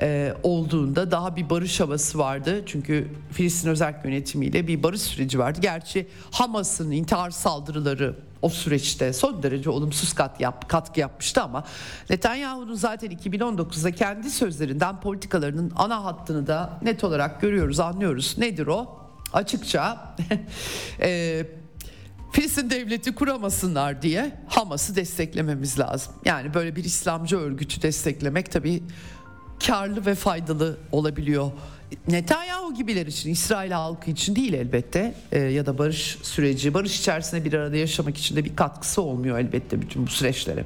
e, 0.00 0.34
olduğunda 0.42 1.10
daha 1.10 1.36
bir 1.36 1.50
barış 1.50 1.80
havası 1.80 2.18
vardı. 2.18 2.62
Çünkü 2.66 3.08
Filistin 3.32 3.68
özel 3.68 3.94
yönetimiyle 4.04 4.66
bir 4.66 4.82
barış 4.82 5.00
süreci 5.00 5.38
vardı. 5.38 5.58
Gerçi 5.62 6.08
Hamas'ın 6.30 6.90
intihar 6.90 7.30
saldırıları 7.30 8.16
o 8.42 8.48
süreçte 8.48 9.12
son 9.12 9.42
derece 9.42 9.70
olumsuz 9.70 10.12
kat 10.12 10.40
yap, 10.40 10.68
katkı 10.68 11.00
yapmıştı 11.00 11.42
ama 11.42 11.64
Netanyahu'nun 12.10 12.74
zaten 12.74 13.10
2019'da 13.10 13.92
kendi 13.92 14.30
sözlerinden 14.30 15.00
politikalarının 15.00 15.72
ana 15.76 16.04
hattını 16.04 16.46
da 16.46 16.78
net 16.82 17.04
olarak 17.04 17.40
görüyoruz, 17.40 17.80
anlıyoruz. 17.80 18.38
Nedir 18.38 18.66
o? 18.66 19.00
Açıkça 19.32 20.14
e, 21.00 21.46
Filistin 22.32 22.70
devleti 22.70 23.14
kuramasınlar 23.14 24.02
diye 24.02 24.40
Hamas'ı 24.48 24.96
desteklememiz 24.96 25.78
lazım. 25.78 26.12
Yani 26.24 26.54
böyle 26.54 26.76
bir 26.76 26.84
İslamcı 26.84 27.36
örgütü 27.36 27.82
desteklemek 27.82 28.52
tabii 28.52 28.82
karlı 29.66 30.06
ve 30.06 30.14
faydalı 30.14 30.78
olabiliyor. 30.92 31.50
Netanyahu 32.08 32.74
gibiler 32.74 33.06
için, 33.06 33.30
İsrail 33.30 33.70
halkı 33.70 34.10
için 34.10 34.36
değil 34.36 34.52
elbette 34.52 35.14
e, 35.32 35.38
ya 35.38 35.66
da 35.66 35.78
barış 35.78 36.18
süreci, 36.22 36.74
barış 36.74 37.00
içerisinde 37.00 37.44
bir 37.44 37.52
arada 37.52 37.76
yaşamak 37.76 38.18
için 38.18 38.36
de 38.36 38.44
bir 38.44 38.56
katkısı 38.56 39.02
olmuyor 39.02 39.38
elbette 39.38 39.82
bütün 39.82 40.06
bu 40.06 40.10
süreçlere. 40.10 40.64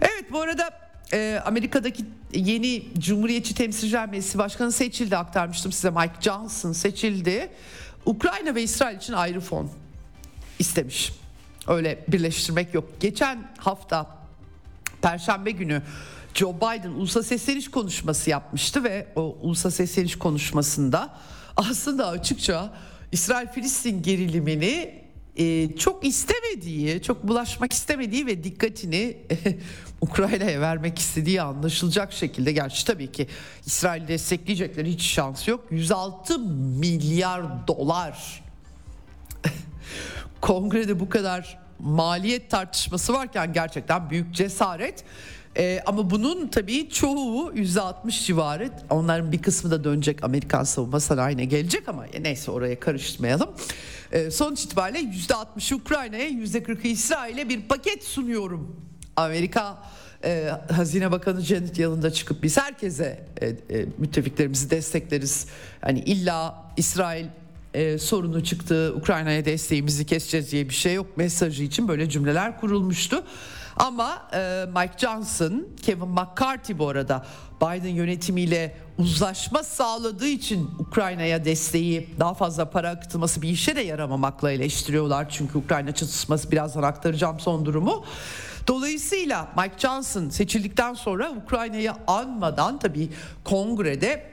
Evet 0.00 0.24
bu 0.32 0.40
arada 0.40 0.70
e, 1.12 1.40
Amerika'daki 1.44 2.04
yeni 2.34 2.82
Cumhuriyetçi 2.98 3.54
Temsilciler 3.54 4.08
Meclisi 4.08 4.38
Başkanı 4.38 4.72
seçildi 4.72 5.16
aktarmıştım 5.16 5.72
size 5.72 5.90
Mike 5.90 6.20
Johnson 6.20 6.72
seçildi. 6.72 7.48
Ukrayna 8.06 8.54
ve 8.54 8.62
İsrail 8.62 8.96
için 8.96 9.12
ayrı 9.12 9.40
fon 9.40 9.70
istemiş. 10.58 11.12
Öyle 11.68 12.04
birleştirmek 12.08 12.74
yok. 12.74 12.84
Geçen 13.00 13.50
hafta 13.58 14.18
Perşembe 15.02 15.50
günü 15.50 15.82
Joe 16.34 16.56
Biden 16.56 16.90
ulusal 16.90 17.22
sesleniş 17.22 17.70
konuşması 17.70 18.30
yapmıştı 18.30 18.84
ve 18.84 19.06
o 19.16 19.38
ulusal 19.42 19.70
sesleniş 19.70 20.18
konuşmasında 20.18 21.14
aslında 21.56 22.08
açıkça 22.08 22.72
İsrail-Filistin 23.12 24.02
gerilimini 24.02 25.04
e, 25.36 25.76
çok 25.76 26.06
istemediği, 26.06 27.02
çok 27.02 27.28
bulaşmak 27.28 27.72
istemediği 27.72 28.26
ve 28.26 28.44
dikkatini 28.44 29.16
Ukrayna'ya 30.00 30.60
vermek 30.60 30.98
istediği 30.98 31.42
anlaşılacak 31.42 32.12
şekilde. 32.12 32.52
Gerçi 32.52 32.86
tabii 32.86 33.12
ki 33.12 33.28
İsrail 33.66 34.08
destekleyecekleri 34.08 34.90
hiç 34.90 35.02
şans 35.02 35.48
yok. 35.48 35.66
106 35.70 36.38
milyar 36.38 37.68
dolar 37.68 38.42
kongrede 40.40 41.00
bu 41.00 41.08
kadar 41.08 41.58
maliyet 41.78 42.50
tartışması 42.50 43.12
varken 43.12 43.52
gerçekten 43.52 44.10
büyük 44.10 44.34
cesaret. 44.34 45.04
Ee, 45.58 45.80
ama 45.86 46.10
bunun 46.10 46.48
tabii 46.48 46.90
çoğu 46.90 47.52
%60 47.52 48.26
civarı 48.26 48.70
onların 48.90 49.32
bir 49.32 49.42
kısmı 49.42 49.70
da 49.70 49.84
dönecek 49.84 50.24
Amerikan 50.24 50.64
savunma 50.64 51.00
sanayine 51.00 51.44
gelecek 51.44 51.88
ama 51.88 52.04
neyse 52.20 52.50
oraya 52.50 52.80
karıştırmayalım. 52.80 53.50
Ee, 54.12 54.30
sonuç 54.30 54.64
itibariyle 54.64 54.98
%60'ı 54.98 55.76
Ukrayna'ya 55.76 56.28
%40'ı 56.28 56.88
İsrail'e 56.88 57.48
bir 57.48 57.60
paket 57.60 58.04
sunuyorum. 58.04 58.76
Amerika 59.16 59.82
e, 60.24 60.50
Hazine 60.72 61.10
Bakanı 61.10 61.40
Janet 61.40 61.78
Yalın'da 61.78 62.12
çıkıp 62.12 62.42
biz 62.42 62.58
herkese 62.58 63.26
e, 63.40 63.46
e, 63.46 63.56
müttefiklerimizi 63.98 64.70
destekleriz. 64.70 65.46
Hani 65.80 66.00
illa 66.00 66.64
İsrail 66.76 67.26
e, 67.74 67.98
sorunu 67.98 68.44
çıktı 68.44 68.94
Ukrayna'ya 68.96 69.44
desteğimizi 69.44 70.06
keseceğiz 70.06 70.52
diye 70.52 70.68
bir 70.68 70.74
şey 70.74 70.94
yok 70.94 71.16
mesajı 71.16 71.62
için 71.62 71.88
böyle 71.88 72.08
cümleler 72.08 72.60
kurulmuştu. 72.60 73.24
Ama 73.78 74.28
e, 74.34 74.64
Mike 74.76 74.98
Johnson, 74.98 75.66
Kevin 75.82 76.08
McCarthy 76.08 76.78
bu 76.78 76.88
arada 76.88 77.26
Biden 77.60 77.88
yönetimiyle 77.88 78.76
uzlaşma 78.98 79.62
sağladığı 79.62 80.26
için 80.26 80.70
Ukrayna'ya 80.78 81.44
desteği 81.44 82.08
daha 82.20 82.34
fazla 82.34 82.70
para 82.70 82.90
akıtılması 82.90 83.42
bir 83.42 83.48
işe 83.48 83.76
de 83.76 83.80
yaramamakla 83.80 84.50
eleştiriyorlar. 84.50 85.28
Çünkü 85.30 85.58
Ukrayna 85.58 85.94
çatışması 85.94 86.50
birazdan 86.50 86.82
aktaracağım 86.82 87.40
son 87.40 87.66
durumu. 87.66 88.04
Dolayısıyla 88.66 89.48
Mike 89.56 89.78
Johnson 89.78 90.28
seçildikten 90.28 90.94
sonra 90.94 91.30
Ukrayna'yı 91.30 91.92
anmadan 92.06 92.78
tabii 92.78 93.08
kongrede 93.44 94.30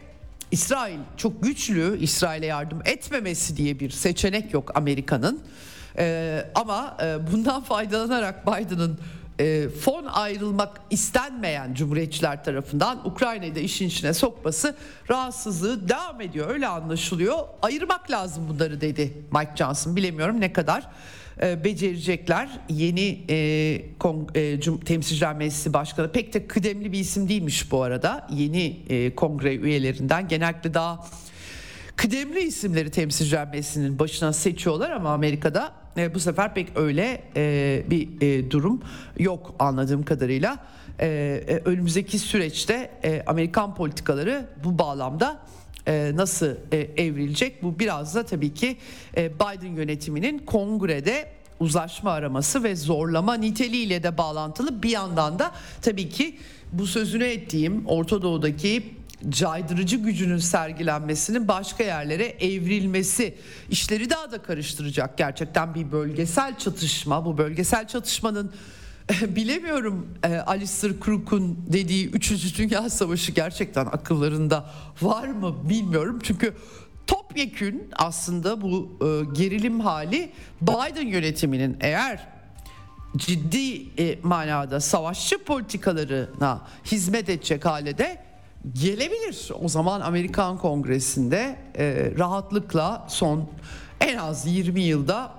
İsrail 0.51 0.99
çok 1.17 1.43
güçlü 1.43 1.97
İsrail'e 1.99 2.45
yardım 2.45 2.81
etmemesi 2.85 3.57
diye 3.57 3.79
bir 3.79 3.89
seçenek 3.89 4.53
yok 4.53 4.71
Amerika'nın. 4.77 5.41
Ee, 5.97 6.45
ama 6.55 6.97
e, 7.03 7.31
bundan 7.31 7.61
faydalanarak 7.63 8.47
Biden'ın 8.47 8.99
e, 9.39 9.69
fon 9.69 10.05
ayrılmak 10.05 10.81
istenmeyen 10.89 11.73
Cumhuriyetçiler 11.73 12.43
tarafından 12.43 13.07
Ukrayna'yı 13.07 13.55
da 13.55 13.59
işin 13.59 13.87
içine 13.87 14.13
sokması 14.13 14.75
rahatsızlığı 15.09 15.89
devam 15.89 16.21
ediyor. 16.21 16.49
Öyle 16.49 16.67
anlaşılıyor. 16.67 17.39
Ayırmak 17.61 18.11
lazım 18.11 18.43
bunları 18.49 18.81
dedi 18.81 19.13
Mike 19.31 19.51
Johnson. 19.55 19.95
Bilemiyorum 19.95 20.41
ne 20.41 20.53
kadar 20.53 20.87
e, 21.41 21.63
becerecekler. 21.63 22.49
Yeni 22.69 23.21
e, 23.29 23.97
Kong, 23.99 24.37
e, 24.37 24.61
Cum, 24.61 24.79
Temsilciler 24.79 25.35
Meclisi 25.35 25.73
Başkanı 25.73 26.11
pek 26.11 26.33
de 26.33 26.47
kıdemli 26.47 26.91
bir 26.91 26.99
isim 26.99 27.29
değilmiş 27.29 27.71
bu 27.71 27.83
arada. 27.83 28.27
Yeni 28.31 28.79
e, 28.89 29.15
kongre 29.15 29.55
üyelerinden 29.55 30.27
genellikle 30.27 30.73
daha 30.73 31.07
kıdemli 31.95 32.39
isimleri 32.39 32.91
Temsilciler 32.91 33.47
Meclisi'nin 33.47 33.99
başına 33.99 34.33
seçiyorlar 34.33 34.91
ama 34.91 35.13
Amerika'da 35.13 35.84
e, 35.97 36.13
bu 36.13 36.19
sefer 36.19 36.53
pek 36.53 36.67
öyle 36.75 37.23
e, 37.35 37.83
bir 37.89 38.21
e, 38.21 38.51
durum 38.51 38.81
yok 39.19 39.55
anladığım 39.59 40.03
kadarıyla. 40.03 40.57
E, 40.99 41.07
e, 41.47 41.61
önümüzdeki 41.65 42.19
süreçte 42.19 42.91
e, 43.03 43.23
Amerikan 43.27 43.75
politikaları 43.75 44.45
bu 44.63 44.79
bağlamda 44.79 45.39
e, 45.87 46.11
nasıl 46.15 46.55
e, 46.71 46.77
evrilecek? 46.77 47.63
Bu 47.63 47.79
biraz 47.79 48.15
da 48.15 48.25
tabii 48.25 48.53
ki 48.53 48.77
e, 49.17 49.31
Biden 49.33 49.75
yönetiminin 49.75 50.39
kongrede 50.39 51.27
uzlaşma 51.59 52.11
araması 52.11 52.63
ve 52.63 52.75
zorlama 52.75 53.33
niteliğiyle 53.33 54.03
de 54.03 54.17
bağlantılı. 54.17 54.83
Bir 54.83 54.89
yandan 54.89 55.39
da 55.39 55.51
tabii 55.81 56.09
ki 56.09 56.37
bu 56.71 56.87
sözünü 56.87 57.23
ettiğim 57.23 57.85
Orta 57.85 58.21
Doğu'daki 58.21 58.83
caydırıcı 59.29 59.97
gücünün 59.97 60.37
sergilenmesinin 60.37 61.47
başka 61.47 61.83
yerlere 61.83 62.25
evrilmesi 62.25 63.35
işleri 63.69 64.09
daha 64.09 64.31
da 64.31 64.41
karıştıracak. 64.41 65.17
Gerçekten 65.17 65.75
bir 65.75 65.91
bölgesel 65.91 66.57
çatışma. 66.57 67.25
Bu 67.25 67.37
bölgesel 67.37 67.87
çatışmanın 67.87 68.51
bilemiyorum 69.27 70.07
e, 70.23 70.35
Alistair 70.37 70.93
Crook'un 71.05 71.59
dediği 71.73 72.09
3. 72.09 72.57
Dünya 72.57 72.89
Savaşı 72.89 73.31
gerçekten 73.31 73.85
akıllarında 73.85 74.69
var 75.01 75.27
mı 75.27 75.69
bilmiyorum. 75.69 76.19
Çünkü 76.23 76.53
topyekün 77.07 77.89
aslında 77.95 78.61
bu 78.61 78.97
e, 79.01 79.33
gerilim 79.33 79.79
hali 79.79 80.31
Biden 80.61 81.07
yönetiminin 81.07 81.77
eğer 81.81 82.27
ciddi 83.17 84.01
e, 84.01 84.19
manada 84.23 84.79
savaşçı 84.79 85.43
politikalarına 85.43 86.61
hizmet 86.85 87.29
edecek 87.29 87.65
hale 87.65 87.97
de 87.97 88.25
gelebilir. 88.73 89.49
O 89.61 89.69
zaman 89.69 90.01
Amerikan 90.01 90.57
Kongresi'nde 90.57 91.55
e, 91.77 92.11
rahatlıkla 92.17 93.05
son 93.09 93.49
en 94.01 94.17
az 94.17 94.47
20 94.47 94.81
yılda 94.81 95.31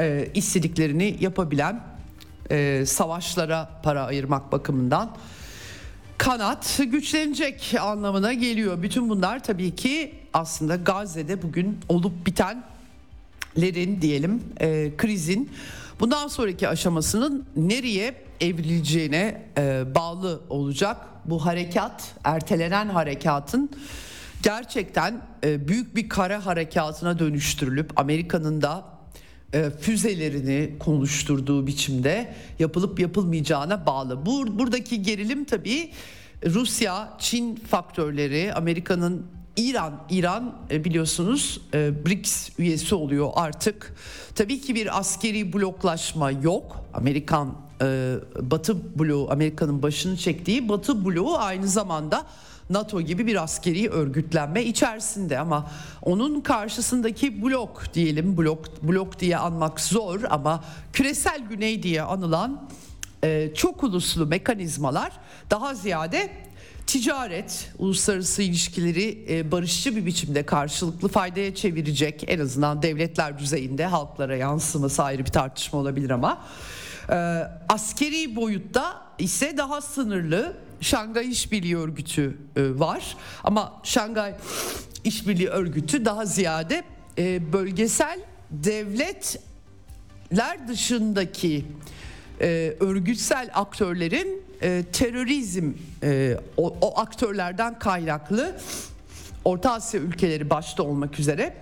e, 0.00 0.28
istediklerini 0.34 1.16
yapabilen 1.20 1.80
e, 2.50 2.86
savaşlara 2.86 3.70
para 3.82 4.04
ayırmak 4.04 4.52
bakımından 4.52 5.16
kanat 6.18 6.80
güçlenecek 6.86 7.74
anlamına 7.80 8.32
geliyor. 8.32 8.82
Bütün 8.82 9.08
bunlar 9.08 9.44
tabii 9.44 9.74
ki 9.74 10.14
aslında 10.32 10.76
Gazze'de 10.76 11.42
bugün 11.42 11.78
olup 11.88 12.26
bitenlerin 12.26 14.00
diyelim 14.00 14.42
e, 14.60 14.92
krizin 14.96 15.50
bundan 16.00 16.28
sonraki 16.28 16.68
aşamasının 16.68 17.46
nereye 17.56 18.14
evrileceğine 18.40 19.42
e, 19.58 19.84
bağlı 19.94 20.40
olacak. 20.50 20.96
Bu 21.24 21.46
harekat, 21.46 22.14
ertelenen 22.24 22.88
harekatın 22.88 23.70
gerçekten 24.42 25.22
e, 25.44 25.68
büyük 25.68 25.96
bir 25.96 26.08
kara 26.08 26.46
harekatına 26.46 27.18
dönüştürülüp 27.18 28.00
Amerika'nın 28.00 28.62
da 28.62 28.84
e, 29.52 29.70
füzelerini 29.70 30.78
konuşturduğu 30.78 31.66
biçimde 31.66 32.34
yapılıp 32.58 33.00
yapılmayacağına 33.00 33.86
bağlı. 33.86 34.26
Bu 34.26 34.58
buradaki 34.58 35.02
gerilim 35.02 35.44
tabii 35.44 35.90
Rusya, 36.46 37.12
Çin 37.18 37.56
faktörleri, 37.56 38.54
Amerika'nın 38.54 39.26
İran, 39.56 40.02
İran 40.10 40.54
e, 40.70 40.84
biliyorsunuz 40.84 41.60
e, 41.74 42.06
BRICS 42.06 42.50
üyesi 42.58 42.94
oluyor 42.94 43.30
artık. 43.34 43.94
Tabii 44.34 44.60
ki 44.60 44.74
bir 44.74 44.98
askeri 44.98 45.52
bloklaşma 45.52 46.30
yok. 46.30 46.84
Amerikan 46.94 47.64
Batı 48.40 48.98
bloğu, 48.98 49.30
Amerika'nın 49.30 49.82
başını 49.82 50.16
çektiği 50.16 50.68
Batı 50.68 51.04
bloğu 51.04 51.38
aynı 51.38 51.68
zamanda 51.68 52.26
NATO 52.70 53.00
gibi 53.00 53.26
bir 53.26 53.42
askeri 53.42 53.90
örgütlenme 53.90 54.62
içerisinde 54.64 55.38
ama 55.38 55.70
onun 56.02 56.40
karşısındaki 56.40 57.42
blok 57.42 57.94
diyelim 57.94 58.36
blok 58.36 58.82
blok 58.82 59.20
diye 59.20 59.36
anmak 59.36 59.80
zor 59.80 60.20
ama 60.30 60.64
küresel 60.92 61.40
güney 61.50 61.82
diye 61.82 62.02
anılan 62.02 62.68
e, 63.24 63.50
çok 63.54 63.82
uluslu 63.82 64.26
mekanizmalar 64.26 65.12
daha 65.50 65.74
ziyade 65.74 66.30
ticaret, 66.86 67.70
uluslararası 67.78 68.42
ilişkileri 68.42 69.24
e, 69.28 69.50
barışçı 69.50 69.96
bir 69.96 70.06
biçimde 70.06 70.46
karşılıklı 70.46 71.08
faydaya 71.08 71.54
çevirecek 71.54 72.24
en 72.26 72.38
azından 72.38 72.82
devletler 72.82 73.38
düzeyinde 73.38 73.86
halklara 73.86 74.36
yansıması 74.36 75.02
ayrı 75.02 75.24
bir 75.24 75.30
tartışma 75.30 75.78
olabilir 75.78 76.10
ama 76.10 76.44
e, 77.10 77.14
askeri 77.68 78.36
boyutta 78.36 79.02
ise 79.18 79.56
daha 79.56 79.80
sınırlı 79.80 80.56
Şangay 80.80 81.30
İşbirliği 81.30 81.76
Örgütü 81.76 82.38
e, 82.56 82.78
var. 82.78 83.16
Ama 83.44 83.80
Şangay 83.82 84.34
İşbirliği 85.04 85.48
Örgütü 85.48 86.04
daha 86.04 86.26
ziyade 86.26 86.84
bölgesel 87.52 88.20
devletler 88.50 89.88
dışındaki 90.68 91.64
örgütsel 92.80 93.50
aktörlerin 93.54 94.44
terörizm 94.92 95.72
o, 96.56 96.76
o 96.80 97.00
aktörlerden 97.00 97.78
kaynaklı 97.78 98.56
Orta 99.44 99.72
Asya 99.72 100.00
ülkeleri 100.00 100.50
başta 100.50 100.82
olmak 100.82 101.18
üzere 101.18 101.54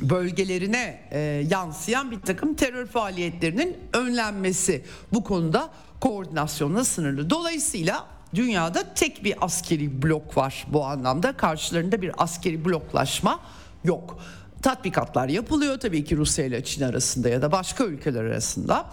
bölgelerine 0.00 1.00
e, 1.10 1.18
yansıyan 1.50 2.10
bir 2.10 2.20
takım 2.20 2.54
terör 2.54 2.86
faaliyetlerinin 2.86 3.76
önlenmesi 3.92 4.84
bu 5.12 5.24
konuda 5.24 5.70
koordinasyonla 6.00 6.84
sınırlı. 6.84 7.30
Dolayısıyla 7.30 8.06
dünyada 8.34 8.94
tek 8.94 9.24
bir 9.24 9.34
askeri 9.40 10.02
blok 10.02 10.36
var 10.36 10.66
bu 10.68 10.84
anlamda. 10.84 11.32
Karşılarında 11.32 12.02
bir 12.02 12.12
askeri 12.18 12.64
bloklaşma 12.64 13.40
yok. 13.84 14.18
Tatbikatlar 14.62 15.28
yapılıyor 15.28 15.80
tabii 15.80 16.04
ki 16.04 16.16
Rusya 16.16 16.44
ile 16.44 16.64
Çin 16.64 16.82
arasında 16.82 17.28
ya 17.28 17.42
da 17.42 17.52
başka 17.52 17.84
ülkeler 17.84 18.24
arasında. 18.24 18.86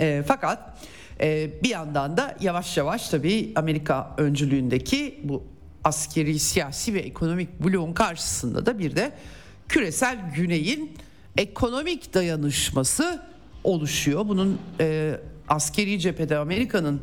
E, 0.00 0.24
fakat 0.28 0.58
e, 0.58 0.72
bir 1.62 1.68
yandan 1.68 2.16
da 2.16 2.36
yavaş 2.40 2.76
yavaş 2.76 3.08
tabii 3.08 3.52
Amerika 3.56 4.14
öncülüğündeki 4.18 5.20
bu 5.24 5.42
askeri, 5.84 6.38
siyasi 6.38 6.94
ve 6.94 6.98
ekonomik 6.98 7.60
bloğun 7.60 7.92
karşısında 7.92 8.66
da 8.66 8.78
bir 8.78 8.96
de 8.96 9.12
küresel 9.68 10.18
güneyin 10.34 10.96
ekonomik 11.36 12.14
dayanışması 12.14 13.22
oluşuyor. 13.64 14.28
Bunun 14.28 14.58
e, 14.80 15.16
askeri 15.48 16.00
cephede 16.00 16.38
Amerika'nın 16.38 17.02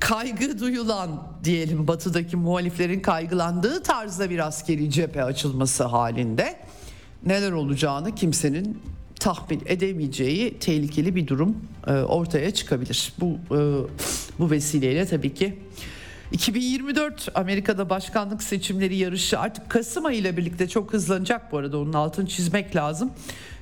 kaygı 0.00 0.58
duyulan 0.58 1.28
diyelim 1.44 1.88
batıdaki 1.88 2.36
muhaliflerin 2.36 3.00
kaygılandığı 3.00 3.82
tarzda 3.82 4.30
bir 4.30 4.46
askeri 4.46 4.90
cephe 4.90 5.24
açılması 5.24 5.84
halinde 5.84 6.56
neler 7.26 7.52
olacağını 7.52 8.14
kimsenin 8.14 8.82
tahmin 9.24 9.62
edemeyeceği 9.66 10.58
tehlikeli 10.58 11.14
bir 11.14 11.26
durum 11.26 11.56
e, 11.86 11.92
ortaya 11.92 12.50
çıkabilir. 12.50 13.12
Bu 13.20 13.38
e, 13.50 13.58
bu 14.38 14.50
vesileyle 14.50 15.06
tabii 15.06 15.34
ki 15.34 15.58
2024 16.32 17.28
Amerika'da 17.34 17.90
başkanlık 17.90 18.42
seçimleri 18.42 18.96
yarışı 18.96 19.38
artık 19.38 19.70
Kasım 19.70 20.06
ayı 20.06 20.18
ile 20.18 20.36
birlikte 20.36 20.68
çok 20.68 20.92
hızlanacak 20.92 21.52
bu 21.52 21.58
arada 21.58 21.78
onun 21.78 21.92
altını 21.92 22.26
çizmek 22.26 22.76
lazım. 22.76 23.10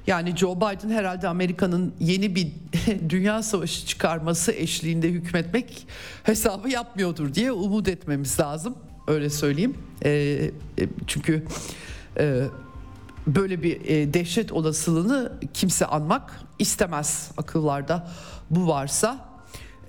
Yani 0.06 0.36
Joe 0.36 0.56
Biden 0.56 0.90
herhalde 0.90 1.28
Amerika'nın 1.28 1.94
yeni 2.00 2.34
bir 2.34 2.48
dünya 3.08 3.42
savaşı 3.42 3.86
çıkarması 3.86 4.52
eşliğinde 4.52 5.08
hükmetmek 5.08 5.86
hesabı 6.22 6.70
yapmıyordur 6.70 7.34
diye 7.34 7.52
umut 7.52 7.88
etmemiz 7.88 8.40
lazım. 8.40 8.74
Öyle 9.06 9.30
söyleyeyim. 9.30 9.74
E, 10.04 10.50
çünkü 11.06 11.44
e, 12.18 12.44
böyle 13.26 13.62
bir 13.62 13.80
e, 13.84 14.14
dehşet 14.14 14.52
olasılığını 14.52 15.32
kimse 15.54 15.86
anmak 15.86 16.40
istemez 16.58 17.30
akıllarda 17.36 18.08
bu 18.50 18.68
varsa. 18.68 19.32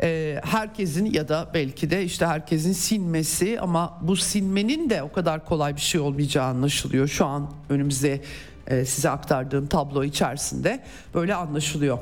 e, 0.02 0.42
herkesin 0.44 1.06
ya 1.06 1.28
da 1.28 1.52
belki 1.54 1.90
de 1.90 2.04
işte 2.04 2.26
herkesin 2.26 2.74
sinmesi 2.74 3.60
ama 3.60 4.00
bu 4.02 4.16
sinmenin 4.16 4.90
de 4.90 5.04
o 5.04 5.12
kadar 5.12 5.46
kolay 5.46 5.76
bir 5.76 5.82
şey 5.82 6.02
olmayacağı 6.02 6.46
anlaşılıyor. 6.46 7.08
Şu 7.08 7.26
an 7.26 7.52
önümüzde 7.70 8.22
e, 8.68 8.86
size 8.86 9.10
aktardığım 9.10 9.68
tablo 9.68 10.04
içerisinde 10.04 10.84
böyle 11.14 11.36
anlaşılıyor. 11.36 12.00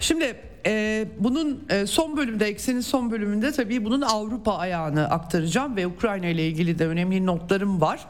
Şimdi 0.00 0.36
e, 0.66 1.06
bunun 1.18 1.64
e, 1.70 1.86
son 1.86 2.16
bölümde 2.16 2.46
eksenin 2.46 2.80
son 2.80 3.10
bölümünde 3.10 3.52
tabii 3.52 3.84
bunun 3.84 4.00
Avrupa 4.00 4.56
ayağını 4.56 5.10
aktaracağım 5.10 5.76
ve 5.76 5.86
Ukrayna 5.86 6.26
ile 6.26 6.48
ilgili 6.48 6.78
de 6.78 6.86
önemli 6.86 7.26
notlarım 7.26 7.80
var. 7.80 8.00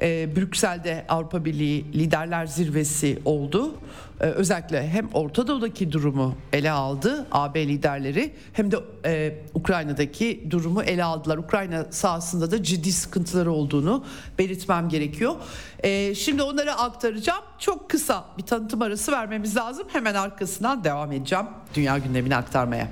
E, 0.00 0.36
Brüksel'de 0.36 1.04
Avrupa 1.08 1.44
Birliği 1.44 1.84
Liderler 1.92 2.46
Zirvesi 2.46 3.18
oldu. 3.24 3.74
E, 4.20 4.24
özellikle 4.24 4.88
hem 4.88 5.08
Orta 5.12 5.46
Doğu'daki 5.46 5.92
durumu 5.92 6.34
ele 6.52 6.70
aldı 6.70 7.26
AB 7.32 7.68
liderleri 7.68 8.34
hem 8.52 8.70
de 8.70 8.76
e, 9.04 9.38
Ukrayna'daki 9.54 10.46
durumu 10.50 10.82
ele 10.82 11.04
aldılar. 11.04 11.38
Ukrayna 11.38 11.86
sahasında 11.90 12.50
da 12.50 12.62
ciddi 12.62 12.92
sıkıntıları 12.92 13.52
olduğunu 13.52 14.04
belirtmem 14.38 14.88
gerekiyor. 14.88 15.34
E, 15.82 16.14
şimdi 16.14 16.42
onları 16.42 16.72
aktaracağım. 16.72 17.42
Çok 17.58 17.90
kısa 17.90 18.24
bir 18.38 18.42
tanıtım 18.42 18.82
arası 18.82 19.12
vermemiz 19.12 19.56
lazım. 19.56 19.86
Hemen 19.92 20.14
arkasından 20.14 20.84
devam 20.84 21.12
edeceğim 21.12 21.46
dünya 21.74 21.98
gündemini 21.98 22.36
aktarmaya. 22.36 22.88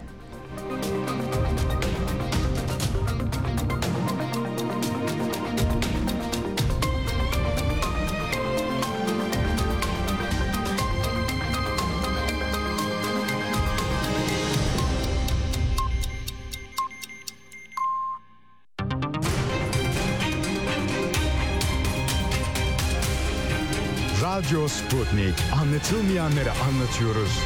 Sputnik. 24.69 25.35
Anlatılmayanları 25.61 26.51
anlatıyoruz. 26.53 27.41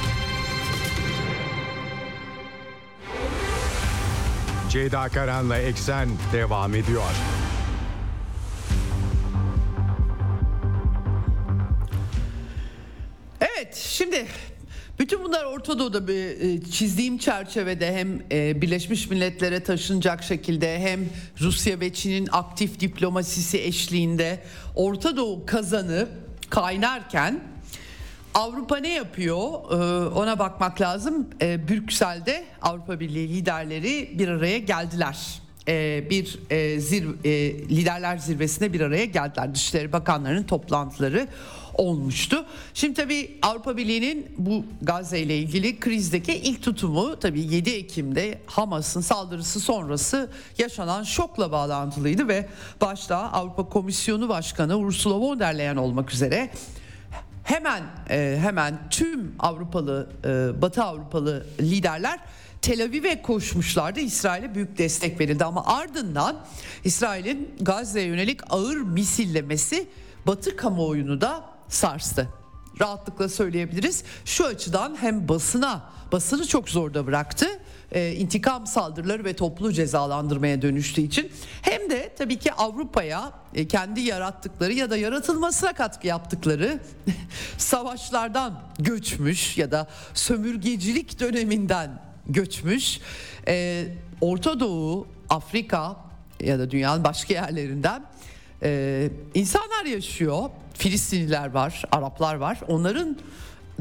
Ceyda 4.70 5.08
Karan'la 5.08 5.58
Eksen 5.58 6.08
devam 6.32 6.74
ediyor. 6.74 7.02
Evet 13.40 13.74
şimdi 13.74 14.26
bütün 14.98 15.24
bunlar 15.24 15.44
Orta 15.44 15.78
Doğu'da 15.78 16.08
bir 16.08 16.14
e, 16.14 16.62
çizdiğim 16.70 17.18
çerçevede 17.18 17.94
hem 17.94 18.22
e, 18.32 18.62
Birleşmiş 18.62 19.10
Milletler'e 19.10 19.62
taşınacak 19.62 20.22
şekilde 20.22 20.78
hem 20.80 21.00
Rusya 21.40 21.80
ve 21.80 21.92
Çin'in 21.92 22.28
aktif 22.32 22.80
diplomasisi 22.80 23.58
eşliğinde 23.62 24.42
Orta 24.74 25.16
Doğu 25.16 25.46
kazanı 25.46 26.08
kaynarken 26.50 27.40
Avrupa 28.34 28.76
ne 28.76 28.92
yapıyor? 28.92 29.38
Ee, 29.38 30.08
ona 30.08 30.38
bakmak 30.38 30.80
lazım. 30.80 31.28
Ee, 31.42 31.68
Brüksel'de 31.68 32.44
Avrupa 32.62 33.00
Birliği 33.00 33.28
liderleri 33.28 34.18
bir 34.18 34.28
araya 34.28 34.58
geldiler. 34.58 35.40
Ee, 35.68 36.04
bir 36.10 36.38
e, 36.50 36.80
zir, 36.80 37.06
e, 37.24 37.52
liderler 37.68 38.18
zirvesine 38.18 38.72
bir 38.72 38.80
araya 38.80 39.04
geldiler. 39.04 39.54
Dışişleri 39.54 39.92
Bakanlarının 39.92 40.42
toplantıları 40.42 41.28
olmuştu. 41.80 42.46
Şimdi 42.74 42.94
tabii 42.94 43.38
Avrupa 43.42 43.76
Birliği'nin 43.76 44.34
bu 44.38 44.64
Gazze 44.82 45.18
ile 45.20 45.38
ilgili 45.38 45.80
krizdeki 45.80 46.34
ilk 46.34 46.62
tutumu 46.62 47.20
tabii 47.20 47.40
7 47.40 47.70
Ekim'de 47.70 48.38
Hamas'ın 48.46 49.00
saldırısı 49.00 49.60
sonrası 49.60 50.30
yaşanan 50.58 51.02
şokla 51.02 51.52
bağlantılıydı 51.52 52.28
ve 52.28 52.48
başta 52.80 53.16
Avrupa 53.16 53.68
Komisyonu 53.68 54.28
Başkanı 54.28 54.76
Ursula 54.76 55.20
von 55.20 55.40
der 55.40 55.58
Leyen 55.58 55.76
olmak 55.76 56.12
üzere 56.12 56.50
hemen 57.44 57.82
e, 58.10 58.38
hemen 58.42 58.78
tüm 58.90 59.34
Avrupalı 59.38 60.10
e, 60.24 60.62
Batı 60.62 60.84
Avrupalı 60.84 61.46
liderler 61.60 62.20
Tel 62.62 62.84
Aviv'e 62.84 63.22
koşmuşlardı. 63.22 64.00
İsrail'e 64.00 64.54
büyük 64.54 64.78
destek 64.78 65.20
verildi 65.20 65.44
ama 65.44 65.66
ardından 65.66 66.36
İsrail'in 66.84 67.54
Gazze'ye 67.60 68.06
yönelik 68.06 68.40
ağır 68.50 68.76
misillemesi 68.76 69.88
Batı 70.26 70.56
kamuoyunu 70.56 71.20
da 71.20 71.49
sarstı. 71.70 72.28
Rahatlıkla 72.80 73.28
söyleyebiliriz. 73.28 74.04
Şu 74.24 74.46
açıdan 74.46 74.96
hem 75.00 75.28
basına 75.28 75.90
basını 76.12 76.46
çok 76.46 76.68
zorda 76.68 77.06
bıraktı. 77.06 77.46
E, 77.92 78.12
intikam 78.12 78.66
saldırıları 78.66 79.24
ve 79.24 79.36
toplu 79.36 79.72
cezalandırmaya 79.72 80.62
dönüştüğü 80.62 81.00
için 81.00 81.32
hem 81.62 81.90
de 81.90 82.14
tabii 82.18 82.38
ki 82.38 82.52
Avrupa'ya 82.52 83.32
e, 83.54 83.68
kendi 83.68 84.00
yarattıkları 84.00 84.72
ya 84.72 84.90
da 84.90 84.96
yaratılmasına 84.96 85.72
katkı 85.72 86.06
yaptıkları 86.06 86.80
savaşlardan 87.58 88.62
göçmüş 88.78 89.58
ya 89.58 89.70
da 89.70 89.88
sömürgecilik 90.14 91.20
döneminden 91.20 92.02
göçmüş 92.26 93.00
e, 93.48 93.86
Orta 94.20 94.60
Doğu, 94.60 95.06
Afrika 95.28 95.96
ya 96.40 96.58
da 96.58 96.70
dünyanın 96.70 97.04
başka 97.04 97.34
yerlerinden 97.34 98.02
e, 98.62 99.10
insanlar 99.34 99.84
yaşıyor. 99.84 100.50
Filistinliler 100.80 101.50
var, 101.50 101.82
Araplar 101.92 102.34
var. 102.34 102.60
Onların 102.68 103.16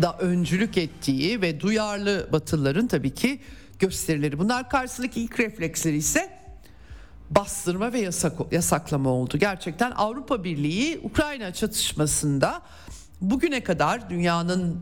da 0.02 0.18
öncülük 0.18 0.78
ettiği 0.78 1.42
ve 1.42 1.60
duyarlı 1.60 2.28
Batılıların 2.32 2.88
tabii 2.88 3.14
ki 3.14 3.40
gösterileri. 3.80 4.40
Bunlar 4.40 4.70
karşısındaki 4.70 5.22
ilk 5.22 5.40
refleksleri 5.40 5.98
ise 5.98 6.30
bastırma 7.30 7.94
ve 7.94 8.00
yasak, 8.00 8.34
yasaklama 8.52 9.10
oldu. 9.10 9.38
Gerçekten 9.38 9.92
Avrupa 9.92 10.44
Birliği 10.44 11.00
Ukrayna 11.04 11.54
çatışmasında 11.54 12.62
bugüne 13.22 13.64
kadar 13.64 14.10
dünyanın 14.10 14.82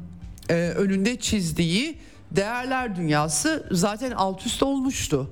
e, 0.49 0.53
önünde 0.53 1.19
çizdiği 1.19 1.97
değerler 2.31 2.95
dünyası 2.95 3.67
zaten 3.71 4.11
alt 4.11 4.45
üst 4.45 4.63
olmuştu. 4.63 5.31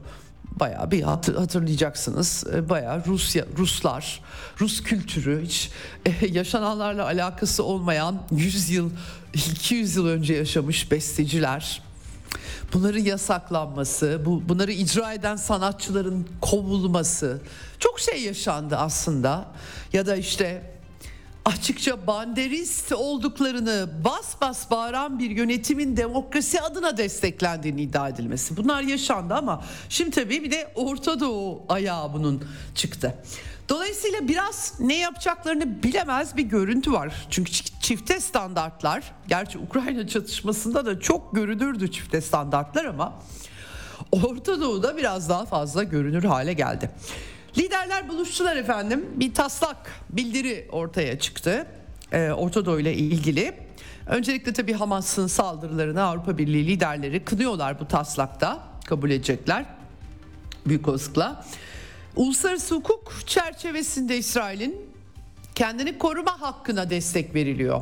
Bayağı 0.55 0.91
bir 0.91 1.01
hatırlayacaksınız. 1.03 2.43
E, 2.53 2.69
bayağı 2.69 3.05
Rusya, 3.05 3.45
Ruslar, 3.57 4.21
Rus 4.61 4.83
kültürü 4.83 5.43
hiç 5.45 5.71
e, 6.05 6.27
yaşananlarla 6.31 7.05
alakası 7.05 7.63
olmayan 7.63 8.21
100 8.31 8.69
yıl, 8.69 8.89
200 9.33 9.95
yıl 9.95 10.07
önce 10.07 10.33
yaşamış 10.33 10.91
besteciler, 10.91 11.81
bunların 12.73 12.99
yasaklanması, 12.99 14.21
bu 14.25 14.49
bunları 14.49 14.71
icra 14.71 15.13
eden 15.13 15.35
sanatçıların 15.35 16.27
kovulması 16.41 17.41
çok 17.79 17.99
şey 17.99 18.23
yaşandı 18.23 18.77
aslında. 18.77 19.45
Ya 19.93 20.05
da 20.05 20.15
işte 20.15 20.74
açıkça 21.45 22.07
banderist 22.07 22.91
olduklarını 22.91 23.89
bas 24.05 24.41
bas 24.41 24.71
bağıran 24.71 25.19
bir 25.19 25.29
yönetimin 25.29 25.97
demokrasi 25.97 26.61
adına 26.61 26.97
desteklendiğini 26.97 27.81
iddia 27.81 28.09
edilmesi. 28.09 28.57
Bunlar 28.57 28.81
yaşandı 28.81 29.33
ama 29.33 29.63
şimdi 29.89 30.11
tabii 30.11 30.43
bir 30.43 30.51
de 30.51 30.71
Orta 30.75 31.19
Doğu 31.19 31.63
ayağı 31.69 32.13
bunun 32.13 32.43
çıktı. 32.75 33.15
Dolayısıyla 33.69 34.27
biraz 34.27 34.73
ne 34.79 34.97
yapacaklarını 34.97 35.83
bilemez 35.83 36.37
bir 36.37 36.43
görüntü 36.43 36.91
var. 36.91 37.27
Çünkü 37.29 37.51
çifte 37.81 38.19
standartlar, 38.19 39.11
gerçi 39.27 39.57
Ukrayna 39.57 40.07
çatışmasında 40.07 40.85
da 40.85 40.99
çok 40.99 41.35
görünürdü 41.35 41.91
çifte 41.91 42.21
standartlar 42.21 42.85
ama 42.85 43.13
Orta 44.11 44.61
Doğu'da 44.61 44.97
biraz 44.97 45.29
daha 45.29 45.45
fazla 45.45 45.83
görünür 45.83 46.23
hale 46.23 46.53
geldi. 46.53 46.91
Liderler 47.57 48.09
buluştular 48.09 48.55
efendim. 48.55 49.05
Bir 49.15 49.33
taslak 49.33 49.91
bildiri 50.09 50.67
ortaya 50.71 51.19
çıktı. 51.19 51.67
Ee, 52.11 52.31
Orta 52.31 52.79
ile 52.79 52.93
ilgili. 52.93 53.53
Öncelikle 54.07 54.53
tabii 54.53 54.73
Hamas'ın 54.73 55.27
saldırılarını 55.27 56.03
Avrupa 56.03 56.37
Birliği 56.37 56.67
liderleri 56.67 57.25
kınıyorlar 57.25 57.79
bu 57.79 57.87
taslakta. 57.87 58.67
Kabul 58.85 59.09
edecekler. 59.11 59.65
Büyük 60.65 60.87
olasılıkla. 60.87 61.45
Uluslararası 62.15 62.75
hukuk 62.75 63.13
çerçevesinde 63.25 64.17
İsrail'in 64.17 64.81
kendini 65.55 65.97
koruma 65.97 66.41
hakkına 66.41 66.89
destek 66.89 67.35
veriliyor. 67.35 67.81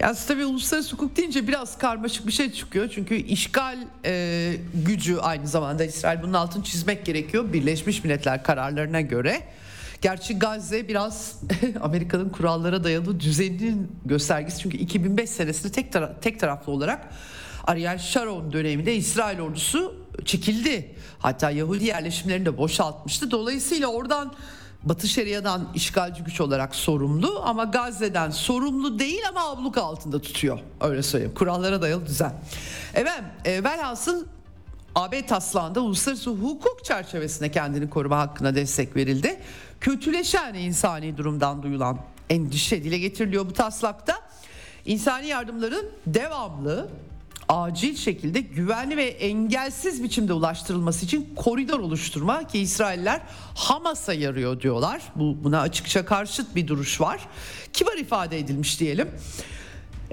Yani 0.00 0.16
tabii 0.28 0.44
uluslararası 0.44 0.92
hukuk 0.92 1.16
deyince 1.16 1.48
biraz 1.48 1.78
karmaşık 1.78 2.26
bir 2.26 2.32
şey 2.32 2.52
çıkıyor. 2.52 2.90
Çünkü 2.94 3.14
işgal 3.14 3.78
e, 4.04 4.54
gücü 4.86 5.16
aynı 5.16 5.48
zamanda 5.48 5.84
İsrail 5.84 6.22
bunun 6.22 6.32
altını 6.32 6.64
çizmek 6.64 7.06
gerekiyor. 7.06 7.52
Birleşmiş 7.52 8.04
Milletler 8.04 8.42
kararlarına 8.42 9.00
göre. 9.00 9.42
Gerçi 10.02 10.38
Gazze 10.38 10.88
biraz 10.88 11.40
Amerika'nın 11.80 12.28
kurallara 12.28 12.84
dayalı 12.84 13.20
düzeninin 13.20 13.92
göstergesi. 14.04 14.58
Çünkü 14.62 14.76
2005 14.76 15.30
senesinde 15.30 15.72
tek, 15.72 15.92
tara- 15.92 16.20
tek 16.20 16.40
taraflı 16.40 16.72
olarak 16.72 17.08
Ariel 17.66 17.98
Sharon 17.98 18.52
döneminde 18.52 18.94
İsrail 18.94 19.40
ordusu 19.40 20.06
çekildi. 20.24 20.94
Hatta 21.18 21.50
Yahudi 21.50 21.84
yerleşimlerini 21.84 22.46
de 22.46 22.56
boşaltmıştı. 22.58 23.30
Dolayısıyla 23.30 23.88
oradan 23.88 24.34
Batı 24.82 25.08
Şeria'dan 25.08 25.68
işgalci 25.74 26.24
güç 26.24 26.40
olarak 26.40 26.74
sorumlu 26.74 27.42
ama 27.44 27.64
Gazze'den 27.64 28.30
sorumlu 28.30 28.98
değil 28.98 29.20
ama 29.28 29.48
abluk 29.50 29.78
altında 29.78 30.20
tutuyor. 30.20 30.58
Öyle 30.80 31.02
söyleyeyim. 31.02 31.34
Kurallara 31.34 31.82
dayalı 31.82 32.06
düzen. 32.06 32.32
Evet, 32.94 33.22
e, 33.44 33.64
velhasıl 33.64 34.24
AB 34.94 35.26
taslağında 35.26 35.80
uluslararası 35.80 36.30
hukuk 36.30 36.84
çerçevesinde 36.84 37.50
kendini 37.50 37.90
koruma 37.90 38.18
hakkına 38.18 38.54
destek 38.54 38.96
verildi. 38.96 39.40
Kötüleşen 39.80 40.54
insani 40.54 41.16
durumdan 41.16 41.62
duyulan 41.62 41.98
endişe 42.30 42.84
dile 42.84 42.98
getiriliyor 42.98 43.46
bu 43.46 43.52
taslakta. 43.52 44.14
İnsani 44.84 45.26
yardımların 45.26 45.86
devamlı 46.06 46.88
acil 47.48 47.96
şekilde 47.96 48.40
güvenli 48.40 48.96
ve 48.96 49.04
engelsiz 49.04 50.02
biçimde 50.02 50.32
ulaştırılması 50.32 51.04
için 51.04 51.28
koridor 51.36 51.80
oluşturma 51.80 52.46
ki 52.46 52.58
İsrailler 52.58 53.20
Hamas'a 53.54 54.14
yarıyor 54.14 54.60
diyorlar. 54.60 55.02
Bu 55.16 55.44
buna 55.44 55.60
açıkça 55.60 56.04
karşıt 56.04 56.54
bir 56.54 56.68
duruş 56.68 57.00
var. 57.00 57.20
Kibar 57.72 57.96
ifade 57.96 58.38
edilmiş 58.38 58.80
diyelim. 58.80 59.08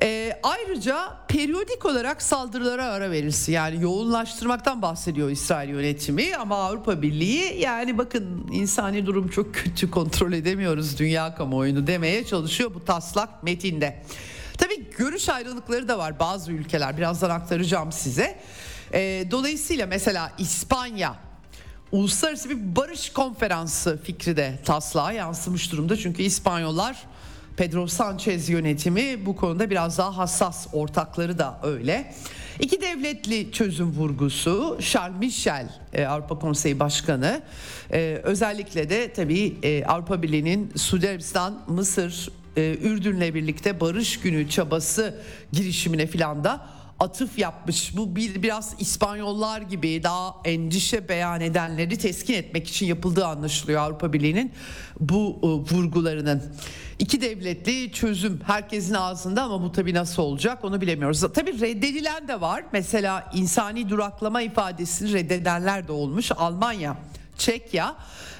E, 0.01 0.39
ayrıca 0.43 1.17
periyodik 1.27 1.85
olarak 1.85 2.21
saldırılara 2.21 2.85
ara 2.85 3.11
verilsin. 3.11 3.53
Yani 3.53 3.83
yoğunlaştırmaktan 3.83 4.81
bahsediyor 4.81 5.29
İsrail 5.29 5.69
yönetimi 5.69 6.35
ama 6.35 6.55
Avrupa 6.55 7.01
Birliği 7.01 7.59
yani 7.59 7.97
bakın 7.97 8.47
insani 8.51 9.05
durum 9.05 9.27
çok 9.27 9.55
kötü 9.55 9.91
kontrol 9.91 10.33
edemiyoruz 10.33 10.99
dünya 10.99 11.35
kamuoyunu 11.35 11.87
demeye 11.87 12.25
çalışıyor 12.25 12.73
bu 12.73 12.85
taslak 12.85 13.43
metinde. 13.43 14.03
Tabii 14.57 14.89
görüş 14.97 15.29
ayrılıkları 15.29 15.87
da 15.87 15.97
var 15.97 16.19
bazı 16.19 16.51
ülkeler 16.51 16.97
birazdan 16.97 17.29
aktaracağım 17.29 17.91
size. 17.91 18.39
E, 18.93 19.27
dolayısıyla 19.31 19.87
mesela 19.87 20.31
İspanya 20.37 21.15
uluslararası 21.91 22.49
bir 22.49 22.75
barış 22.75 23.09
konferansı 23.09 23.99
fikri 24.03 24.37
de 24.37 24.59
taslağa 24.65 25.11
yansımış 25.11 25.71
durumda. 25.71 25.97
Çünkü 25.97 26.23
İspanyollar 26.23 27.03
Pedro 27.57 27.87
Sanchez 27.87 28.49
yönetimi 28.49 29.25
bu 29.25 29.35
konuda 29.35 29.69
biraz 29.69 29.97
daha 29.97 30.17
hassas 30.17 30.67
ortakları 30.73 31.37
da 31.37 31.59
öyle. 31.63 32.13
İki 32.59 32.81
devletli 32.81 33.51
çözüm 33.51 33.91
vurgusu 33.91 34.77
Charles 34.81 35.19
Michel 35.19 35.69
e, 35.93 36.05
Avrupa 36.05 36.39
Konseyi 36.39 36.79
Başkanı 36.79 37.41
e, 37.91 38.19
özellikle 38.23 38.89
de 38.89 39.13
tabii 39.13 39.57
e, 39.63 39.85
Avrupa 39.85 40.21
Birliği'nin 40.21 40.71
Suudi 40.75 41.09
Arabistan, 41.09 41.61
Mısır, 41.67 42.29
e, 42.57 42.77
Ürdün'le 42.81 43.33
birlikte 43.33 43.79
barış 43.79 44.19
günü 44.19 44.49
çabası 44.49 45.21
girişimine 45.51 46.07
filan 46.07 46.43
da 46.43 46.67
atıf 46.99 47.39
yapmış. 47.39 47.97
Bu 47.97 48.15
bir 48.15 48.43
biraz 48.43 48.75
İspanyollar 48.79 49.61
gibi 49.61 50.03
daha 50.03 50.35
endişe 50.45 51.09
beyan 51.09 51.41
edenleri 51.41 51.97
teskin 51.97 52.33
etmek 52.33 52.67
için 52.67 52.85
yapıldığı 52.85 53.25
anlaşılıyor 53.25 53.81
Avrupa 53.81 54.13
Birliği'nin 54.13 54.51
bu 54.99 55.39
e, 55.43 55.47
vurgularının. 55.75 56.43
İki 56.99 57.21
devletli 57.21 57.91
çözüm 57.91 58.39
herkesin 58.45 58.93
ağzında 58.93 59.43
ama 59.43 59.63
bu 59.63 59.71
tabii 59.71 59.93
nasıl 59.93 60.23
olacak 60.23 60.63
onu 60.63 60.81
bilemiyoruz. 60.81 61.21
Tabii 61.33 61.59
reddedilen 61.59 62.27
de 62.27 62.41
var. 62.41 62.63
Mesela 62.73 63.31
insani 63.33 63.89
duraklama 63.89 64.41
ifadesini 64.41 65.13
reddedenler 65.13 65.87
de 65.87 65.91
olmuş. 65.91 66.31
Almanya 66.31 66.97
Çekya 67.37 67.95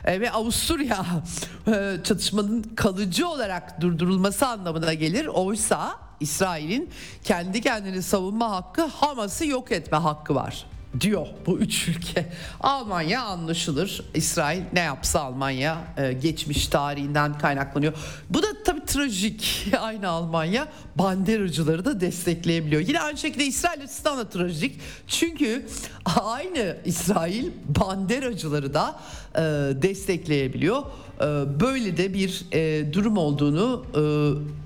e, 0.05 0.21
ve 0.21 0.31
Avusturya 0.31 1.05
e, 1.67 1.97
çatışmanın 2.03 2.63
kalıcı 2.63 3.27
olarak 3.27 3.81
durdurulması 3.81 4.47
anlamına 4.47 4.93
gelir. 4.93 5.25
Oysa 5.25 5.95
İsrail'in 6.19 6.89
kendi 7.23 7.61
kendini 7.61 8.01
savunma 8.03 8.51
hakkı 8.51 8.81
Hamas'ı 8.85 9.45
yok 9.45 9.71
etme 9.71 9.97
hakkı 9.97 10.35
var 10.35 10.65
diyor 11.01 11.27
bu 11.45 11.59
üç 11.59 11.87
ülke. 11.87 12.25
Almanya 12.59 13.23
anlaşılır. 13.23 14.01
İsrail 14.13 14.61
ne 14.73 14.79
yapsa 14.79 15.19
Almanya 15.19 15.77
e, 15.97 16.13
geçmiş 16.13 16.67
tarihinden 16.67 17.37
kaynaklanıyor. 17.37 17.93
Bu 18.29 18.43
da 18.43 18.47
tabii 18.65 18.85
trajik. 18.85 19.67
Aynı 19.79 20.09
Almanya 20.09 20.67
banderacıları 20.95 21.85
da 21.85 22.01
destekleyebiliyor. 22.01 22.81
Yine 22.81 22.99
aynı 22.99 23.17
şekilde 23.17 23.45
İsrail 23.45 23.83
açısından 23.83 24.17
da 24.17 24.29
trajik. 24.29 24.79
Çünkü 25.07 25.65
aynı 26.21 26.77
İsrail 26.85 27.51
banderacıları 27.65 28.73
da 28.73 28.99
e, 29.35 29.41
destekleyebiliyor. 29.81 30.83
E, 31.21 31.25
böyle 31.59 31.97
de 31.97 32.13
bir 32.13 32.45
e, 32.51 32.93
durum 32.93 33.17
olduğunu 33.17 33.85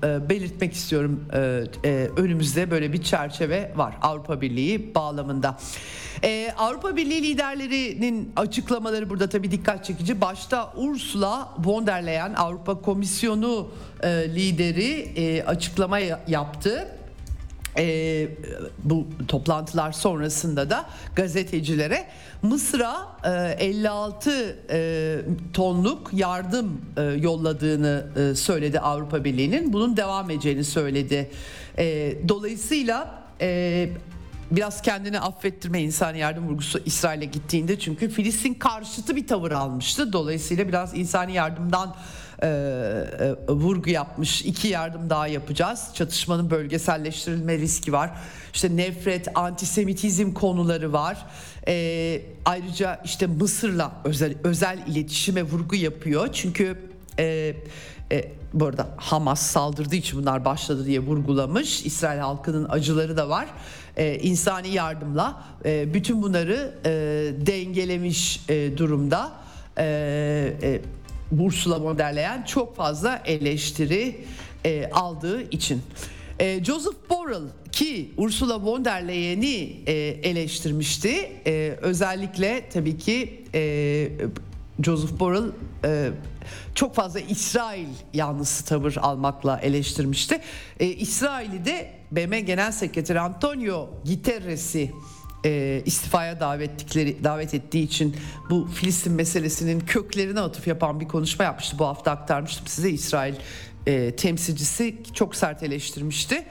e, 0.02 0.06
e, 0.08 0.28
belirtmek 0.28 0.72
istiyorum. 0.72 1.24
Önümüzde 2.16 2.70
böyle 2.70 2.92
bir 2.92 3.02
çerçeve 3.02 3.72
var 3.76 3.94
Avrupa 4.02 4.40
Birliği 4.40 4.94
bağlamında. 4.94 5.58
Ee, 6.24 6.52
Avrupa 6.58 6.96
Birliği 6.96 7.22
liderlerinin 7.22 8.32
açıklamaları 8.36 9.10
burada 9.10 9.28
tabii 9.28 9.50
dikkat 9.50 9.84
çekici. 9.84 10.20
Başta 10.20 10.72
Ursula 10.76 11.48
von 11.58 11.86
der 11.86 12.06
Leyen 12.06 12.34
Avrupa 12.34 12.80
Komisyonu 12.80 13.68
lideri 14.04 15.44
açıklama 15.46 15.98
yaptı. 16.28 16.88
E, 17.76 18.28
bu 18.84 19.06
toplantılar 19.28 19.92
sonrasında 19.92 20.70
da 20.70 20.86
gazetecilere 21.16 22.06
Mısır'a 22.42 23.16
e, 23.58 23.64
56 23.64 24.58
e, 24.70 25.16
tonluk 25.52 26.10
yardım 26.12 26.80
e, 26.96 27.02
yolladığını 27.02 28.06
e, 28.16 28.34
söyledi 28.34 28.80
Avrupa 28.80 29.24
Birliği'nin. 29.24 29.72
Bunun 29.72 29.96
devam 29.96 30.30
edeceğini 30.30 30.64
söyledi. 30.64 31.30
E, 31.78 32.14
dolayısıyla 32.28 33.24
e, 33.40 33.88
biraz 34.50 34.82
kendini 34.82 35.20
affettirme 35.20 35.82
insan 35.82 36.14
yardım 36.14 36.48
vurgusu 36.48 36.80
İsrail'e 36.84 37.24
gittiğinde 37.24 37.78
çünkü 37.78 38.08
Filistin 38.08 38.54
karşıtı 38.54 39.16
bir 39.16 39.26
tavır 39.26 39.52
almıştı. 39.52 40.12
Dolayısıyla 40.12 40.68
biraz 40.68 40.98
insani 40.98 41.32
yardımdan 41.32 41.96
e, 42.42 42.46
e, 42.48 43.52
vurgu 43.52 43.90
yapmış. 43.90 44.42
İki 44.42 44.68
yardım 44.68 45.10
daha 45.10 45.26
yapacağız. 45.26 45.88
Çatışmanın 45.94 46.50
bölgeselleştirilme 46.50 47.58
riski 47.58 47.92
var. 47.92 48.10
İşte 48.54 48.76
nefret, 48.76 49.28
antisemitizm 49.38 50.32
konuları 50.32 50.92
var. 50.92 51.26
E, 51.68 52.22
ayrıca 52.44 53.00
işte 53.04 53.26
Mısır'la 53.26 53.92
özel 54.04 54.34
özel 54.44 54.78
iletişime 54.86 55.42
vurgu 55.42 55.76
yapıyor. 55.76 56.28
Çünkü 56.32 56.78
e, 57.18 57.56
e, 58.12 58.32
bu 58.52 58.66
arada 58.66 58.88
Hamas 58.96 59.40
saldırdığı 59.40 59.96
için 59.96 60.20
bunlar 60.20 60.44
başladı 60.44 60.86
diye 60.86 61.00
vurgulamış. 61.00 61.86
İsrail 61.86 62.18
halkının 62.18 62.66
acıları 62.68 63.16
da 63.16 63.28
var. 63.28 63.46
E, 63.96 64.18
insani 64.18 64.68
yardımla 64.68 65.42
e, 65.64 65.94
bütün 65.94 66.22
bunları 66.22 66.74
e, 66.84 66.90
dengelemiş 67.46 68.40
e, 68.48 68.78
durumda. 68.78 69.32
E, 69.78 69.84
e, 70.62 70.80
Ursula 71.38 71.80
von 71.80 71.98
der 71.98 72.16
Leyen 72.16 72.42
çok 72.42 72.76
fazla 72.76 73.22
eleştiri 73.24 74.24
e, 74.64 74.90
aldığı 74.92 75.42
için. 75.42 75.82
E, 76.38 76.64
Joseph 76.64 77.10
Borrell 77.10 77.48
ki 77.72 78.10
Ursula 78.16 78.62
von 78.62 78.84
der 78.84 79.08
Leyen'i 79.08 79.76
e, 79.86 79.92
eleştirmişti. 80.22 81.32
E, 81.46 81.78
özellikle 81.80 82.68
tabii 82.72 82.98
ki 82.98 83.44
e, 83.54 84.08
Joseph 84.82 85.20
Borrell 85.20 85.50
e, 85.84 86.10
çok 86.74 86.94
fazla 86.94 87.20
İsrail 87.20 87.88
yanlısı 88.14 88.64
tavır 88.64 88.96
almakla 88.96 89.58
eleştirmişti. 89.58 90.40
E, 90.80 90.86
İsrail'i 90.86 91.64
de 91.64 91.90
BM 92.12 92.40
Genel 92.40 92.72
Sekreteri 92.72 93.20
Antonio 93.20 93.90
Guterres'i 94.06 94.90
e, 95.44 95.82
istifaya 95.86 96.40
davettikleri 96.40 97.24
davet 97.24 97.54
ettiği 97.54 97.82
için 97.82 98.16
bu 98.50 98.68
Filistin 98.74 99.12
meselesinin 99.12 99.80
köklerine 99.80 100.40
atıf 100.40 100.66
yapan 100.66 101.00
bir 101.00 101.08
konuşma 101.08 101.44
yapmıştı. 101.44 101.78
Bu 101.78 101.86
hafta 101.86 102.10
aktarmıştım 102.10 102.66
size 102.66 102.90
İsrail 102.90 103.34
e, 103.86 104.16
temsilcisi 104.16 104.96
çok 105.14 105.36
sert 105.36 105.62
eleştirmişti. 105.62 106.44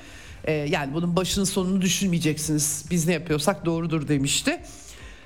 E, 0.44 0.52
yani 0.52 0.94
bunun 0.94 1.16
başının 1.16 1.46
sonunu 1.46 1.82
düşünmeyeceksiniz. 1.82 2.86
Biz 2.92 3.08
ne 3.08 3.14
yapıyorsak 3.14 3.66
doğrudur 3.66 4.08
demişti. 4.08 4.62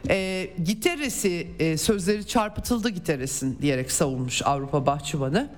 E, 0.09 0.49
Giteres'i 0.65 1.47
e, 1.59 1.77
sözleri 1.77 2.27
çarpıtıldı 2.27 2.89
Giteres'in 2.89 3.57
diyerek 3.61 3.91
savunmuş 3.91 4.41
Avrupa 4.45 4.85
Bahçıvanı. 4.85 5.49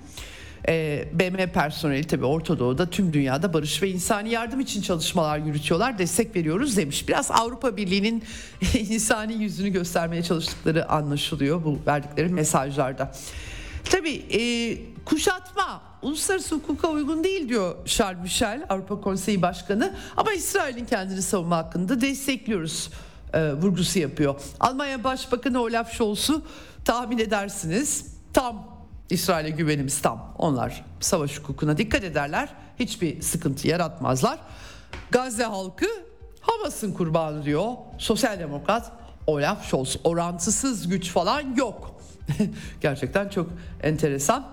E, 0.68 1.06
BM 1.14 1.52
personeli 1.52 2.08
tabii 2.08 2.26
Orta 2.26 2.60
Doğu'da 2.60 2.90
tüm 2.90 3.14
dünyada 3.14 3.54
barış 3.54 3.84
ve 3.84 3.90
insani 3.90 4.30
yardım 4.30 4.60
için 4.60 4.82
çalışmalar 4.82 5.38
yürütüyorlar. 5.38 5.98
Destek 5.98 6.36
veriyoruz 6.36 6.78
demiş. 6.78 7.08
Biraz 7.08 7.32
Avrupa 7.32 7.78
Birliği'nin 7.78 8.24
insani 8.90 9.34
yüzünü 9.34 9.70
göstermeye 9.70 10.24
çalıştıkları 10.24 10.90
anlaşılıyor 10.90 11.64
bu 11.64 11.80
verdikleri 11.88 12.30
mesajlarda. 12.30 13.12
Tabii 13.84 14.26
e, 14.32 14.42
kuşatma 15.06 15.82
uluslararası 16.02 16.56
hukuka 16.56 16.90
uygun 16.90 17.24
değil 17.24 17.50
diyor 17.50 17.86
Charles 17.86 18.22
Michel 18.22 18.66
Avrupa 18.70 19.02
Konseyi 19.02 19.42
Başkanı 19.42 19.94
ama 20.18 20.32
İsrail'in 20.32 20.86
kendini 20.86 21.22
savunma 21.22 21.58
hakkında 21.58 22.02
destekliyoruz 22.02 22.90
e, 23.34 23.54
vurgusu 23.54 24.00
yapıyor. 24.00 24.36
Almanya 24.60 25.04
Başbakanı 25.04 25.62
Olaf 25.62 25.94
Scholz'u 25.94 26.42
tahmin 26.86 27.18
edersiniz 27.18 28.06
tam 28.34 28.75
İsrail'e 29.10 29.50
güvenimiz 29.50 30.02
tam. 30.02 30.34
Onlar 30.38 30.86
savaş 31.00 31.40
hukukuna 31.40 31.78
dikkat 31.78 32.04
ederler. 32.04 32.50
Hiçbir 32.80 33.22
sıkıntı 33.22 33.68
yaratmazlar. 33.68 34.40
Gazze 35.12 35.44
halkı 35.44 35.86
Hamas'ın 36.42 36.92
kurbanı 36.92 37.46
diyor. 37.46 37.72
Sosyal 37.98 38.40
demokrat 38.40 38.92
Olaf 39.28 39.66
Scholz. 39.66 39.98
Orantısız 40.04 40.88
güç 40.88 41.12
falan 41.12 41.56
yok. 41.56 42.02
Gerçekten 42.82 43.30
çok 43.30 43.50
enteresan. 43.84 44.48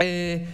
Ee, 0.00 0.46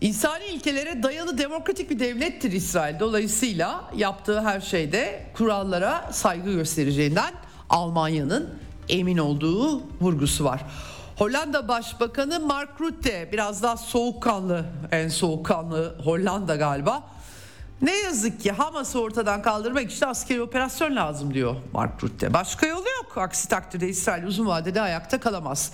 insani 0.00 0.44
ilkelere 0.44 1.02
dayalı 1.02 1.38
demokratik 1.38 1.90
bir 1.90 1.98
devlettir 1.98 2.52
İsrail. 2.52 3.00
Dolayısıyla 3.00 3.84
yaptığı 3.96 4.40
her 4.40 4.60
şeyde 4.60 5.26
kurallara 5.34 6.12
saygı 6.12 6.52
göstereceğinden 6.52 7.34
Almanya'nın 7.70 8.54
emin 8.88 9.18
olduğu 9.18 9.82
vurgusu 10.00 10.44
var. 10.44 10.64
Hollanda 11.20 11.68
Başbakanı 11.68 12.40
Mark 12.40 12.80
Rutte 12.80 13.28
biraz 13.32 13.62
daha 13.62 13.76
soğukkanlı 13.76 14.64
en 14.92 15.08
soğukkanlı 15.08 15.94
Hollanda 16.04 16.56
galiba. 16.56 17.02
Ne 17.82 17.96
yazık 17.96 18.40
ki 18.40 18.52
Hamas'ı 18.52 19.00
ortadan 19.00 19.42
kaldırmak 19.42 19.90
için 19.90 20.06
askeri 20.06 20.42
operasyon 20.42 20.96
lazım 20.96 21.34
diyor 21.34 21.56
Mark 21.72 22.04
Rutte. 22.04 22.34
Başka 22.34 22.66
yolu 22.66 22.84
yok. 22.96 23.18
Aksi 23.18 23.48
takdirde 23.48 23.88
İsrail 23.88 24.24
uzun 24.24 24.46
vadede 24.46 24.80
ayakta 24.80 25.20
kalamaz. 25.20 25.72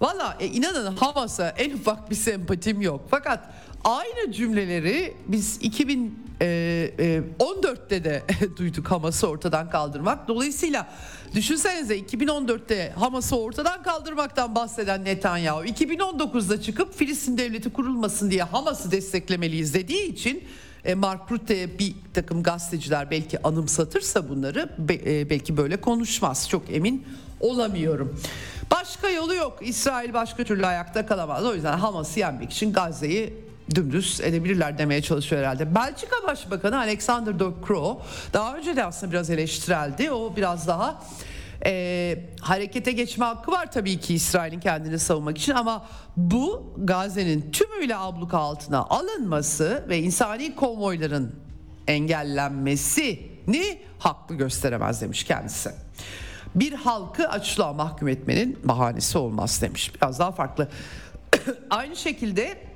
Valla 0.00 0.36
e, 0.40 0.46
inanın 0.46 0.96
Hamas'a 0.96 1.48
en 1.48 1.76
ufak 1.76 2.10
bir 2.10 2.16
sempatim 2.16 2.80
yok. 2.80 3.00
Fakat 3.10 3.40
aynı 3.84 4.32
cümleleri 4.32 5.16
biz 5.26 5.62
2014'te 5.62 7.96
e, 7.96 8.04
de 8.04 8.22
duyduk 8.56 8.90
Hamas'ı 8.90 9.28
ortadan 9.28 9.70
kaldırmak. 9.70 10.28
Dolayısıyla 10.28 10.88
düşünsenize 11.34 11.98
2014'te 11.98 12.92
Hamas'ı 12.96 13.36
ortadan 13.36 13.82
kaldırmaktan 13.82 14.54
bahseden 14.54 15.04
Netanyahu 15.04 15.64
2019'da 15.64 16.60
çıkıp 16.60 16.94
Filistin 16.94 17.38
devleti 17.38 17.72
kurulmasın 17.72 18.30
diye 18.30 18.42
Hamas'ı 18.42 18.90
desteklemeliyiz 18.90 19.74
dediği 19.74 20.12
için 20.12 20.44
e, 20.84 20.94
Mark 20.94 21.32
Rutte'ye 21.32 21.78
bir 21.78 21.94
takım 22.14 22.42
gazeteciler 22.42 23.10
belki 23.10 23.42
anımsatırsa 23.42 24.28
bunları 24.28 24.68
e, 24.90 25.30
belki 25.30 25.56
böyle 25.56 25.80
konuşmaz. 25.80 26.48
Çok 26.48 26.70
emin 26.70 27.06
olamıyorum. 27.40 28.20
Başka 28.70 29.08
yolu 29.08 29.34
yok. 29.34 29.58
İsrail 29.62 30.12
başka 30.12 30.44
türlü 30.44 30.66
ayakta 30.66 31.06
kalamaz. 31.06 31.44
O 31.44 31.54
yüzden 31.54 31.78
Hamas'ı 31.78 32.20
yenmek 32.20 32.52
için 32.52 32.72
Gazze'yi 32.72 33.47
dümdüz 33.74 34.20
edebilirler 34.20 34.78
demeye 34.78 35.02
çalışıyor 35.02 35.42
herhalde. 35.42 35.74
Belçika 35.74 36.16
Başbakanı 36.26 36.78
Alexander 36.78 37.38
De 37.38 37.44
Croo 37.66 38.02
daha 38.32 38.56
önce 38.56 38.76
de 38.76 38.84
aslında 38.84 39.12
biraz 39.12 39.30
eleştireldi. 39.30 40.10
O 40.10 40.36
biraz 40.36 40.68
daha 40.68 41.02
e, 41.66 42.24
harekete 42.40 42.92
geçme 42.92 43.24
hakkı 43.24 43.52
var 43.52 43.72
tabii 43.72 44.00
ki 44.00 44.14
İsrail'in 44.14 44.60
kendini 44.60 44.98
savunmak 44.98 45.38
için 45.38 45.52
ama 45.52 45.86
bu 46.16 46.74
Gazze'nin 46.76 47.50
tümüyle 47.50 47.96
abluka 47.96 48.38
altına 48.38 48.78
alınması 48.78 49.84
ve 49.88 49.98
insani 49.98 50.54
konvoyların 50.54 51.34
engellenmesini 51.86 53.78
haklı 53.98 54.34
gösteremez 54.34 55.02
demiş 55.02 55.24
kendisi. 55.24 55.70
Bir 56.54 56.72
halkı 56.72 57.28
açlığa 57.28 57.72
mahkum 57.72 58.08
etmenin 58.08 58.58
bahanesi 58.64 59.18
olmaz 59.18 59.62
demiş. 59.62 59.92
Biraz 59.94 60.18
daha 60.18 60.32
farklı. 60.32 60.68
Aynı 61.70 61.96
şekilde 61.96 62.67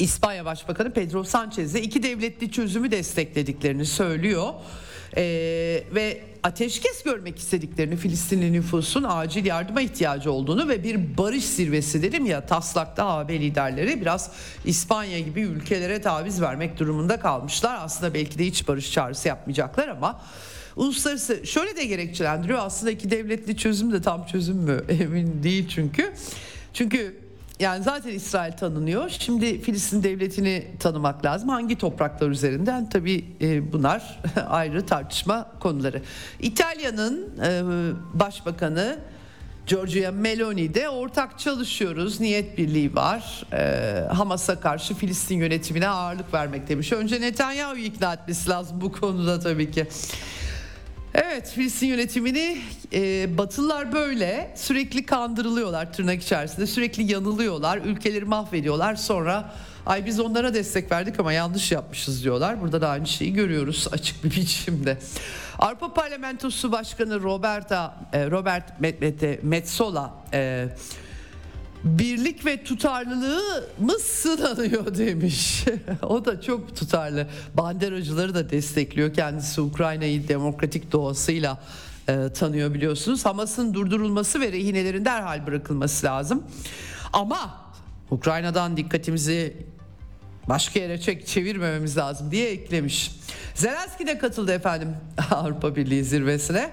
İspanya 0.00 0.44
Başbakanı 0.44 0.92
Pedro 0.92 1.24
Sanchez 1.24 1.74
de 1.74 1.82
iki 1.82 2.02
devletli 2.02 2.50
çözümü 2.50 2.90
desteklediklerini 2.90 3.86
söylüyor. 3.86 4.52
Ee, 5.16 5.84
ve 5.94 6.20
ateşkes 6.42 7.02
görmek 7.02 7.38
istediklerini 7.38 7.96
Filistinli 7.96 8.52
nüfusun 8.52 9.04
acil 9.08 9.46
yardıma 9.46 9.80
ihtiyacı 9.80 10.32
olduğunu 10.32 10.68
ve 10.68 10.84
bir 10.84 11.18
barış 11.18 11.44
zirvesi 11.44 12.02
dedim 12.02 12.26
ya 12.26 12.46
taslakta 12.46 13.04
AB 13.06 13.40
liderleri 13.40 14.00
biraz 14.00 14.30
İspanya 14.64 15.20
gibi 15.20 15.40
ülkelere 15.40 16.00
taviz 16.00 16.40
vermek 16.40 16.78
durumunda 16.78 17.20
kalmışlar. 17.20 17.78
Aslında 17.82 18.14
belki 18.14 18.38
de 18.38 18.46
hiç 18.46 18.68
barış 18.68 18.92
çağrısı 18.92 19.28
yapmayacaklar 19.28 19.88
ama 19.88 20.22
uluslararası 20.76 21.46
şöyle 21.46 21.76
de 21.76 21.84
gerekçelendiriyor 21.84 22.58
aslında 22.62 22.90
iki 22.90 23.10
devletli 23.10 23.56
çözüm 23.56 23.92
de 23.92 24.02
tam 24.02 24.26
çözüm 24.26 24.56
mü 24.56 24.84
emin 24.88 25.42
değil 25.42 25.68
çünkü. 25.68 26.12
Çünkü 26.74 27.29
yani 27.60 27.82
zaten 27.82 28.10
İsrail 28.10 28.52
tanınıyor. 28.52 29.08
Şimdi 29.08 29.60
Filistin 29.60 30.02
devletini 30.02 30.66
tanımak 30.78 31.24
lazım. 31.24 31.48
Hangi 31.48 31.78
topraklar 31.78 32.28
üzerinden? 32.28 32.88
Tabii 32.88 33.24
e, 33.40 33.72
bunlar 33.72 34.20
ayrı 34.48 34.86
tartışma 34.86 35.46
konuları. 35.60 36.02
İtalya'nın 36.40 37.28
e, 37.44 37.62
başbakanı 38.14 38.98
Giorgia 39.66 40.12
Meloni 40.12 40.74
de 40.74 40.88
ortak 40.88 41.38
çalışıyoruz. 41.38 42.20
Niyet 42.20 42.58
birliği 42.58 42.94
var. 42.94 43.46
E, 43.52 44.14
Hamas'a 44.14 44.60
karşı 44.60 44.94
Filistin 44.94 45.36
yönetimine 45.36 45.88
ağırlık 45.88 46.34
vermek 46.34 46.68
demiş. 46.68 46.92
Önce 46.92 47.20
Netanyahu'yu 47.20 47.84
ikna 47.84 48.12
etmesi 48.12 48.50
lazım 48.50 48.80
bu 48.80 48.92
konuda 48.92 49.40
tabii 49.40 49.70
ki. 49.70 49.86
Evet 51.14 51.50
Filistin 51.50 51.86
yönetimini 51.86 52.58
e, 52.92 53.38
Batılılar 53.38 53.92
böyle 53.92 54.54
sürekli 54.56 55.06
kandırılıyorlar 55.06 55.92
tırnak 55.92 56.22
içerisinde 56.22 56.66
sürekli 56.66 57.12
yanılıyorlar 57.12 57.78
ülkeleri 57.78 58.24
mahvediyorlar 58.24 58.94
sonra 58.94 59.52
ay 59.86 60.06
biz 60.06 60.20
onlara 60.20 60.54
destek 60.54 60.92
verdik 60.92 61.20
ama 61.20 61.32
yanlış 61.32 61.72
yapmışız 61.72 62.24
diyorlar 62.24 62.60
burada 62.60 62.80
da 62.80 62.88
aynı 62.88 63.06
şeyi 63.06 63.32
görüyoruz 63.32 63.88
açık 63.92 64.24
bir 64.24 64.30
biçimde. 64.30 64.98
Avrupa 65.58 65.94
Parlamentosu 65.94 66.72
Başkanı 66.72 67.22
Roberta 67.22 67.94
e, 68.12 68.30
Robert 68.30 68.80
Metsola 69.42 70.14
e, 70.32 70.68
birlik 71.84 72.46
ve 72.46 72.64
tutarlılığımız 72.64 74.02
sınanıyor 74.02 74.94
demiş. 74.98 75.64
o 76.02 76.24
da 76.24 76.40
çok 76.40 76.76
tutarlı. 76.76 77.26
Banderacıları 77.54 78.34
da 78.34 78.50
destekliyor. 78.50 79.14
Kendisi 79.14 79.60
Ukrayna'yı 79.60 80.28
demokratik 80.28 80.92
doğasıyla 80.92 81.62
e, 82.08 82.28
tanıyor 82.32 82.74
biliyorsunuz. 82.74 83.24
Hamas'ın 83.24 83.74
durdurulması 83.74 84.40
ve 84.40 84.52
rehinelerin 84.52 85.04
derhal 85.04 85.46
bırakılması 85.46 86.06
lazım. 86.06 86.42
Ama 87.12 87.60
Ukrayna'dan 88.10 88.76
dikkatimizi 88.76 89.56
başka 90.48 90.80
yere 90.80 91.00
çek 91.00 91.26
çevirmememiz 91.26 91.96
lazım 91.96 92.30
diye 92.30 92.50
eklemiş. 92.50 93.10
Zelenski 93.54 94.06
de 94.06 94.18
katıldı 94.18 94.52
efendim 94.52 94.96
Avrupa 95.30 95.76
Birliği 95.76 96.04
zirvesine. 96.04 96.70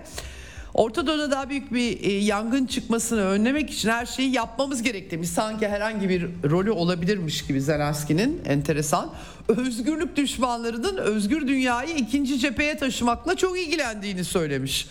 Orta 0.78 1.08
Doğu'da 1.08 1.32
daha 1.32 1.50
büyük 1.50 1.74
bir 1.74 2.04
e, 2.04 2.12
yangın 2.12 2.66
çıkmasını 2.66 3.22
önlemek 3.22 3.70
için 3.70 3.90
her 3.90 4.06
şeyi 4.06 4.32
yapmamız 4.32 4.84
gerek 4.84 5.12
demiş. 5.12 5.30
Sanki 5.30 5.68
herhangi 5.68 6.10
bir 6.10 6.30
rolü 6.50 6.72
olabilirmiş 6.72 7.48
gibi 7.48 7.62
Zelenski'nin 7.62 8.42
enteresan. 8.46 9.14
Özgürlük 9.48 10.16
düşmanlarının 10.16 10.98
özgür 10.98 11.48
dünyayı 11.48 11.96
ikinci 11.96 12.40
cepheye 12.40 12.78
taşımakla 12.78 13.36
çok 13.36 13.60
ilgilendiğini 13.60 14.24
söylemiş. 14.24 14.88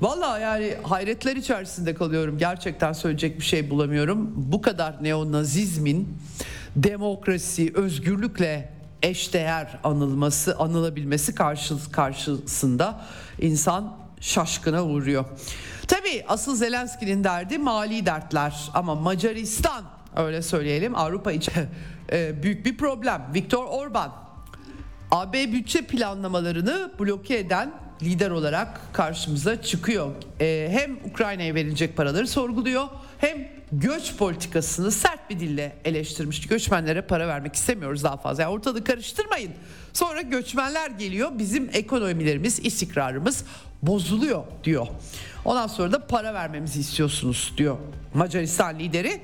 Valla 0.00 0.38
yani 0.38 0.74
hayretler 0.82 1.36
içerisinde 1.36 1.94
kalıyorum. 1.94 2.38
Gerçekten 2.38 2.92
söyleyecek 2.92 3.38
bir 3.40 3.44
şey 3.44 3.70
bulamıyorum. 3.70 4.32
Bu 4.36 4.62
kadar 4.62 5.04
neonazizmin 5.04 6.08
demokrasi, 6.76 7.72
özgürlükle 7.74 8.72
eşdeğer 9.02 9.78
anılması, 9.84 10.56
anılabilmesi 10.58 11.34
karşısında 11.92 13.00
insan 13.40 13.97
şaşkına 14.20 14.84
uğruyor. 14.84 15.24
Tabii 15.88 16.24
asıl 16.28 16.56
Zelenski'nin 16.56 17.24
derdi 17.24 17.58
mali 17.58 18.06
dertler 18.06 18.70
ama 18.74 18.94
Macaristan 18.94 19.84
öyle 20.16 20.42
söyleyelim 20.42 20.94
Avrupa 20.94 21.32
için 21.32 21.52
e, 22.12 22.42
büyük 22.42 22.66
bir 22.66 22.76
problem. 22.76 23.30
Viktor 23.34 23.64
Orban 23.64 24.12
AB 25.10 25.52
bütçe 25.52 25.82
planlamalarını 25.86 26.92
bloke 27.00 27.38
eden 27.38 27.87
lider 28.02 28.30
olarak 28.30 28.80
karşımıza 28.92 29.62
çıkıyor. 29.62 30.10
E, 30.40 30.68
hem 30.72 30.98
Ukrayna'ya 31.10 31.54
verilecek 31.54 31.96
paraları 31.96 32.26
sorguluyor 32.26 32.84
hem 33.18 33.48
göç 33.72 34.16
politikasını 34.16 34.90
sert 34.90 35.30
bir 35.30 35.40
dille 35.40 35.76
eleştirmiş. 35.84 36.46
Göçmenlere 36.46 37.02
para 37.02 37.28
vermek 37.28 37.54
istemiyoruz 37.54 38.04
daha 38.04 38.16
fazla. 38.16 38.42
Yani 38.42 38.52
ortalığı 38.52 38.84
karıştırmayın. 38.84 39.50
Sonra 39.92 40.20
göçmenler 40.20 40.90
geliyor. 40.90 41.30
Bizim 41.38 41.70
ekonomilerimiz, 41.72 42.58
istikrarımız 42.58 43.44
bozuluyor 43.82 44.44
diyor. 44.64 44.86
Ondan 45.44 45.66
sonra 45.66 45.92
da 45.92 46.06
para 46.06 46.34
vermemizi 46.34 46.80
istiyorsunuz 46.80 47.52
diyor 47.56 47.76
Macaristan 48.14 48.78
lideri. 48.78 49.20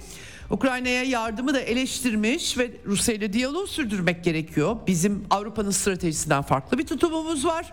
Ukrayna'ya 0.51 1.03
yardımı 1.03 1.55
da 1.55 1.61
eleştirmiş 1.61 2.59
ve 2.59 2.71
Rusya 2.87 3.15
ile 3.15 3.33
diyalog 3.33 3.69
sürdürmek 3.69 4.25
gerekiyor. 4.25 4.77
Bizim 4.87 5.25
Avrupa'nın 5.31 5.71
stratejisinden 5.71 6.43
farklı 6.43 6.79
bir 6.79 6.87
tutumumuz 6.87 7.45
var. 7.45 7.73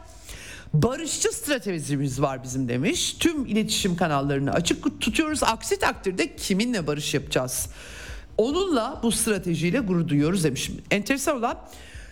Barışçı 0.74 1.32
stratejimiz 1.32 2.22
var 2.22 2.44
bizim 2.44 2.70
demiş. 2.70 3.14
Tüm 3.20 3.46
iletişim 3.46 3.96
kanallarını 3.96 4.52
açık 4.52 5.02
tutuyoruz. 5.02 5.44
Aksi 5.44 5.80
takdirde 5.80 6.36
kiminle 6.36 6.88
barış 6.88 7.14
yapacağız? 7.14 7.70
Onunla 8.38 9.00
bu 9.04 9.12
stratejiyle 9.12 9.80
gurur 9.80 10.08
duyuyoruz 10.08 10.44
demiş. 10.44 10.72
Enteresan 10.92 11.38
olan 11.38 11.58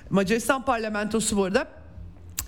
Macaristan 0.09 0.65
parlamentosu 0.65 1.37
bu 1.37 1.43
arada 1.43 1.67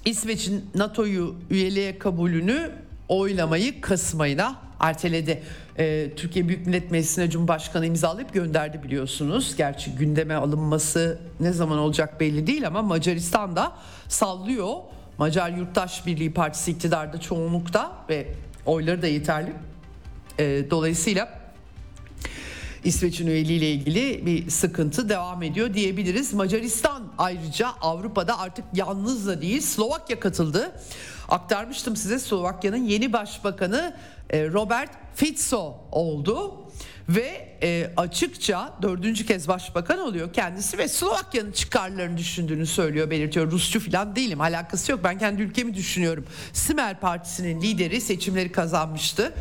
İsveç'in 0.06 0.66
NATO'yu 0.76 1.36
üyeliğe 1.50 2.00
kabulünü 2.00 2.72
oylamayı 3.10 3.82
Kasım 3.82 4.22
ayına 4.22 4.56
erteledi. 4.80 5.44
Ee, 5.80 6.12
Türkiye 6.16 6.48
Büyük 6.48 6.68
Millet 6.68 6.92
Meclisi'ne 6.92 7.30
Cumhurbaşkanı 7.30 7.86
imzalayıp 7.86 8.34
gönderdi 8.34 8.84
biliyorsunuz. 8.84 9.56
Gerçi 9.58 9.92
gündeme 9.92 10.36
alınması 10.36 11.20
ne 11.40 11.54
zaman 11.54 11.78
olacak 11.78 12.20
belli 12.20 12.48
değil 12.48 12.68
ama 12.68 12.82
Macaristan 12.82 13.56
da 13.56 13.72
sallıyor. 14.08 14.76
Macar 15.22 15.50
Yurttaş 15.50 16.06
Birliği 16.06 16.34
Partisi 16.34 16.72
iktidarda 16.72 17.20
çoğunlukta 17.20 18.06
ve 18.10 18.28
oyları 18.66 19.02
da 19.02 19.08
yeterli. 19.08 19.54
Ee, 20.40 20.66
dolayısıyla 20.70 21.40
İsveç'in 22.84 23.28
üyeliğiyle 23.28 23.72
ilgili 23.72 24.26
bir 24.26 24.50
sıkıntı 24.50 25.10
devam 25.10 25.44
ediyor 25.44 25.74
diyebiliriz. 25.74 26.34
Macaristan 26.34 27.14
ayrıca 27.18 27.70
Avrupa'da 27.82 28.40
artık 28.40 28.66
yalnız 28.74 29.28
da 29.28 29.42
değil 29.42 29.62
Slovakya 29.62 30.20
katıldı. 30.20 30.72
aktarmıştım 31.30 31.96
size 31.96 32.20
Slovakya'nın 32.20 32.84
yeni 32.84 33.14
başbakanı 33.14 33.96
e, 34.30 34.48
Robert 34.48 34.92
Fico 35.16 35.78
oldu 35.92 36.56
ve 37.10 37.58
e, 37.64 37.92
açıkça 37.98 38.78
dördüncü 38.82 39.26
kez 39.26 39.48
başbakan 39.48 40.00
oluyor 40.00 40.34
kendisi 40.34 40.78
ve 40.78 40.88
Slovakya'nın 40.88 41.52
çıkarlarını 41.52 42.18
düşündüğünü 42.18 42.66
söylüyor 42.66 43.10
belirtiyor. 43.10 43.52
Rusçu 43.52 43.80
falan 43.80 44.16
değilim 44.16 44.42
alakası 44.42 44.92
yok 44.92 45.02
ben 45.04 45.18
kendi 45.18 45.42
ülkemi 45.42 45.74
düşünüyorum. 45.74 46.26
Simer 46.54 47.00
Partisi'nin 47.00 47.62
lideri 47.62 48.02
seçimleri 48.02 48.52
kazanmıştı. 48.52 49.34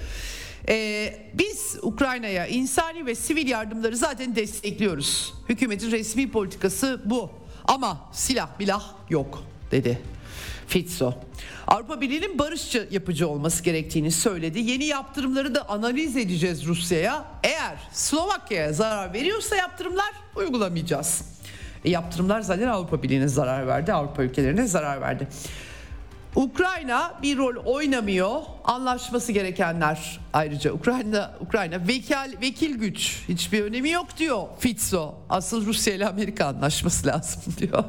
Ee, 0.69 1.15
biz 1.35 1.77
Ukrayna'ya 1.83 2.47
insani 2.47 3.07
ve 3.07 3.15
sivil 3.15 3.49
yardımları 3.49 3.97
zaten 3.97 4.37
destekliyoruz. 4.37 5.35
Hükümetin 5.49 5.91
resmi 5.91 6.31
politikası 6.31 7.03
bu. 7.05 7.31
Ama 7.65 8.11
silah 8.13 8.59
bilah 8.59 8.85
yok 9.11 9.45
dedi 9.71 9.99
Fitzo. 10.71 11.15
Avrupa 11.67 12.01
Birliği'nin 12.01 12.39
barışçı 12.39 12.89
yapıcı 12.91 13.29
olması 13.29 13.63
gerektiğini 13.63 14.11
söyledi. 14.11 14.61
Yeni 14.61 14.85
yaptırımları 14.85 15.55
da 15.55 15.69
analiz 15.69 16.17
edeceğiz 16.17 16.67
Rusya'ya. 16.67 17.25
Eğer 17.43 17.77
Slovakya'ya 17.93 18.73
zarar 18.73 19.13
veriyorsa 19.13 19.57
yaptırımlar 19.57 20.11
uygulamayacağız. 20.37 21.23
E, 21.85 21.91
yaptırımlar 21.91 22.41
zaten 22.41 22.69
Avrupa 22.69 23.03
Birliği'ne 23.03 23.29
zarar 23.29 23.67
verdi, 23.67 23.93
Avrupa 23.93 24.23
ülkelerine 24.23 24.67
zarar 24.67 25.01
verdi. 25.01 25.29
Ukrayna 26.35 27.15
bir 27.23 27.37
rol 27.37 27.57
oynamıyor. 27.65 28.41
Anlaşması 28.65 29.33
gerekenler 29.33 30.21
ayrıca 30.33 30.73
Ukrayna 30.73 31.35
Ukrayna 31.41 31.89
vekil 31.89 32.41
vekil 32.43 32.75
güç 32.75 33.25
hiçbir 33.29 33.63
önemi 33.63 33.91
yok 33.91 34.17
diyor 34.19 34.43
Fitzo. 34.59 35.15
Asıl 35.29 35.67
Rusya 35.67 35.95
ile 35.95 36.09
Amerika 36.09 36.47
anlaşması 36.47 37.07
lazım 37.07 37.55
diyor. 37.59 37.85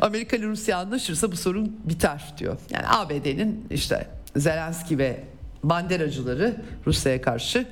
Amerika 0.00 0.36
ile 0.36 0.46
Rusya 0.46 0.78
anlaşırsa 0.78 1.32
bu 1.32 1.36
sorun 1.36 1.80
biter 1.84 2.34
diyor. 2.38 2.58
Yani 2.70 2.88
ABD'nin 2.88 3.66
işte 3.70 4.08
Zelenski 4.36 4.98
ve 4.98 5.24
banderacıları 5.64 6.62
Rusya'ya 6.86 7.22
karşı 7.22 7.66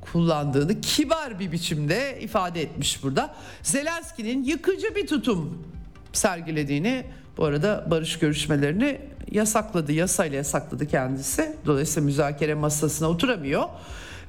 kullandığını 0.00 0.80
kibar 0.80 1.38
bir 1.38 1.52
biçimde 1.52 2.18
ifade 2.20 2.62
etmiş 2.62 3.02
burada. 3.02 3.34
Zelenski'nin 3.62 4.44
yıkıcı 4.44 4.94
bir 4.94 5.06
tutum 5.06 5.68
sergilediğini 6.12 7.04
bu 7.36 7.44
arada 7.44 7.86
barış 7.90 8.18
görüşmelerini 8.18 9.00
yasakladı, 9.30 9.92
yasayla 9.92 10.36
yasakladı 10.36 10.88
kendisi. 10.88 11.56
Dolayısıyla 11.66 12.06
müzakere 12.06 12.54
masasına 12.54 13.08
oturamıyor 13.08 13.64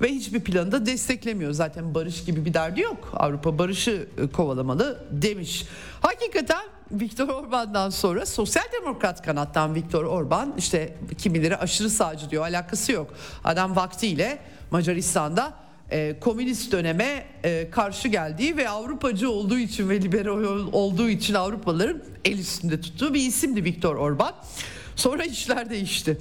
ve 0.02 0.10
hiçbir 0.10 0.40
planı 0.40 0.72
da 0.72 0.86
desteklemiyor. 0.86 1.52
Zaten 1.52 1.96
barış 1.96 2.26
gibi 2.26 2.46
bir 2.46 2.54
derdi 2.54 2.82
yok. 2.82 3.12
Avrupa 3.14 3.58
barışı 3.58 4.08
e, 4.18 4.28
kovalamalı 4.28 5.06
demiş. 5.12 5.66
Hakikaten 6.02 6.64
Viktor 6.92 7.30
Orban'dan 7.30 7.90
sonra 7.90 8.26
sosyal 8.26 8.64
demokrat 8.82 9.22
kanattan 9.22 9.76
Viktor 9.76 10.04
Orban 10.04 10.54
işte 10.58 10.98
kimileri 11.18 11.58
aşırı 11.58 11.90
sağcı 11.90 12.30
diyor 12.30 12.44
alakası 12.44 12.92
yok. 12.92 13.14
Adam 13.44 13.76
vaktiyle 13.76 14.40
Macaristan'da 14.72 15.54
e, 15.92 16.20
komünist 16.20 16.72
döneme 16.72 17.26
e, 17.44 17.70
karşı 17.72 18.08
geldiği 18.08 18.58
ve 18.58 18.70
Avrupacı 18.70 19.30
olduğu 19.30 19.58
için 19.58 19.90
ve 19.90 20.02
liberal 20.02 20.68
olduğu 20.72 21.10
için 21.10 21.34
Avrupalıların 21.34 22.04
el 22.26 22.40
üstünde 22.40 22.82
tuttuğu 22.82 23.14
bir 23.14 23.22
isimdi 23.22 23.64
Viktor 23.64 23.96
Orban. 23.96 24.36
Sonra 24.96 25.24
işler 25.24 25.70
değişti. 25.70 26.18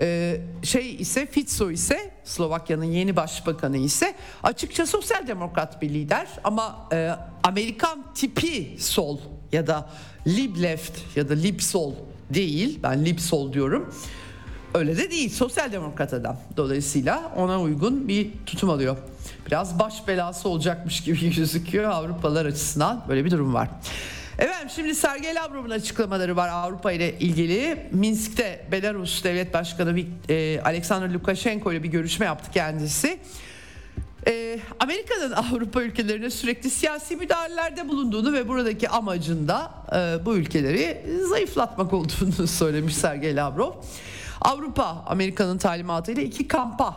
Ee, 0.00 0.40
şey 0.62 0.94
ise 0.94 1.26
Fitso 1.26 1.70
ise 1.70 2.10
Slovakya'nın 2.24 2.84
yeni 2.84 3.16
başbakanı 3.16 3.76
ise 3.76 4.14
açıkça 4.42 4.86
sosyal 4.86 5.26
demokrat 5.26 5.82
bir 5.82 5.88
lider 5.88 6.26
ama 6.44 6.88
e, 6.92 7.10
Amerikan 7.42 8.04
tipi 8.14 8.76
sol 8.78 9.18
ya 9.52 9.66
da 9.66 9.90
lib 10.26 10.62
left 10.62 11.16
ya 11.16 11.28
da 11.28 11.34
lib 11.34 11.60
sol 11.60 11.94
değil. 12.30 12.78
Ben 12.82 13.04
lib 13.04 13.18
sol 13.18 13.52
diyorum. 13.52 13.94
Öyle 14.78 14.96
de 14.96 15.10
değil. 15.10 15.30
Sosyal 15.30 15.72
demokrat 15.72 16.12
adam. 16.12 16.36
Dolayısıyla 16.56 17.32
ona 17.36 17.60
uygun 17.60 18.08
bir 18.08 18.30
tutum 18.46 18.70
alıyor. 18.70 18.96
Biraz 19.46 19.78
baş 19.78 20.08
belası 20.08 20.48
olacakmış 20.48 21.00
gibi 21.00 21.30
gözüküyor 21.36 21.90
Avrupalılar 21.90 22.46
açısından. 22.46 23.04
Böyle 23.08 23.24
bir 23.24 23.30
durum 23.30 23.54
var. 23.54 23.68
Efendim 24.38 24.68
şimdi 24.74 24.94
Sergey 24.94 25.34
Lavrov'un 25.34 25.70
açıklamaları 25.70 26.36
var 26.36 26.48
Avrupa 26.48 26.92
ile 26.92 27.18
ilgili. 27.18 27.88
Minsk'te 27.92 28.66
Belarus 28.72 29.24
Devlet 29.24 29.54
Başkanı 29.54 30.00
e, 30.28 30.60
Alexander 30.60 31.10
Lukashenko 31.10 31.72
ile 31.72 31.82
bir 31.82 31.88
görüşme 31.88 32.26
yaptı 32.26 32.50
kendisi. 32.50 33.18
E, 34.26 34.60
Amerika'nın 34.80 35.32
Avrupa 35.52 35.82
ülkelerine 35.82 36.30
sürekli 36.30 36.70
siyasi 36.70 37.16
müdahalelerde 37.16 37.88
bulunduğunu 37.88 38.32
ve 38.32 38.48
buradaki 38.48 38.88
amacında 38.88 39.70
e, 39.96 40.26
bu 40.26 40.36
ülkeleri 40.36 41.06
zayıflatmak 41.28 41.92
olduğunu 41.92 42.46
söylemiş 42.46 42.96
Sergey 42.96 43.36
Lavrov. 43.36 43.72
Avrupa 44.40 45.04
Amerika'nın 45.06 45.58
talimatıyla 45.58 46.22
iki 46.22 46.48
kampa 46.48 46.96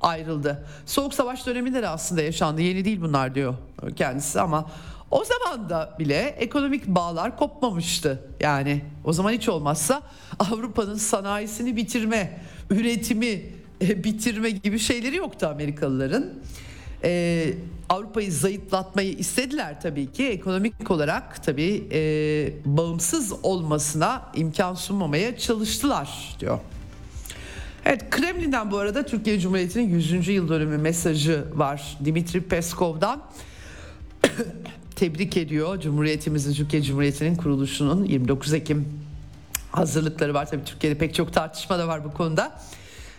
ayrıldı. 0.00 0.66
Soğuk 0.86 1.14
savaş 1.14 1.46
döneminde 1.46 1.82
de 1.82 1.88
aslında 1.88 2.22
yaşandı. 2.22 2.60
Yeni 2.60 2.84
değil 2.84 3.00
bunlar 3.00 3.34
diyor 3.34 3.54
kendisi 3.96 4.40
ama 4.40 4.70
o 5.10 5.24
zaman 5.24 5.70
da 5.70 5.96
bile 5.98 6.20
ekonomik 6.20 6.86
bağlar 6.86 7.36
kopmamıştı. 7.36 8.22
Yani 8.40 8.84
o 9.04 9.12
zaman 9.12 9.32
hiç 9.32 9.48
olmazsa 9.48 10.02
Avrupa'nın 10.38 10.96
sanayisini 10.96 11.76
bitirme, 11.76 12.40
üretimi 12.70 13.42
e, 13.82 14.04
bitirme 14.04 14.50
gibi 14.50 14.78
şeyleri 14.78 15.16
yoktu 15.16 15.46
Amerikalıların. 15.46 16.32
Ee, 17.04 17.54
Avrupa'yı 17.88 18.32
zayıflatmayı 18.32 19.12
istediler 19.12 19.80
tabii 19.80 20.12
ki 20.12 20.26
ekonomik 20.26 20.90
olarak 20.90 21.44
tabii 21.44 21.88
e, 21.92 22.00
bağımsız 22.64 23.32
olmasına 23.42 24.22
imkan 24.34 24.74
sunmamaya 24.74 25.38
çalıştılar 25.38 26.36
diyor. 26.40 26.58
Evet 27.86 28.10
Kremlin'den 28.10 28.70
bu 28.70 28.78
arada 28.78 29.06
Türkiye 29.06 29.40
Cumhuriyeti'nin 29.40 29.88
100. 29.88 30.28
yıl 30.28 30.48
dönümü 30.48 30.78
mesajı 30.78 31.44
var 31.54 31.98
Dimitri 32.04 32.40
Peskov'dan. 32.40 33.22
tebrik 34.96 35.36
ediyor. 35.36 35.80
Cumhuriyetimizin, 35.80 36.54
Türkiye 36.54 36.82
Cumhuriyeti'nin 36.82 37.36
kuruluşunun 37.36 38.04
29 38.04 38.54
Ekim 38.54 38.88
hazırlıkları 39.72 40.34
var. 40.34 40.50
Tabii 40.50 40.64
Türkiye'de 40.64 40.98
pek 40.98 41.14
çok 41.14 41.32
tartışma 41.32 41.78
da 41.78 41.88
var 41.88 42.04
bu 42.04 42.12
konuda. 42.12 42.60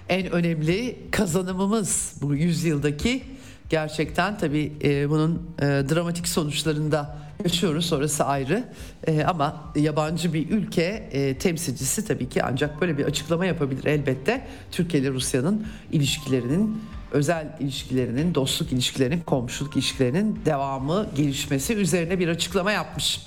En 0.09 0.31
önemli 0.31 0.99
kazanımımız 1.11 2.13
bu 2.21 2.35
yüzyıldaki 2.35 3.23
gerçekten 3.69 4.37
tabii 4.37 4.73
e, 4.83 5.09
bunun 5.09 5.49
e, 5.59 5.63
dramatik 5.65 6.27
sonuçlarında 6.27 7.17
yaşıyoruz 7.43 7.93
orası 7.93 8.23
ayrı 8.23 8.63
e, 9.07 9.23
ama 9.23 9.71
yabancı 9.75 10.33
bir 10.33 10.49
ülke 10.49 11.09
e, 11.11 11.37
temsilcisi 11.37 12.05
tabii 12.05 12.29
ki 12.29 12.43
ancak 12.43 12.81
böyle 12.81 12.97
bir 12.97 13.05
açıklama 13.05 13.45
yapabilir 13.45 13.85
elbette 13.85 14.47
Türkiye 14.71 15.03
ile 15.03 15.11
Rusya'nın 15.11 15.67
ilişkilerinin 15.91 16.81
özel 17.11 17.57
ilişkilerinin, 17.59 18.35
dostluk 18.35 18.71
ilişkilerinin, 18.71 19.21
komşuluk 19.21 19.75
ilişkilerinin 19.75 20.39
devamı, 20.45 21.07
gelişmesi 21.15 21.73
üzerine 21.73 22.19
bir 22.19 22.27
açıklama 22.27 22.71
yapmış. 22.71 23.21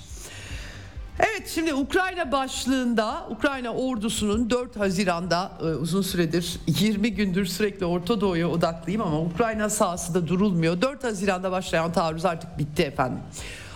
Evet 1.19 1.47
şimdi 1.47 1.73
Ukrayna 1.73 2.31
başlığında 2.31 3.27
Ukrayna 3.29 3.73
ordusunun 3.73 4.49
4 4.49 4.79
Haziran'da 4.79 5.51
e, 5.61 5.63
uzun 5.63 6.01
süredir 6.01 6.59
20 6.67 7.13
gündür 7.13 7.45
sürekli 7.45 7.85
Orta 7.85 8.21
Doğu'ya 8.21 8.49
odaklıyım 8.49 9.01
ama 9.01 9.21
Ukrayna 9.21 9.69
sahası 9.69 10.13
da 10.13 10.27
durulmuyor. 10.27 10.81
4 10.81 11.03
Haziran'da 11.03 11.51
başlayan 11.51 11.91
taarruz 11.91 12.25
artık 12.25 12.57
bitti 12.57 12.83
efendim. 12.83 13.19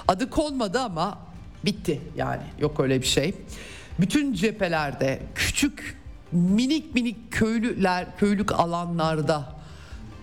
Adı 0.08 0.30
konmadı 0.30 0.80
ama 0.80 1.18
bitti 1.66 2.02
yani 2.16 2.42
yok 2.60 2.80
öyle 2.80 3.02
bir 3.02 3.06
şey. 3.06 3.34
Bütün 4.00 4.34
cephelerde 4.34 5.20
küçük 5.36 5.98
minik 6.32 6.96
minik 6.96 7.32
köylüler 7.32 8.06
köylük 8.18 8.52
alanlarda 8.60 9.56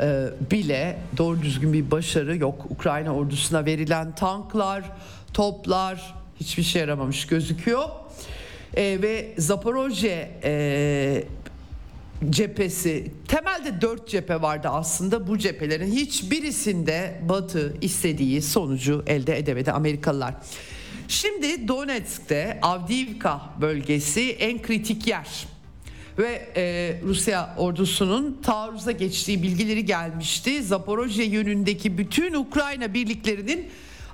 e, 0.01 0.27
bile 0.51 0.98
doğru 1.16 1.43
düzgün 1.43 1.73
bir 1.73 1.90
başarı 1.90 2.36
yok. 2.36 2.66
Ukrayna 2.70 3.15
ordusuna 3.15 3.65
verilen 3.65 4.15
tanklar, 4.15 4.85
toplar 5.35 6.15
hiçbir 6.40 6.62
şey 6.62 6.81
yaramamış 6.81 7.27
gözüküyor. 7.27 7.85
E, 8.77 9.02
ve 9.02 9.35
Zaporojye 9.39 10.31
e, 10.44 11.24
cephesi 12.31 13.11
temelde 13.29 13.81
dört 13.81 14.09
cephe 14.09 14.43
vardı 14.43 14.69
aslında 14.69 15.27
bu 15.27 15.39
cephelerin 15.39 15.93
hiçbirisinde 15.93 17.21
Batı 17.29 17.77
istediği 17.81 18.43
sonucu 18.43 19.03
elde 19.07 19.39
edemedi 19.39 19.73
Amerikalılar. 19.73 20.35
Şimdi 21.09 21.69
Donetsk'te 21.69 22.59
Avdiivka 22.63 23.41
bölgesi 23.61 24.31
en 24.31 24.63
kritik 24.63 25.07
yer 25.07 25.47
ve 26.19 26.49
e, 26.57 26.97
Rusya 27.05 27.55
ordusunun 27.59 28.39
taarruza 28.43 28.93
geçtiği 28.93 29.43
bilgileri 29.43 29.85
gelmişti. 29.85 30.63
Zaporojye 30.63 31.27
yönündeki 31.27 31.99
bütün 31.99 32.35
Ukrayna 32.35 32.95
birliklerinin 32.95 33.67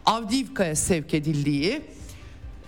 Avdiivka'ya 0.06 0.76
sevk 0.76 1.14
edildiği 1.14 1.82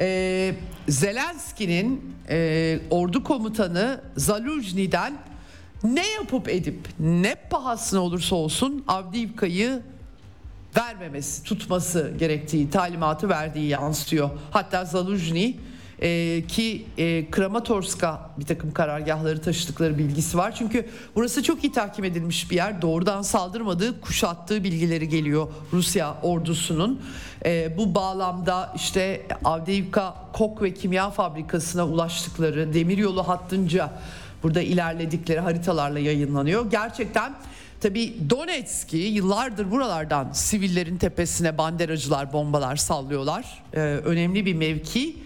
e, 0.01 0.55
Zelenski'nin 0.89 2.15
e, 2.31 2.78
ordu 2.90 3.24
komutanı 3.24 4.01
Zaluzhny'den 4.16 5.27
ne 5.84 6.09
yapıp 6.09 6.48
edip 6.48 6.88
ne 7.00 7.34
pahasına 7.34 8.00
olursa 8.00 8.36
olsun 8.36 8.84
Avdiivka'yı 8.88 9.82
vermemesi, 10.76 11.42
tutması 11.42 12.12
gerektiği 12.18 12.70
talimatı 12.70 13.28
verdiği 13.28 13.68
yansıyor. 13.68 14.30
Hatta 14.50 14.84
Zaluzhny 14.84 15.55
e, 16.02 16.42
ki 16.48 16.86
e, 16.98 17.30
Kramatorsk'a 17.30 18.30
bir 18.38 18.46
takım 18.46 18.72
karargahları 18.72 19.42
taşıdıkları 19.42 19.98
bilgisi 19.98 20.38
var. 20.38 20.55
Çünkü 20.55 20.88
burası 21.16 21.42
çok 21.42 21.64
iyi 21.64 21.72
takip 21.72 22.05
edilmiş 22.05 22.50
bir 22.50 22.56
yer. 22.56 22.82
Doğrudan 22.82 23.22
saldırmadığı, 23.22 24.00
kuşattığı 24.00 24.64
bilgileri 24.64 25.09
geliyor 25.09 25.48
Rusya 25.72 26.14
ordusunun. 26.22 27.02
E, 27.44 27.78
bu 27.78 27.94
bağlamda 27.94 28.72
işte 28.76 29.26
Avdiivka 29.44 30.14
Kok 30.32 30.62
ve 30.62 30.74
Kimya 30.74 31.10
Fabrikası'na 31.10 31.86
ulaştıkları 31.86 32.74
demiryolu 32.74 33.28
hattınca 33.28 33.90
burada 34.43 34.62
ilerledikleri 34.62 35.40
haritalarla 35.40 35.98
yayınlanıyor. 35.98 36.70
Gerçekten 36.70 37.35
Tabi 37.81 38.31
Donetsk'i 38.31 38.97
yıllardır 38.97 39.70
buralardan 39.70 40.32
sivillerin 40.32 40.98
tepesine 40.98 41.59
banderacılar 41.59 42.32
bombalar 42.32 42.77
sallıyorlar. 42.77 43.62
Ee, 43.74 43.78
önemli 43.81 44.47
bir 44.47 44.55
mevki. 44.55 45.16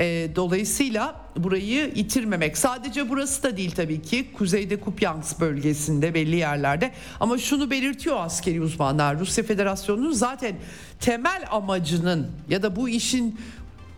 Ee, 0.00 0.28
dolayısıyla 0.36 1.20
burayı 1.36 1.92
itirmemek. 1.94 2.58
Sadece 2.58 3.08
burası 3.08 3.42
da 3.42 3.56
değil 3.56 3.70
tabii 3.70 4.02
ki. 4.02 4.32
Kuzeyde 4.32 4.80
Kupyansk 4.80 5.40
bölgesinde 5.40 6.14
belli 6.14 6.36
yerlerde. 6.36 6.92
Ama 7.20 7.38
şunu 7.38 7.70
belirtiyor 7.70 8.16
askeri 8.20 8.60
uzmanlar. 8.60 9.18
Rusya 9.18 9.44
Federasyonu'nun 9.44 10.12
zaten 10.12 10.56
temel 11.00 11.44
amacının 11.50 12.30
ya 12.48 12.62
da 12.62 12.76
bu 12.76 12.88
işin 12.88 13.40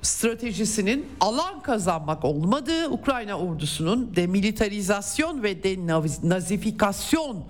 stratejisinin 0.03 1.07
alan 1.21 1.63
kazanmak 1.63 2.25
olmadığı 2.25 2.89
Ukrayna 2.89 3.39
ordusunun 3.39 4.17
demilitarizasyon 4.17 5.43
ve 5.43 5.63
denazifikasyon 5.63 7.45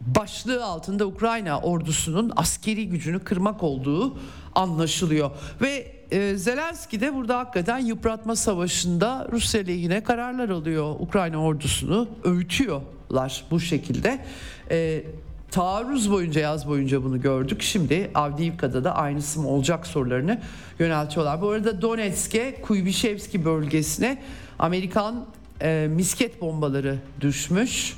başlığı 0.00 0.64
altında 0.64 1.06
Ukrayna 1.06 1.60
ordusunun 1.60 2.32
askeri 2.36 2.88
gücünü 2.88 3.20
kırmak 3.20 3.62
olduğu 3.62 4.18
anlaşılıyor. 4.54 5.30
Ve 5.60 5.92
e, 6.10 6.36
Zelenski 6.36 7.00
de 7.00 7.14
burada 7.14 7.38
hakikaten 7.38 7.78
yıpratma 7.78 8.36
savaşında 8.36 9.28
Rusya 9.32 9.60
lehine 9.60 10.02
kararlar 10.02 10.48
alıyor. 10.48 10.96
Ukrayna 11.00 11.42
ordusunu 11.42 12.08
öğütüyorlar 12.24 13.44
bu 13.50 13.60
şekilde. 13.60 14.24
E, 14.70 15.04
taarruz 15.50 16.10
boyunca 16.10 16.40
yaz 16.40 16.68
boyunca 16.68 17.04
bunu 17.04 17.20
gördük. 17.20 17.62
Şimdi 17.62 18.10
Avdiivka'da 18.14 18.84
da 18.84 18.96
aynısı 18.96 19.40
mı 19.40 19.48
olacak 19.48 19.86
sorularını 19.86 20.40
yöneltiyorlar. 20.78 21.42
Bu 21.42 21.48
arada 21.48 21.82
Donetsk'e 21.82 22.62
Kuybişevski 22.62 23.44
bölgesine 23.44 24.22
Amerikan 24.58 25.26
e, 25.62 25.88
misket 25.90 26.40
bombaları 26.40 26.98
düşmüş. 27.20 27.96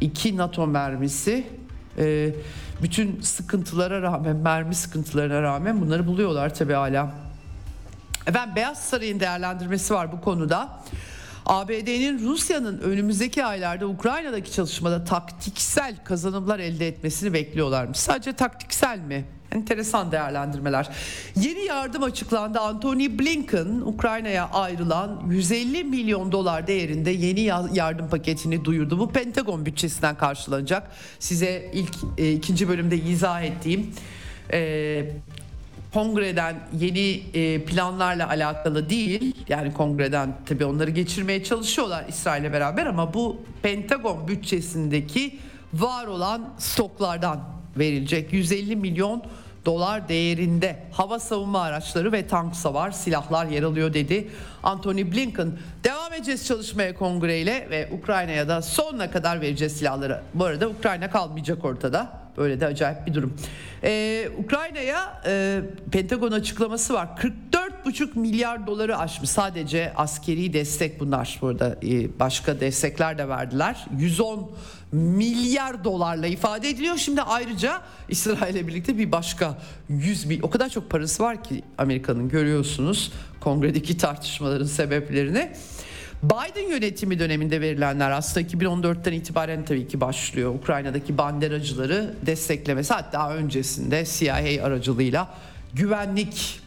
İki 0.00 0.36
NATO 0.36 0.66
mermisi 0.66 1.46
e, 1.98 2.34
bütün 2.82 3.20
sıkıntılara 3.20 4.02
rağmen 4.02 4.36
mermi 4.36 4.74
sıkıntılarına 4.74 5.42
rağmen 5.42 5.80
bunları 5.80 6.06
buluyorlar 6.06 6.54
tabi 6.54 6.72
hala. 6.72 7.14
Efendim 8.26 8.56
Beyaz 8.56 8.78
Saray'ın 8.78 9.20
değerlendirmesi 9.20 9.94
var 9.94 10.12
bu 10.12 10.20
konuda. 10.20 10.82
ABD'nin 11.50 12.28
Rusya'nın 12.28 12.78
önümüzdeki 12.80 13.44
aylarda 13.44 13.86
Ukrayna'daki 13.86 14.52
çalışmada 14.52 15.04
taktiksel 15.04 16.04
kazanımlar 16.04 16.58
elde 16.58 16.88
etmesini 16.88 17.32
bekliyorlarmış. 17.32 17.98
Sadece 17.98 18.32
taktiksel 18.32 18.98
mi? 18.98 19.24
Enteresan 19.52 20.12
değerlendirmeler. 20.12 20.88
Yeni 21.36 21.64
yardım 21.64 22.02
açıklandı. 22.02 22.60
Anthony 22.60 23.18
Blinken 23.18 23.66
Ukrayna'ya 23.66 24.50
ayrılan 24.50 25.22
150 25.30 25.84
milyon 25.84 26.32
dolar 26.32 26.66
değerinde 26.66 27.10
yeni 27.10 27.40
yardım 27.72 28.08
paketini 28.08 28.64
duyurdu. 28.64 28.98
Bu 28.98 29.12
Pentagon 29.12 29.66
bütçesinden 29.66 30.16
karşılanacak. 30.16 30.90
Size 31.18 31.70
ilk 31.72 31.96
e, 32.18 32.32
ikinci 32.32 32.68
bölümde 32.68 32.96
izah 32.96 33.42
ettiğim 33.42 33.94
e, 34.52 35.10
kongreden 35.94 36.56
yeni 36.78 37.22
e, 37.34 37.64
planlarla 37.64 38.28
alakalı 38.28 38.90
değil. 38.90 39.34
Yani 39.48 39.72
kongreden 39.72 40.36
tabii 40.46 40.64
onları 40.64 40.90
geçirmeye 40.90 41.44
çalışıyorlar 41.44 42.04
İsrail'le 42.08 42.52
beraber 42.52 42.86
ama 42.86 43.14
bu 43.14 43.42
Pentagon 43.62 44.28
bütçesindeki 44.28 45.38
var 45.74 46.06
olan 46.06 46.48
stoklardan 46.58 47.40
verilecek 47.76 48.32
150 48.32 48.76
milyon 48.76 49.22
dolar 49.66 50.08
değerinde 50.08 50.82
hava 50.92 51.18
savunma 51.18 51.60
araçları 51.60 52.12
ve 52.12 52.26
tank 52.26 52.56
savar 52.56 52.90
silahlar 52.90 53.46
yer 53.46 53.62
alıyor 53.62 53.94
dedi 53.94 54.28
Anthony 54.62 55.12
Blinken. 55.12 55.52
Devam 55.84 56.12
edeceğiz 56.12 56.46
çalışmaya 56.46 56.94
kongreyle 56.94 57.66
ve 57.70 57.88
Ukrayna'ya 57.92 58.48
da 58.48 58.62
sonuna 58.62 59.10
kadar 59.10 59.40
vereceğiz 59.40 59.76
silahları. 59.76 60.22
Bu 60.34 60.44
arada 60.44 60.68
Ukrayna 60.68 61.10
kalmayacak 61.10 61.64
ortada. 61.64 62.19
Böyle 62.36 62.60
de 62.60 62.66
acayip 62.66 63.06
bir 63.06 63.14
durum. 63.14 63.36
Ee, 63.84 64.28
Ukrayna'ya 64.44 65.22
e, 65.26 65.60
Pentagon 65.92 66.32
açıklaması 66.32 66.94
var. 66.94 67.08
44,5 67.84 68.18
milyar 68.18 68.66
doları 68.66 68.98
aşmış. 68.98 69.30
Sadece 69.30 69.92
askeri 69.96 70.52
destek 70.52 71.00
bunlar. 71.00 71.38
Burada 71.42 71.76
e, 71.82 72.18
başka 72.18 72.60
destekler 72.60 73.18
de 73.18 73.28
verdiler. 73.28 73.86
110 73.98 74.50
milyar 74.92 75.84
dolarla 75.84 76.26
ifade 76.26 76.68
ediliyor. 76.68 76.96
Şimdi 76.96 77.22
ayrıca 77.22 77.80
İsrail'le 78.08 78.66
birlikte 78.68 78.98
bir 78.98 79.12
başka 79.12 79.58
100 79.88 80.30
bin 80.30 80.40
o 80.42 80.50
kadar 80.50 80.68
çok 80.68 80.90
parası 80.90 81.22
var 81.22 81.44
ki 81.44 81.62
Amerika'nın 81.78 82.28
görüyorsunuz 82.28 83.12
kongredeki 83.40 83.96
tartışmaların 83.96 84.66
sebeplerini. 84.66 85.52
Biden 86.22 86.68
yönetimi 86.70 87.18
döneminde 87.18 87.60
verilenler 87.60 88.10
aslında 88.10 88.46
2014'ten 88.46 89.12
itibaren 89.12 89.64
tabii 89.64 89.88
ki 89.88 90.00
başlıyor. 90.00 90.54
Ukrayna'daki 90.54 91.18
banderacıları 91.18 92.14
desteklemesi 92.26 92.94
hatta 92.94 93.34
öncesinde 93.34 94.04
CIA 94.04 94.64
aracılığıyla 94.64 95.34
güvenlik 95.74 96.60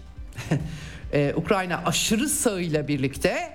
ee, 1.13 1.33
Ukrayna 1.37 1.81
aşırı 1.85 2.29
sağıyla 2.29 2.87
birlikte 2.87 3.53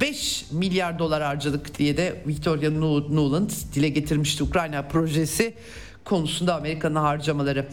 5 0.00 0.42
e, 0.42 0.56
milyar 0.56 0.98
dolar 0.98 1.22
harcadık 1.22 1.78
diye 1.78 1.96
de 1.96 2.22
Victoria 2.26 2.70
Nuland 2.70 3.50
dile 3.74 3.88
getirmişti 3.88 4.42
Ukrayna 4.42 4.82
projesi 4.82 5.54
konusunda 6.04 6.56
Amerika'nın 6.56 6.94
harcamaları. 6.94 7.68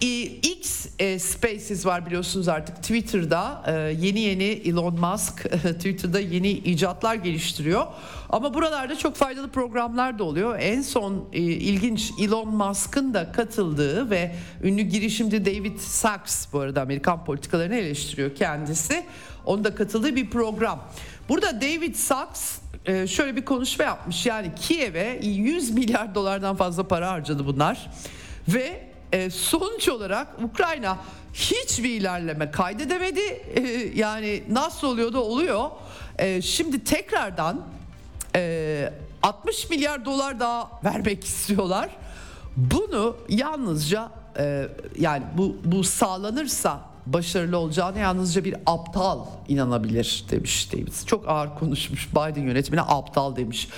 X 0.00 0.86
e, 0.98 1.18
Spaces 1.18 1.86
var 1.86 2.06
biliyorsunuz 2.06 2.48
artık 2.48 2.76
Twitter'da 2.76 3.62
e, 3.66 3.72
yeni 3.72 4.20
yeni 4.20 4.44
Elon 4.44 5.00
Musk 5.00 5.42
Twitter'da 5.62 6.20
yeni 6.20 6.48
icatlar 6.50 7.14
geliştiriyor. 7.14 7.86
Ama 8.30 8.54
buralarda 8.54 8.98
çok 8.98 9.16
faydalı 9.16 9.48
programlar 9.48 10.18
da 10.18 10.24
oluyor. 10.24 10.58
En 10.60 10.82
son 10.82 11.28
e, 11.32 11.38
ilginç 11.40 12.12
Elon 12.20 12.48
Musk'ın 12.48 13.14
da 13.14 13.32
katıldığı 13.32 14.10
ve 14.10 14.34
ünlü 14.62 14.82
girişimci 14.82 15.44
David 15.44 15.78
Sachs 15.78 16.52
bu 16.52 16.60
arada 16.60 16.82
Amerikan 16.82 17.24
politikalarını 17.24 17.74
eleştiriyor 17.74 18.34
kendisi. 18.34 19.04
Onun 19.46 19.64
da 19.64 19.74
katıldığı 19.74 20.16
bir 20.16 20.30
program. 20.30 20.88
Burada 21.28 21.60
David 21.60 21.94
Sachs 21.94 22.58
şöyle 22.86 23.36
bir 23.36 23.44
konuşma 23.44 23.84
yapmış. 23.84 24.26
Yani 24.26 24.52
Kiev'e 24.56 25.20
100 25.22 25.70
milyar 25.70 26.14
dolardan 26.14 26.56
fazla 26.56 26.88
para 26.88 27.10
harcadı 27.10 27.46
bunlar. 27.46 27.90
Ve 28.48 28.85
e, 29.12 29.30
sonuç 29.30 29.88
olarak 29.88 30.26
Ukrayna 30.42 30.98
hiçbir 31.34 31.90
ilerleme 31.90 32.50
kaydedemedi. 32.50 33.20
E, 33.20 33.60
yani 33.94 34.42
nasıl 34.50 34.86
oluyor 34.86 35.12
da 35.12 35.22
oluyor. 35.22 35.70
E, 36.18 36.42
şimdi 36.42 36.84
tekrardan 36.84 37.64
e, 38.36 38.92
60 39.22 39.70
milyar 39.70 40.04
dolar 40.04 40.40
daha 40.40 40.70
vermek 40.84 41.24
istiyorlar. 41.24 41.90
Bunu 42.56 43.16
yalnızca 43.28 44.10
yani 44.98 45.22
bu 45.38 45.56
bu 45.64 45.84
sağlanırsa 45.84 46.80
başarılı 47.06 47.58
olacağını 47.58 47.98
yalnızca 47.98 48.44
bir 48.44 48.54
aptal 48.66 49.26
inanabilir 49.48 50.24
demiş 50.30 50.72
Davis. 50.72 51.06
Çok 51.06 51.28
ağır 51.28 51.54
konuşmuş 51.58 52.08
Biden 52.10 52.42
yönetimine 52.42 52.80
aptal 52.80 53.36
demiş. 53.36 53.68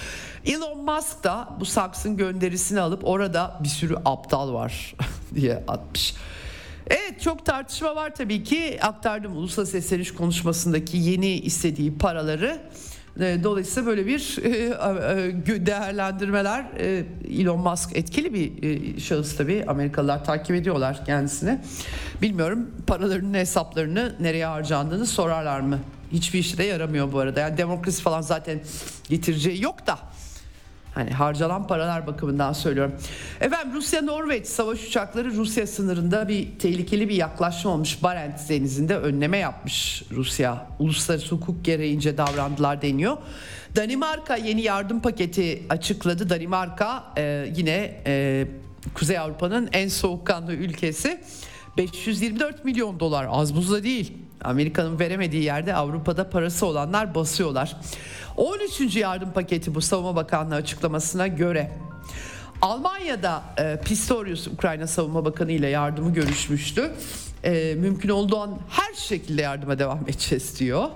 Elon 0.46 0.84
Musk 0.84 1.24
da 1.24 1.48
bu 1.60 1.64
saksın 1.64 2.16
gönderisini 2.16 2.80
alıp 2.80 3.04
orada 3.04 3.60
bir 3.62 3.68
sürü 3.68 3.96
aptal 4.04 4.52
var 4.52 4.94
diye 5.34 5.64
atmış. 5.68 6.14
Evet 6.86 7.20
çok 7.20 7.46
tartışma 7.46 7.96
var 7.96 8.14
tabii 8.14 8.44
ki 8.44 8.78
aktardım 8.82 9.36
ulusal 9.36 9.64
sesleniş 9.64 10.14
konuşmasındaki 10.14 10.96
yeni 10.96 11.28
istediği 11.28 11.98
paraları. 11.98 12.60
E, 13.20 13.44
dolayısıyla 13.44 13.86
böyle 13.86 14.06
bir 14.06 14.38
e, 14.42 14.48
e, 14.48 15.66
değerlendirmeler 15.66 16.66
Elon 17.40 17.60
Musk 17.60 17.96
etkili 17.96 18.34
bir 18.34 19.00
şahıs 19.00 19.36
tabii 19.36 19.64
Amerikalılar 19.68 20.24
takip 20.24 20.56
ediyorlar 20.56 21.04
kendisini. 21.04 21.58
Bilmiyorum 22.22 22.70
paralarının 22.86 23.34
hesaplarını 23.34 24.14
nereye 24.20 24.46
harcandığını 24.46 25.06
sorarlar 25.06 25.60
mı? 25.60 25.78
Hiçbir 26.12 26.38
işte 26.38 26.58
de 26.58 26.64
yaramıyor 26.64 27.12
bu 27.12 27.18
arada. 27.18 27.40
Yani 27.40 27.58
demokrasi 27.58 28.02
falan 28.02 28.20
zaten 28.20 28.60
getireceği 29.08 29.62
yok 29.62 29.86
da. 29.86 29.98
Hani 30.98 31.10
harcanan 31.10 31.66
paralar 31.66 32.06
bakımından 32.06 32.52
söylüyorum. 32.52 32.94
Efendim 33.40 33.74
Rusya 33.74 34.02
Norveç 34.02 34.46
savaş 34.46 34.84
uçakları 34.86 35.34
Rusya 35.34 35.66
sınırında 35.66 36.28
bir 36.28 36.58
tehlikeli 36.58 37.08
bir 37.08 37.14
yaklaşma 37.14 37.70
olmuş. 37.70 38.02
Barents 38.02 38.48
Denizi'nde 38.48 38.96
önleme 38.98 39.38
yapmış 39.38 40.02
Rusya. 40.10 40.66
Uluslararası 40.78 41.34
hukuk 41.34 41.64
gereğince 41.64 42.18
davrandılar 42.18 42.82
deniyor. 42.82 43.16
Danimarka 43.76 44.36
yeni 44.36 44.62
yardım 44.62 45.00
paketi 45.00 45.62
açıkladı. 45.68 46.30
Danimarka 46.30 47.04
e, 47.16 47.52
yine 47.56 48.02
e, 48.06 48.46
Kuzey 48.94 49.18
Avrupa'nın 49.18 49.68
en 49.72 49.88
soğukkanlı 49.88 50.52
ülkesi. 50.52 51.20
524 51.76 52.64
milyon 52.64 53.00
dolar 53.00 53.26
az 53.30 53.56
buzda 53.56 53.82
değil 53.82 54.27
Amerika'nın 54.44 54.98
veremediği 54.98 55.42
yerde 55.42 55.74
Avrupa'da 55.74 56.30
parası 56.30 56.66
olanlar 56.66 57.14
basıyorlar. 57.14 57.76
13. 58.36 58.96
yardım 58.96 59.32
paketi 59.32 59.74
bu 59.74 59.80
Savunma 59.80 60.16
Bakanlığı 60.16 60.54
açıklamasına 60.54 61.26
göre. 61.26 61.72
Almanya'da 62.62 63.42
e, 63.58 63.80
Pistorius 63.84 64.46
Ukrayna 64.46 64.86
Savunma 64.86 65.24
Bakanı 65.24 65.52
ile 65.52 65.68
yardımı 65.68 66.14
görüşmüştü. 66.14 66.90
E, 67.44 67.74
mümkün 67.74 68.08
olduğu 68.08 68.48
her 68.68 68.94
şekilde 68.94 69.42
yardıma 69.42 69.78
devam 69.78 70.02
edeceğiz 70.02 70.60
diyor. 70.60 70.88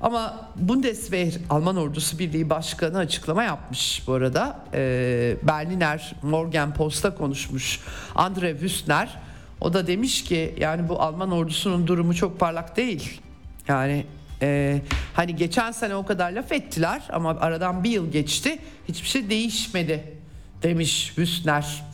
Ama 0.00 0.50
Bundeswehr 0.56 1.40
Alman 1.50 1.76
Ordusu 1.76 2.18
Birliği 2.18 2.50
Başkanı 2.50 2.98
açıklama 2.98 3.42
yapmış 3.42 4.02
bu 4.06 4.12
arada. 4.12 4.60
E, 4.74 5.36
Berliner 5.42 6.14
Morgan 6.22 6.74
Post'a 6.74 7.14
konuşmuş 7.14 7.80
Andre 8.14 8.52
Wüstner. 8.52 9.27
O 9.60 9.72
da 9.72 9.86
demiş 9.86 10.24
ki 10.24 10.54
yani 10.58 10.88
bu 10.88 11.02
Alman 11.02 11.30
ordusunun 11.30 11.86
durumu 11.86 12.14
çok 12.14 12.40
parlak 12.40 12.76
değil. 12.76 13.20
Yani 13.68 14.06
e, 14.42 14.80
hani 15.14 15.36
geçen 15.36 15.72
sene 15.72 15.94
o 15.94 16.06
kadar 16.06 16.32
laf 16.32 16.52
ettiler 16.52 17.02
ama 17.12 17.30
aradan 17.40 17.84
bir 17.84 17.90
yıl 17.90 18.12
geçti 18.12 18.58
hiçbir 18.88 19.08
şey 19.08 19.30
değişmedi 19.30 20.18
demiş 20.62 21.06
Wüstner. 21.06 21.84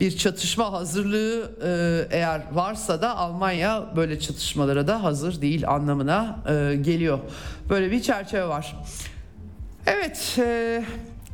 Bir 0.00 0.16
çatışma 0.16 0.72
hazırlığı 0.72 1.52
e, 1.64 2.16
eğer 2.16 2.42
varsa 2.52 3.02
da 3.02 3.16
Almanya 3.16 3.96
böyle 3.96 4.20
çatışmalara 4.20 4.86
da 4.86 5.02
hazır 5.02 5.42
değil 5.42 5.68
anlamına 5.68 6.38
e, 6.48 6.76
geliyor. 6.76 7.18
Böyle 7.68 7.90
bir 7.90 8.02
çerçeve 8.02 8.48
var. 8.48 8.76
Evet, 9.86 10.36
e, 10.38 10.84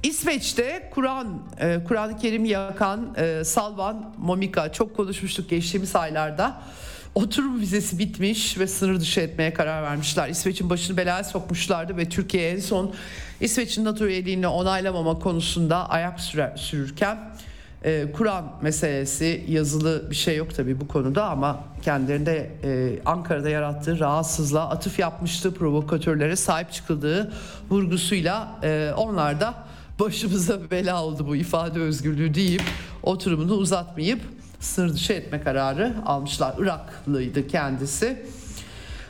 İsveç'te 0.03 0.91
Kur'an, 0.95 1.39
e, 1.61 1.79
Kur'an-ı 1.89 2.19
Kerim 2.19 2.45
yakan 2.45 3.15
e, 3.17 3.45
Salvan 3.45 4.15
Momika 4.19 4.73
çok 4.73 4.97
konuşmuştuk 4.97 5.51
geçtiğimiz 5.51 5.97
aylarda. 5.97 6.63
Oturum 7.15 7.61
vizesi 7.61 7.99
bitmiş 7.99 8.59
ve 8.59 8.67
sınır 8.67 9.01
dışı 9.01 9.21
etmeye 9.21 9.55
karar 9.55 9.83
vermişler. 9.83 10.29
İsveç'in 10.29 10.71
başını 10.71 10.97
belaya 10.97 11.25
sokmuşlardı 11.25 11.97
ve 11.97 12.09
Türkiye 12.09 12.51
en 12.51 12.61
son 12.61 12.95
İsveç'in 13.41 13.85
NATO 13.85 14.07
üyeliğini 14.07 14.47
onaylamama 14.47 15.19
konusunda 15.19 15.89
ayak 15.89 16.21
sürer, 16.21 16.57
sürürken 16.57 17.19
e, 17.85 18.13
Kur'an 18.13 18.45
meselesi 18.63 19.45
yazılı 19.49 20.11
bir 20.11 20.17
şey 20.17 20.37
yok 20.37 20.55
tabii 20.55 20.81
bu 20.81 20.89
konuda 20.89 21.25
ama 21.25 21.65
kendilerinde 21.83 22.51
Ankara'da 23.05 23.51
yarattığı 23.51 23.99
rahatsızlığa 24.01 24.71
atıf 24.71 24.99
yapmıştı 24.99 25.55
provokatörlere 25.55 26.37
sahip 26.37 26.73
çıkıldığı 26.73 27.33
vurgusuyla 27.71 28.49
onlar 28.97 29.41
da 29.41 29.70
başımıza 30.01 30.71
bela 30.71 31.05
oldu 31.05 31.27
bu 31.27 31.37
ifade 31.37 31.81
özgürlüğü 31.81 32.35
deyip 32.35 32.63
oturumunu 33.03 33.55
uzatmayıp 33.55 34.21
sınır 34.61 34.95
dışı 34.95 35.13
etme 35.13 35.41
kararı 35.41 35.95
almışlar. 36.07 36.55
Iraklıydı 36.59 37.49
kendisi. 37.49 38.27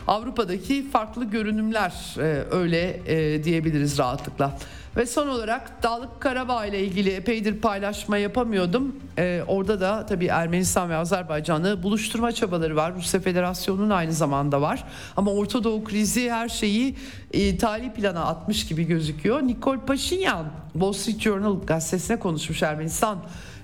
Avrupa'daki 0.07 0.91
farklı 0.91 1.25
görünümler 1.25 2.17
e, 2.19 2.45
öyle 2.51 3.01
e, 3.07 3.45
diyebiliriz 3.45 3.99
rahatlıkla. 3.99 4.59
Ve 4.97 5.07
son 5.07 5.29
olarak 5.29 5.83
Dağlık 5.83 6.21
Karabağ 6.21 6.67
ile 6.67 6.85
ilgili 6.85 7.11
epeydir 7.11 7.61
paylaşma 7.61 8.19
yapamıyordum. 8.19 8.97
E, 9.19 9.43
orada 9.47 9.81
da 9.81 10.07
tabii 10.07 10.27
Ermenistan 10.27 10.91
ve 10.91 10.97
Azerbaycan'ı 10.97 11.83
buluşturma 11.83 12.33
çabaları 12.33 12.77
var. 12.77 12.95
Rusya 12.95 13.21
Federasyonu'nun 13.21 13.91
aynı 13.91 14.13
zamanda 14.13 14.61
var. 14.63 14.85
Ama 15.17 15.31
Orta 15.31 15.65
Doğu 15.65 15.85
krizi 15.85 16.31
her 16.31 16.49
şeyi 16.49 16.97
e, 17.33 17.59
tali 17.59 17.93
plana 17.93 18.25
atmış 18.25 18.67
gibi 18.67 18.85
gözüküyor. 18.85 19.43
Nikol 19.43 19.79
Paşinyan 19.79 20.47
Wall 20.73 20.93
Street 20.93 21.21
Journal 21.21 21.61
gazetesine 21.67 22.19
konuşmuş 22.19 22.63
Ermenistan 22.63 23.19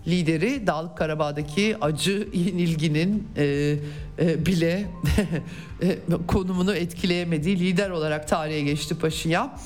lideri 0.07 0.67
Dağlık 0.67 0.99
Karabağ'daki 0.99 1.77
acı 1.81 2.29
yenilginin 2.35 3.29
e, 3.37 3.45
e, 4.19 4.47
bile 4.47 4.87
e, 5.83 5.99
konumunu 6.27 6.75
etkileyemediği 6.75 7.59
lider 7.59 7.91
olarak 7.91 8.29
tarihe 8.29 8.61
geçti 8.61 8.99
Paşinyan. 8.99 9.59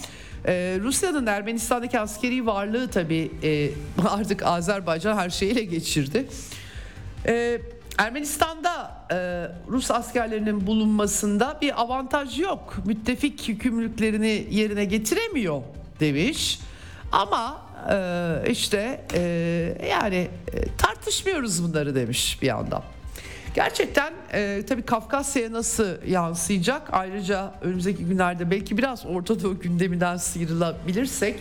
Ee, 0.47 0.79
Rusya'nın 0.83 1.27
Ermenistan'daki 1.27 2.01
askeri 2.01 2.47
varlığı 2.47 2.89
tabii 2.91 3.31
e, 3.43 3.71
artık 4.09 4.43
Azerbaycan 4.43 5.17
her 5.17 5.31
şeyi 5.31 5.53
ele 5.53 5.65
geçirdi. 5.65 6.27
Ee, 7.27 7.61
Ermenistan'da 7.99 9.05
e, 9.13 9.17
Rus 9.69 9.91
askerlerinin 9.91 10.67
bulunmasında 10.67 11.59
bir 11.61 11.81
avantaj 11.81 12.41
yok. 12.41 12.77
Müttefik 12.85 13.49
yükümlülüklerini 13.49 14.47
yerine 14.51 14.85
getiremiyor 14.85 15.63
demiş. 16.01 16.61
Ama 17.13 17.63
e, 17.91 18.51
işte 18.51 19.07
e, 19.15 19.21
yani 19.91 20.29
e, 20.53 20.77
tartışmıyoruz 20.79 21.65
bunları 21.65 21.95
demiş 21.95 22.39
bir 22.43 22.47
yandan. 22.47 22.83
Gerçekten 23.55 24.13
e, 24.33 24.63
tabii 24.69 24.83
Kafkasya'ya 24.83 25.53
nasıl 25.53 26.07
yansıyacak? 26.07 26.89
Ayrıca 26.93 27.55
önümüzdeki 27.63 28.05
günlerde 28.05 28.51
belki 28.51 28.79
biraz 28.79 29.07
Orta 29.07 29.43
Doğu 29.43 29.61
gündeminden 29.61 30.17
sıyrılabilirsek 30.17 31.39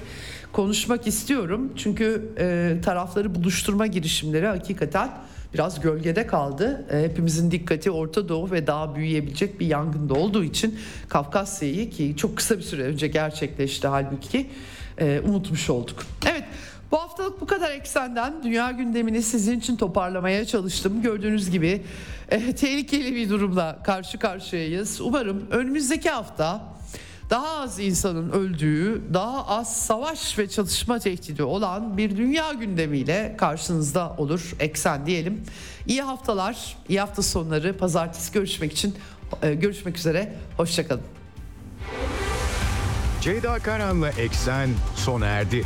konuşmak 0.53 1.07
istiyorum. 1.07 1.73
Çünkü 1.75 2.29
e, 2.39 2.77
tarafları 2.85 3.35
buluşturma 3.35 3.87
girişimleri 3.87 4.47
hakikaten 4.47 5.09
biraz 5.53 5.81
gölgede 5.81 6.27
kaldı. 6.27 6.85
E, 6.91 7.03
hepimizin 7.03 7.51
dikkati 7.51 7.91
Orta 7.91 8.29
Doğu 8.29 8.51
ve 8.51 8.67
daha 8.67 8.95
büyüyebilecek 8.95 9.59
bir 9.59 9.65
yangında 9.65 10.13
olduğu 10.13 10.43
için 10.43 10.79
Kafkasya'yı 11.09 11.89
ki 11.89 12.13
çok 12.17 12.37
kısa 12.37 12.57
bir 12.57 12.63
süre 12.63 12.83
önce 12.83 13.07
gerçekleşti 13.07 13.87
halbuki 13.87 14.49
e, 14.97 15.21
unutmuş 15.25 15.69
olduk. 15.69 16.05
Evet 16.31 16.43
bu 16.91 16.97
haftalık 16.97 17.41
bu 17.41 17.45
kadar 17.45 17.71
eksenden 17.71 18.43
dünya 18.43 18.71
gündemini 18.71 19.23
sizin 19.23 19.59
için 19.59 19.75
toparlamaya 19.75 20.45
çalıştım. 20.45 21.01
Gördüğünüz 21.01 21.49
gibi 21.49 21.83
e, 22.29 22.55
tehlikeli 22.55 23.15
bir 23.15 23.29
durumla 23.29 23.83
karşı 23.83 24.19
karşıyayız. 24.19 25.01
Umarım 25.01 25.47
önümüzdeki 25.51 26.09
hafta 26.09 26.61
daha 27.29 27.59
az 27.59 27.79
insanın 27.79 28.31
öldüğü, 28.31 29.01
daha 29.13 29.47
az 29.47 29.85
savaş 29.85 30.37
ve 30.37 30.49
çatışma 30.49 30.99
tehdidi 30.99 31.43
olan 31.43 31.97
bir 31.97 32.17
dünya 32.17 32.53
gündemiyle 32.53 33.35
karşınızda 33.37 34.15
olur. 34.17 34.51
Eksen 34.59 35.05
diyelim. 35.05 35.43
İyi 35.87 36.01
haftalar, 36.01 36.77
iyi 36.89 36.99
hafta 36.99 37.21
sonları. 37.21 37.77
Pazartesi 37.77 38.33
görüşmek 38.33 38.71
için 38.71 38.95
e, 39.41 39.53
görüşmek 39.53 39.97
üzere. 39.97 40.35
Hoşçakalın. 40.57 41.03
Ceyda 43.21 43.59
Karan'la 43.59 44.09
Eksen 44.09 44.69
sona 44.95 45.25
erdi. 45.25 45.65